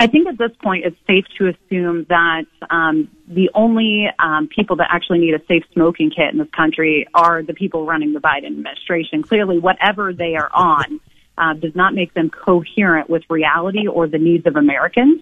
I 0.02 0.08
think 0.08 0.28
at 0.28 0.38
this 0.38 0.52
point 0.64 0.86
it's 0.86 0.96
safe 1.06 1.26
to 1.38 1.50
assume 1.50 2.06
that 2.08 2.46
um, 2.70 3.10
the 3.28 3.50
only 3.54 4.08
um, 4.18 4.48
people 4.48 4.78
that 4.78 4.88
actually 4.90 5.20
need 5.20 5.34
a 5.34 5.46
safe 5.46 5.64
smoking 5.74 6.10
kit 6.10 6.32
in 6.32 6.38
this 6.38 6.50
country 6.56 7.06
are 7.14 7.44
the 7.44 7.54
people 7.54 7.86
running 7.86 8.14
the 8.14 8.22
Biden 8.22 8.48
administration. 8.48 9.24
Clearly, 9.24 9.60
whatever 9.60 10.14
they 10.14 10.36
are 10.36 10.50
on 10.54 11.02
uh, 11.38 11.54
does 11.54 11.76
not 11.76 11.94
make 11.94 12.14
them 12.14 12.30
coherent 12.30 13.10
with 13.10 13.24
reality 13.30 13.88
or 13.88 14.08
the 14.08 14.18
needs 14.18 14.48
of 14.48 14.56
Americans. 14.56 15.22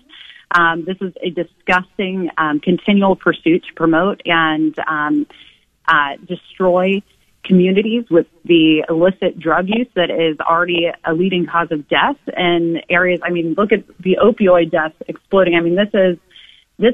Um, 0.52 0.86
this 0.86 0.98
is 1.02 1.12
a 1.24 1.32
disgusting 1.32 2.30
um, 2.38 2.60
continual 2.60 3.16
pursuit 3.16 3.66
to 3.66 3.74
promote 3.74 4.22
and 4.26 4.78
um, 4.88 5.26
uh, 5.88 6.18
destroy 6.24 7.02
communities 7.48 8.06
with 8.10 8.28
the 8.44 8.84
illicit 8.90 9.40
drug 9.40 9.68
use 9.68 9.88
that 9.96 10.10
is 10.10 10.40
already 10.40 10.92
a 11.04 11.14
leading 11.14 11.46
cause 11.46 11.70
of 11.72 11.88
death 11.88 12.18
in 12.36 12.82
areas. 12.90 13.22
I 13.24 13.30
mean, 13.30 13.56
look 13.58 13.72
at 13.72 13.88
the 14.00 14.18
opioid 14.22 14.72
deaths 14.72 14.96
exploding. 15.08 15.56
I 15.56 15.62
mean, 15.62 15.76
this 15.76 15.90
is 15.94 16.18
this. 16.78 16.94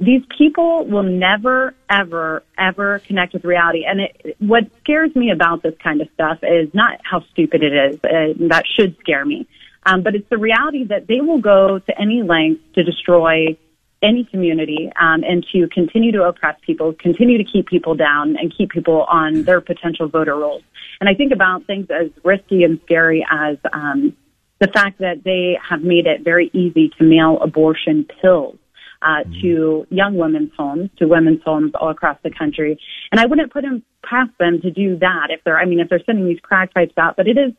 These 0.00 0.22
people 0.36 0.84
will 0.84 1.02
never, 1.02 1.74
ever, 1.90 2.44
ever 2.56 3.00
connect 3.00 3.32
with 3.32 3.44
reality. 3.44 3.84
And 3.84 4.00
it, 4.00 4.36
what 4.38 4.64
scares 4.80 5.12
me 5.16 5.32
about 5.32 5.64
this 5.64 5.74
kind 5.82 6.00
of 6.00 6.08
stuff 6.14 6.38
is 6.42 6.72
not 6.72 7.00
how 7.02 7.24
stupid 7.32 7.64
it 7.64 7.72
is. 7.72 7.96
Uh, 8.04 8.46
that 8.48 8.64
should 8.78 8.96
scare 9.00 9.24
me. 9.24 9.48
Um, 9.84 10.02
but 10.02 10.14
it's 10.14 10.28
the 10.28 10.38
reality 10.38 10.84
that 10.84 11.08
they 11.08 11.20
will 11.20 11.40
go 11.40 11.80
to 11.80 12.00
any 12.00 12.22
length 12.22 12.62
to 12.74 12.84
destroy 12.84 13.56
any 14.02 14.24
community 14.24 14.90
um, 15.00 15.22
and 15.24 15.44
to 15.52 15.68
continue 15.68 16.12
to 16.12 16.22
oppress 16.22 16.56
people, 16.64 16.94
continue 16.98 17.38
to 17.38 17.44
keep 17.44 17.66
people 17.66 17.94
down, 17.94 18.36
and 18.36 18.54
keep 18.56 18.70
people 18.70 19.04
on 19.08 19.42
their 19.42 19.60
potential 19.60 20.08
voter 20.08 20.36
rolls. 20.36 20.62
And 21.00 21.08
I 21.08 21.14
think 21.14 21.32
about 21.32 21.66
things 21.66 21.86
as 21.90 22.10
risky 22.24 22.64
and 22.64 22.80
scary 22.84 23.26
as 23.30 23.56
um, 23.72 24.16
the 24.60 24.68
fact 24.68 24.98
that 24.98 25.24
they 25.24 25.58
have 25.68 25.82
made 25.82 26.06
it 26.06 26.22
very 26.22 26.50
easy 26.52 26.90
to 26.98 27.04
mail 27.04 27.38
abortion 27.42 28.06
pills. 28.20 28.56
Uh, 29.00 29.22
mm-hmm. 29.22 29.40
to 29.40 29.86
young 29.90 30.16
women's 30.16 30.50
homes, 30.56 30.90
to 30.98 31.06
women's 31.06 31.40
homes 31.44 31.70
all 31.80 31.88
across 31.88 32.18
the 32.24 32.32
country. 32.36 32.76
And 33.12 33.20
I 33.20 33.26
wouldn't 33.26 33.52
put 33.52 33.62
them 33.62 33.84
past 34.02 34.30
them 34.40 34.60
to 34.60 34.72
do 34.72 34.98
that 34.98 35.28
if 35.30 35.38
they're, 35.44 35.56
I 35.56 35.66
mean, 35.66 35.78
if 35.78 35.88
they're 35.88 36.02
sending 36.04 36.26
these 36.26 36.40
crack 36.40 36.74
pipes 36.74 36.94
out, 36.98 37.16
but 37.16 37.28
it 37.28 37.38
is 37.38 37.52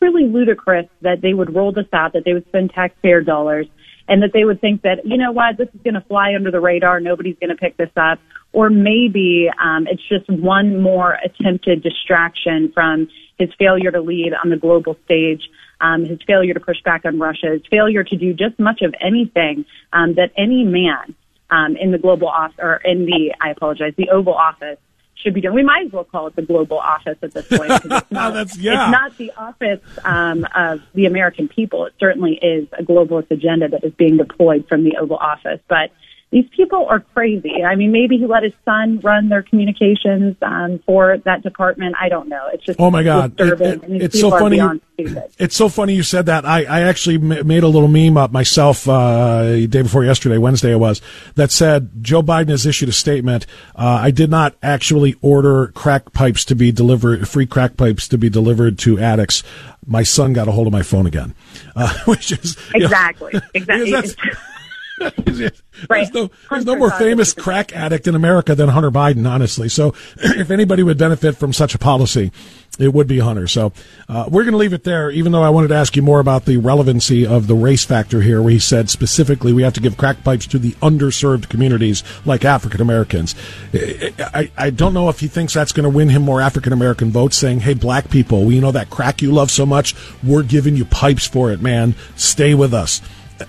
really 0.00 0.26
ludicrous 0.26 0.86
that 1.02 1.22
they 1.22 1.34
would 1.34 1.52
roll 1.54 1.72
this 1.72 1.86
out, 1.92 2.12
that 2.12 2.24
they 2.24 2.34
would 2.34 2.46
spend 2.46 2.70
taxpayer 2.70 3.20
dollars, 3.20 3.66
and 4.08 4.22
that 4.22 4.32
they 4.32 4.44
would 4.44 4.60
think 4.60 4.82
that, 4.82 5.04
you 5.04 5.16
know 5.16 5.32
what, 5.32 5.56
this 5.56 5.68
is 5.74 5.80
going 5.82 5.94
to 5.94 6.00
fly 6.02 6.34
under 6.34 6.50
the 6.50 6.60
radar, 6.60 7.00
nobody's 7.00 7.36
going 7.40 7.50
to 7.50 7.56
pick 7.56 7.76
this 7.76 7.90
up. 7.96 8.18
Or 8.52 8.70
maybe 8.70 9.50
um, 9.62 9.86
it's 9.86 10.02
just 10.08 10.28
one 10.30 10.80
more 10.80 11.18
attempted 11.24 11.82
distraction 11.82 12.72
from 12.72 13.08
his 13.38 13.50
failure 13.58 13.90
to 13.90 14.00
lead 14.00 14.32
on 14.32 14.50
the 14.50 14.56
global 14.56 14.96
stage, 15.04 15.42
um, 15.80 16.04
his 16.04 16.18
failure 16.26 16.54
to 16.54 16.60
push 16.60 16.80
back 16.82 17.04
on 17.04 17.18
Russia, 17.18 17.48
his 17.50 17.62
failure 17.70 18.02
to 18.02 18.16
do 18.16 18.32
just 18.32 18.58
much 18.58 18.80
of 18.82 18.94
anything 19.00 19.66
um, 19.92 20.14
that 20.14 20.30
any 20.36 20.64
man 20.64 21.14
um, 21.50 21.76
in 21.76 21.90
the 21.90 21.98
global 21.98 22.28
office, 22.28 22.56
or 22.58 22.76
in 22.84 23.04
the, 23.04 23.34
I 23.40 23.50
apologize, 23.50 23.92
the 23.96 24.10
Oval 24.10 24.34
Office 24.34 24.78
should 25.22 25.34
be 25.34 25.40
doing. 25.40 25.54
We 25.54 25.62
might 25.62 25.86
as 25.86 25.92
well 25.92 26.04
call 26.04 26.26
it 26.26 26.36
the 26.36 26.42
global 26.42 26.78
office 26.78 27.18
at 27.22 27.32
this 27.32 27.46
point. 27.48 27.70
It's 27.70 27.84
not, 28.10 28.34
That's, 28.34 28.56
yeah. 28.58 28.84
it's 28.84 28.92
not 28.92 29.16
the 29.16 29.32
office 29.36 29.80
um, 30.04 30.46
of 30.54 30.80
the 30.94 31.06
American 31.06 31.48
people. 31.48 31.86
It 31.86 31.94
certainly 31.98 32.34
is 32.34 32.68
a 32.78 32.82
globalist 32.82 33.30
agenda 33.30 33.68
that 33.68 33.84
is 33.84 33.92
being 33.94 34.16
deployed 34.16 34.68
from 34.68 34.84
the 34.84 34.96
Oval 34.98 35.16
Office. 35.16 35.60
But 35.68 35.90
these 36.30 36.46
people 36.56 36.86
are 36.88 37.00
crazy. 37.14 37.62
I 37.62 37.76
mean, 37.76 37.92
maybe 37.92 38.18
he 38.18 38.26
let 38.26 38.42
his 38.42 38.52
son 38.64 38.98
run 39.00 39.28
their 39.28 39.42
communications 39.42 40.36
um, 40.42 40.80
for 40.84 41.18
that 41.18 41.42
department. 41.42 41.94
I 42.00 42.08
don't 42.08 42.28
know. 42.28 42.48
It's 42.52 42.64
just 42.64 42.80
oh 42.80 42.90
my 42.90 43.04
god, 43.04 43.40
it, 43.40 43.60
it, 43.60 43.82
it's 44.02 44.20
so 44.20 44.30
funny. 44.30 44.60
It's 44.98 45.54
so 45.54 45.68
funny 45.68 45.94
you 45.94 46.02
said 46.02 46.26
that. 46.26 46.44
I, 46.44 46.64
I 46.64 46.80
actually 46.82 47.18
made 47.18 47.62
a 47.62 47.68
little 47.68 47.88
meme 47.88 48.16
up 48.16 48.32
myself 48.32 48.88
uh, 48.88 49.66
day 49.66 49.82
before 49.82 50.04
yesterday, 50.04 50.38
Wednesday 50.38 50.72
it 50.72 50.80
was, 50.80 51.00
that 51.36 51.52
said 51.52 51.90
Joe 52.02 52.22
Biden 52.22 52.48
has 52.48 52.66
issued 52.66 52.88
a 52.88 52.92
statement. 52.92 53.46
Uh, 53.76 54.00
I 54.02 54.10
did 54.10 54.30
not 54.30 54.56
actually 54.62 55.14
order 55.22 55.68
crack 55.68 56.12
pipes 56.12 56.44
to 56.46 56.56
be 56.56 56.72
delivered, 56.72 57.28
free 57.28 57.46
crack 57.46 57.76
pipes 57.76 58.08
to 58.08 58.18
be 58.18 58.28
delivered 58.28 58.78
to 58.80 58.98
addicts 58.98 59.42
my 59.86 60.02
son 60.02 60.32
got 60.32 60.48
a 60.48 60.52
hold 60.52 60.66
of 60.66 60.72
my 60.72 60.82
phone 60.82 61.06
again, 61.06 61.34
uh, 61.76 61.96
which 62.06 62.32
is 62.32 62.56
exactly, 62.74 63.32
know, 63.32 63.40
exactly. 63.54 64.14
there's 64.98 66.12
no, 66.12 66.30
there's 66.50 66.64
no 66.64 66.76
more 66.76 66.90
famous 66.90 67.32
crack 67.34 67.74
addict 67.74 68.06
in 68.06 68.14
America 68.14 68.54
than 68.54 68.68
Hunter 68.68 68.90
Biden, 68.90 69.28
honestly. 69.28 69.68
So 69.68 69.94
if 70.16 70.50
anybody 70.50 70.82
would 70.82 70.98
benefit 70.98 71.36
from 71.36 71.52
such 71.52 71.74
a 71.74 71.78
policy, 71.78 72.32
it 72.78 72.92
would 72.92 73.06
be 73.06 73.18
Hunter. 73.18 73.46
So 73.46 73.72
uh, 74.08 74.24
we're 74.28 74.42
going 74.42 74.52
to 74.52 74.58
leave 74.58 74.72
it 74.72 74.84
there, 74.84 75.10
even 75.10 75.32
though 75.32 75.42
I 75.42 75.50
wanted 75.50 75.68
to 75.68 75.74
ask 75.74 75.96
you 75.96 76.02
more 76.02 76.20
about 76.20 76.44
the 76.44 76.56
relevancy 76.56 77.26
of 77.26 77.46
the 77.46 77.54
race 77.54 77.84
factor 77.84 78.22
here, 78.22 78.40
where 78.42 78.52
he 78.52 78.58
said 78.58 78.90
specifically 78.90 79.52
we 79.52 79.62
have 79.62 79.74
to 79.74 79.80
give 79.80 79.96
crack 79.96 80.22
pipes 80.24 80.46
to 80.48 80.58
the 80.58 80.72
underserved 80.72 81.48
communities 81.48 82.02
like 82.24 82.44
African 82.44 82.80
Americans. 82.80 83.34
I, 83.74 84.50
I 84.56 84.70
don't 84.70 84.94
know 84.94 85.08
if 85.08 85.20
he 85.20 85.28
thinks 85.28 85.54
that's 85.54 85.72
going 85.72 85.84
to 85.84 85.94
win 85.94 86.08
him 86.08 86.22
more 86.22 86.40
African 86.40 86.72
American 86.72 87.10
votes, 87.10 87.36
saying, 87.36 87.60
hey, 87.60 87.74
black 87.74 88.10
people, 88.10 88.44
we 88.44 88.60
know 88.60 88.72
that 88.72 88.90
crack 88.90 89.22
you 89.22 89.32
love 89.32 89.50
so 89.50 89.66
much, 89.66 89.94
we're 90.22 90.42
giving 90.42 90.76
you 90.76 90.84
pipes 90.84 91.26
for 91.26 91.50
it, 91.52 91.60
man. 91.60 91.94
Stay 92.14 92.54
with 92.54 92.74
us. 92.74 93.00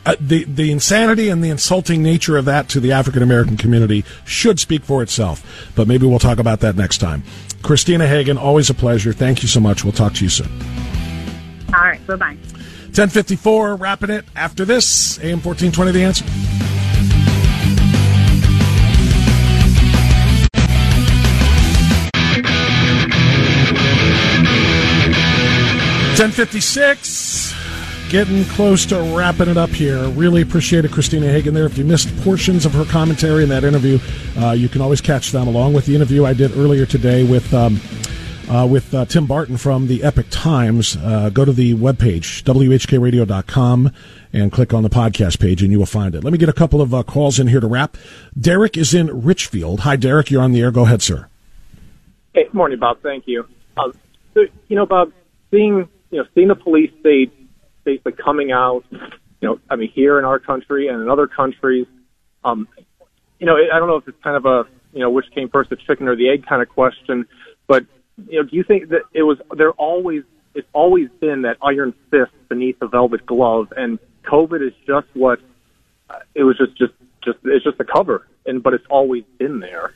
Uh, 0.06 0.16
the 0.20 0.44
the 0.44 0.72
insanity 0.72 1.30
and 1.30 1.44
the 1.44 1.50
insulting 1.50 2.04
nature 2.04 2.36
of 2.36 2.46
that 2.46 2.68
to 2.70 2.80
the 2.80 2.92
African 2.92 3.24
American 3.24 3.56
community 3.56 4.04
should 4.26 4.60
speak 4.60 4.84
for 4.84 5.02
itself. 5.02 5.72
But 5.76 5.88
maybe 5.88 6.06
we'll 6.06 6.20
talk 6.20 6.40
about 6.40 6.60
that 6.60 6.76
next 6.76 6.98
time. 6.98 7.24
Christina 7.64 8.08
Hagan, 8.08 8.38
always 8.38 8.70
a 8.70 8.74
pleasure. 8.74 9.14
Thank 9.14 9.42
you 9.42 9.48
so 9.48 9.60
much. 9.60 9.84
We'll 9.84 9.94
talk 9.94 10.14
to 10.16 10.24
you 10.24 10.30
soon. 10.30 10.50
All 11.74 11.82
right. 11.82 12.06
Bye 12.06 12.16
bye. 12.16 12.38
1054, 12.98 13.76
wrapping 13.76 14.10
it 14.10 14.26
after 14.36 14.66
this. 14.66 15.20
AM 15.20 15.42
1420, 15.42 15.92
the 15.92 16.04
answer. 16.04 16.26
Ten 26.18 26.32
fifty 26.32 26.60
six 26.60 27.54
getting 28.10 28.46
close 28.46 28.86
to 28.88 29.02
wrapping 29.16 29.50
it 29.50 29.58
up 29.58 29.70
here. 29.70 30.08
Really 30.10 30.42
appreciate 30.42 30.86
it, 30.86 30.92
Christina 30.92 31.28
Hagan 31.28 31.54
There. 31.54 31.66
If 31.66 31.78
you 31.78 31.84
missed 31.84 32.16
portions 32.22 32.66
of 32.66 32.74
her 32.74 32.86
commentary 32.86 33.44
in 33.44 33.50
that 33.50 33.64
interview, 33.64 34.00
uh, 34.38 34.52
you 34.52 34.70
can 34.70 34.82
always 34.82 35.02
catch 35.02 35.32
them 35.32 35.48
along 35.48 35.74
with 35.74 35.86
the 35.86 35.96
interview 35.96 36.26
I 36.26 36.34
did 36.34 36.56
earlier 36.58 36.86
today 36.86 37.24
with. 37.24 37.54
Um, 37.54 37.80
uh, 38.50 38.66
with 38.66 38.94
uh, 38.94 39.04
Tim 39.04 39.26
Barton 39.26 39.58
from 39.58 39.88
the 39.88 40.06
Epoch 40.06 40.28
Times. 40.30 40.96
Uh, 40.96 41.30
go 41.30 41.44
to 41.44 41.52
the 41.52 41.74
webpage, 41.74 42.44
WHKRadio.com, 42.44 43.92
and 44.32 44.54
click 44.54 44.74
on 44.74 44.84
the 44.84 44.90
podcast 44.90 45.42
page, 45.42 45.62
and 45.62 45.70
you 45.70 45.80
will 45.80 45.86
find 45.86 46.16
it. 46.16 46.24
Let 46.24 46.32
me 46.32 46.40
get 46.40 46.48
a 46.48 46.54
couple 46.54 46.82
of 46.82 46.94
uh, 46.94 47.04
calls 47.04 47.40
in 47.40 47.48
here 47.48 47.60
to 47.60 47.68
wrap. 47.68 47.98
Derek 48.40 48.78
is 48.78 48.94
in 48.94 49.22
Richfield. 49.22 49.82
Hi, 49.82 49.98
Derek. 49.98 50.32
You're 50.32 50.42
on 50.42 50.54
the 50.54 50.62
air. 50.62 50.72
Go 50.72 50.86
ahead, 50.86 51.02
sir. 51.02 51.28
Hey, 52.34 52.48
morning, 52.54 52.80
Bob. 52.80 53.02
Thank 53.02 53.28
you. 53.28 53.46
Um, 53.76 53.92
so, 54.34 54.46
you 54.70 54.78
know, 54.78 54.86
Bob, 54.86 55.12
seeing 55.52 55.90
you 56.12 56.20
know 56.20 56.26
seeing 56.34 56.48
the 56.48 56.56
police 56.56 56.92
basically 57.88 58.12
coming 58.12 58.52
out, 58.52 58.84
you 58.92 59.48
know, 59.48 59.60
I 59.70 59.78
mean, 59.78 59.90
here 59.90 60.20
in 60.20 60.26
our 60.26 60.40
country 60.40 60.90
and 60.90 61.02
in 61.02 61.10
other 61.10 61.26
countries. 61.26 61.88
Um, 62.44 62.68
you 63.40 63.46
know, 63.46 63.56
I 63.56 63.80
don't 63.80 63.88
know 63.88 63.96
if 63.96 64.08
it's 64.10 64.22
kind 64.22 64.36
of 64.36 64.46
a, 64.46 64.66
you 64.92 65.00
know, 65.00 65.10
which 65.10 65.26
came 65.34 65.48
first, 65.48 65.70
the 65.70 65.78
chicken 65.78 66.10
or 66.10 66.16
the 66.18 66.28
egg 66.28 66.46
kind 66.46 66.62
of 66.62 66.68
question, 66.68 67.26
but, 67.66 67.86
you 68.28 68.42
know, 68.42 68.44
do 68.44 68.58
you 68.58 68.64
think 68.64 68.90
that 68.90 69.04
it 69.14 69.24
was, 69.24 69.38
there 69.56 69.72
always, 69.72 70.24
it's 70.54 70.68
always 70.74 71.08
been 71.22 71.44
that 71.44 71.56
iron 71.62 71.94
fist 72.12 72.34
beneath 72.50 72.78
the 72.80 72.88
velvet 72.88 73.26
glove 73.26 73.72
and 73.78 74.00
COVID 74.26 74.68
is 74.68 74.74
just 74.86 75.08
what, 75.14 75.40
uh, 76.10 76.20
it 76.36 76.44
was 76.44 76.58
just, 76.58 76.78
just, 76.78 76.94
just, 77.24 77.38
it's 77.46 77.64
just 77.64 77.80
a 77.80 77.86
cover 77.86 78.28
and, 78.46 78.62
but 78.62 78.74
it's 78.74 78.88
always 78.90 79.24
been 79.38 79.62
there. 79.62 79.94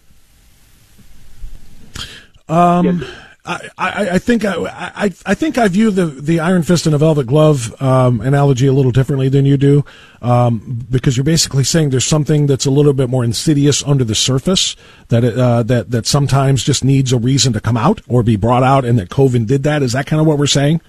Um, 2.48 2.86
yeah. 2.86 3.31
I, 3.44 3.70
I, 3.78 4.20
think 4.20 4.46
I, 4.46 4.54
I, 4.56 5.06
I 5.26 5.34
think 5.34 5.58
I 5.58 5.68
view 5.68 5.90
the, 5.90 6.06
the 6.06 6.40
iron 6.40 6.62
fist 6.62 6.86
and 6.86 6.94
a 6.94 7.00
velvet 7.00 7.26
glove 7.26 7.82
um, 7.82 8.22
analogy 8.22 8.68
a 8.68 8.74
little 8.74 8.92
differently 8.92 9.30
than 9.30 9.46
you 9.46 9.58
do, 9.58 9.84
um, 10.22 10.86
because 10.92 11.18
you're 11.18 11.24
basically 11.24 11.64
saying 11.64 11.90
there's 11.90 12.06
something 12.06 12.46
that's 12.46 12.68
a 12.68 12.72
little 12.72 12.94
bit 12.94 13.10
more 13.10 13.24
insidious 13.24 13.84
under 13.84 14.04
the 14.04 14.14
surface 14.14 14.76
that 15.08 15.24
it, 15.24 15.38
uh, 15.38 15.64
that 15.64 15.90
that 15.90 16.06
sometimes 16.06 16.64
just 16.64 16.84
needs 16.84 17.12
a 17.12 17.18
reason 17.18 17.52
to 17.54 17.60
come 17.60 17.78
out 17.78 18.02
or 18.08 18.22
be 18.22 18.36
brought 18.36 18.62
out, 18.62 18.86
and 18.86 19.00
that 19.00 19.10
COVID 19.10 19.48
did 19.48 19.64
that. 19.64 19.82
Is 19.82 19.94
that 19.94 20.06
kind 20.06 20.20
of 20.20 20.28
what 20.28 20.38
we're 20.38 20.46
saying? 20.46 20.80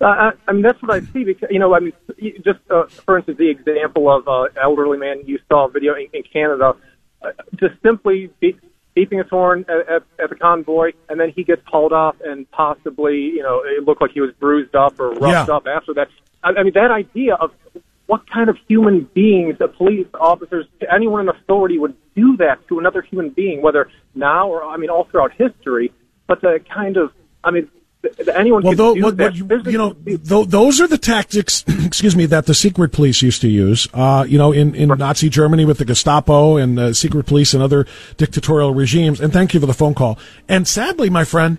Uh, 0.00 0.06
I, 0.06 0.30
I 0.48 0.52
mean, 0.52 0.62
that's 0.62 0.82
what 0.82 0.90
I 0.90 1.00
see. 1.12 1.22
Because 1.22 1.48
you 1.52 1.60
know, 1.60 1.74
I 1.74 1.80
mean, 1.80 1.92
just 2.44 2.58
uh, 2.70 2.86
for 2.86 3.18
instance, 3.18 3.38
the 3.38 3.50
example 3.50 4.10
of 4.10 4.26
uh, 4.26 4.48
elderly 4.60 4.98
man 4.98 5.22
you 5.26 5.38
saw 5.48 5.66
a 5.66 5.70
video 5.70 5.94
in, 5.94 6.08
in 6.12 6.24
Canada, 6.24 6.74
uh, 7.22 7.30
just 7.54 7.80
simply 7.82 8.30
be, 8.40 8.56
beeping 8.98 9.18
his 9.22 9.30
horn 9.30 9.64
at, 9.68 9.94
at, 9.94 10.02
at 10.22 10.30
the 10.30 10.36
convoy, 10.36 10.90
and 11.08 11.20
then 11.20 11.30
he 11.36 11.44
gets 11.44 11.62
hauled 11.66 11.92
off, 11.92 12.16
and 12.24 12.50
possibly, 12.50 13.16
you 13.16 13.42
know, 13.42 13.62
it 13.64 13.84
looked 13.84 14.02
like 14.02 14.12
he 14.12 14.20
was 14.20 14.32
bruised 14.40 14.74
up 14.74 14.98
or 14.98 15.10
roughed 15.10 15.48
yeah. 15.48 15.56
up 15.56 15.66
after 15.66 15.94
that. 15.94 16.08
I, 16.42 16.50
I 16.58 16.62
mean, 16.64 16.72
that 16.74 16.90
idea 16.90 17.34
of 17.34 17.50
what 18.06 18.22
kind 18.30 18.48
of 18.48 18.56
human 18.66 19.08
beings, 19.14 19.58
the 19.58 19.68
police 19.68 20.06
officers, 20.18 20.66
anyone 20.90 21.20
in 21.20 21.28
authority 21.28 21.78
would 21.78 21.94
do 22.16 22.36
that 22.38 22.56
to 22.68 22.78
another 22.78 23.02
human 23.02 23.28
being, 23.30 23.60
whether 23.62 23.90
now 24.14 24.48
or, 24.48 24.64
I 24.64 24.76
mean, 24.78 24.90
all 24.90 25.04
throughout 25.04 25.32
history. 25.32 25.92
But 26.26 26.40
the 26.40 26.58
kind 26.74 26.96
of, 26.96 27.12
I 27.44 27.50
mean, 27.50 27.70
anyone 28.34 28.62
well, 28.62 28.74
though, 28.74 28.94
what, 28.94 29.18
what 29.18 29.34
you, 29.34 29.78
know, 29.78 29.92
th- 29.92 30.48
those 30.48 30.80
are 30.80 30.86
the 30.86 30.98
tactics. 30.98 31.64
excuse 31.84 32.14
me, 32.14 32.26
that 32.26 32.46
the 32.46 32.54
secret 32.54 32.92
police 32.92 33.22
used 33.22 33.40
to 33.40 33.48
use. 33.48 33.88
Uh, 33.92 34.24
you 34.28 34.38
know, 34.38 34.52
in, 34.52 34.74
in 34.74 34.88
Nazi 34.88 35.28
Germany 35.28 35.64
with 35.64 35.78
the 35.78 35.84
Gestapo 35.84 36.56
and 36.56 36.78
the 36.78 36.94
secret 36.94 37.26
police 37.26 37.54
and 37.54 37.62
other 37.62 37.86
dictatorial 38.16 38.74
regimes. 38.74 39.20
And 39.20 39.32
thank 39.32 39.54
you 39.54 39.60
for 39.60 39.66
the 39.66 39.74
phone 39.74 39.94
call. 39.94 40.18
And 40.48 40.66
sadly, 40.68 41.10
my 41.10 41.24
friend, 41.24 41.58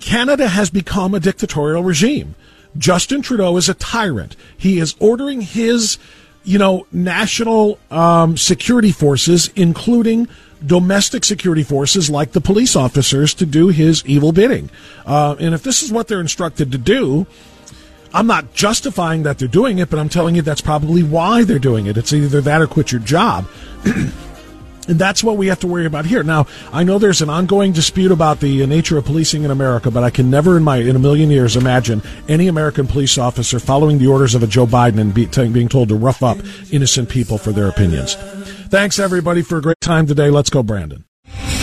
Canada 0.00 0.48
has 0.48 0.70
become 0.70 1.14
a 1.14 1.20
dictatorial 1.20 1.82
regime. 1.82 2.34
Justin 2.76 3.22
Trudeau 3.22 3.56
is 3.56 3.68
a 3.68 3.74
tyrant. 3.74 4.36
He 4.56 4.78
is 4.78 4.94
ordering 4.98 5.40
his, 5.40 5.98
you 6.42 6.58
know, 6.58 6.86
national 6.92 7.78
um, 7.90 8.36
security 8.36 8.92
forces, 8.92 9.50
including 9.54 10.28
domestic 10.64 11.24
security 11.24 11.62
forces 11.62 12.10
like 12.10 12.32
the 12.32 12.40
police 12.40 12.76
officers 12.76 13.34
to 13.34 13.46
do 13.46 13.68
his 13.68 14.04
evil 14.06 14.32
bidding. 14.32 14.70
Uh, 15.06 15.36
and 15.38 15.54
if 15.54 15.62
this 15.62 15.82
is 15.82 15.92
what 15.92 16.08
they're 16.08 16.20
instructed 16.20 16.72
to 16.72 16.78
do, 16.78 17.26
I'm 18.12 18.26
not 18.26 18.54
justifying 18.54 19.24
that 19.24 19.38
they're 19.38 19.48
doing 19.48 19.78
it, 19.78 19.90
but 19.90 19.98
I'm 19.98 20.08
telling 20.08 20.36
you 20.36 20.42
that's 20.42 20.60
probably 20.60 21.02
why 21.02 21.44
they're 21.44 21.58
doing 21.58 21.86
it. 21.86 21.96
It's 21.96 22.12
either 22.12 22.40
that 22.42 22.60
or 22.60 22.66
quit 22.66 22.92
your 22.92 23.00
job. 23.00 23.46
And 24.86 24.98
that's 24.98 25.24
what 25.24 25.36
we 25.36 25.46
have 25.46 25.60
to 25.60 25.66
worry 25.66 25.86
about 25.86 26.04
here. 26.04 26.22
Now, 26.22 26.46
I 26.72 26.84
know 26.84 26.98
there's 26.98 27.22
an 27.22 27.30
ongoing 27.30 27.72
dispute 27.72 28.12
about 28.12 28.40
the 28.40 28.66
nature 28.66 28.98
of 28.98 29.06
policing 29.06 29.44
in 29.44 29.50
America, 29.50 29.90
but 29.90 30.04
I 30.04 30.10
can 30.10 30.30
never 30.30 30.56
in 30.56 30.62
my 30.62 30.76
in 30.76 30.94
a 30.94 30.98
million 30.98 31.30
years 31.30 31.56
imagine 31.56 32.02
any 32.28 32.48
American 32.48 32.86
police 32.86 33.16
officer 33.16 33.58
following 33.58 33.98
the 33.98 34.08
orders 34.08 34.34
of 34.34 34.42
a 34.42 34.46
Joe 34.46 34.66
Biden 34.66 34.98
and 34.98 35.14
be, 35.14 35.26
being 35.26 35.68
told 35.68 35.88
to 35.88 35.94
rough 35.94 36.22
up 36.22 36.36
innocent 36.70 37.08
people 37.08 37.38
for 37.38 37.52
their 37.52 37.68
opinions. 37.68 38.16
Thanks, 38.68 38.98
everybody, 38.98 39.42
for 39.42 39.58
a 39.58 39.62
great 39.62 39.80
time 39.80 40.06
today. 40.06 40.30
Let's 40.30 40.50
go, 40.50 40.62
Brandon. 40.62 41.04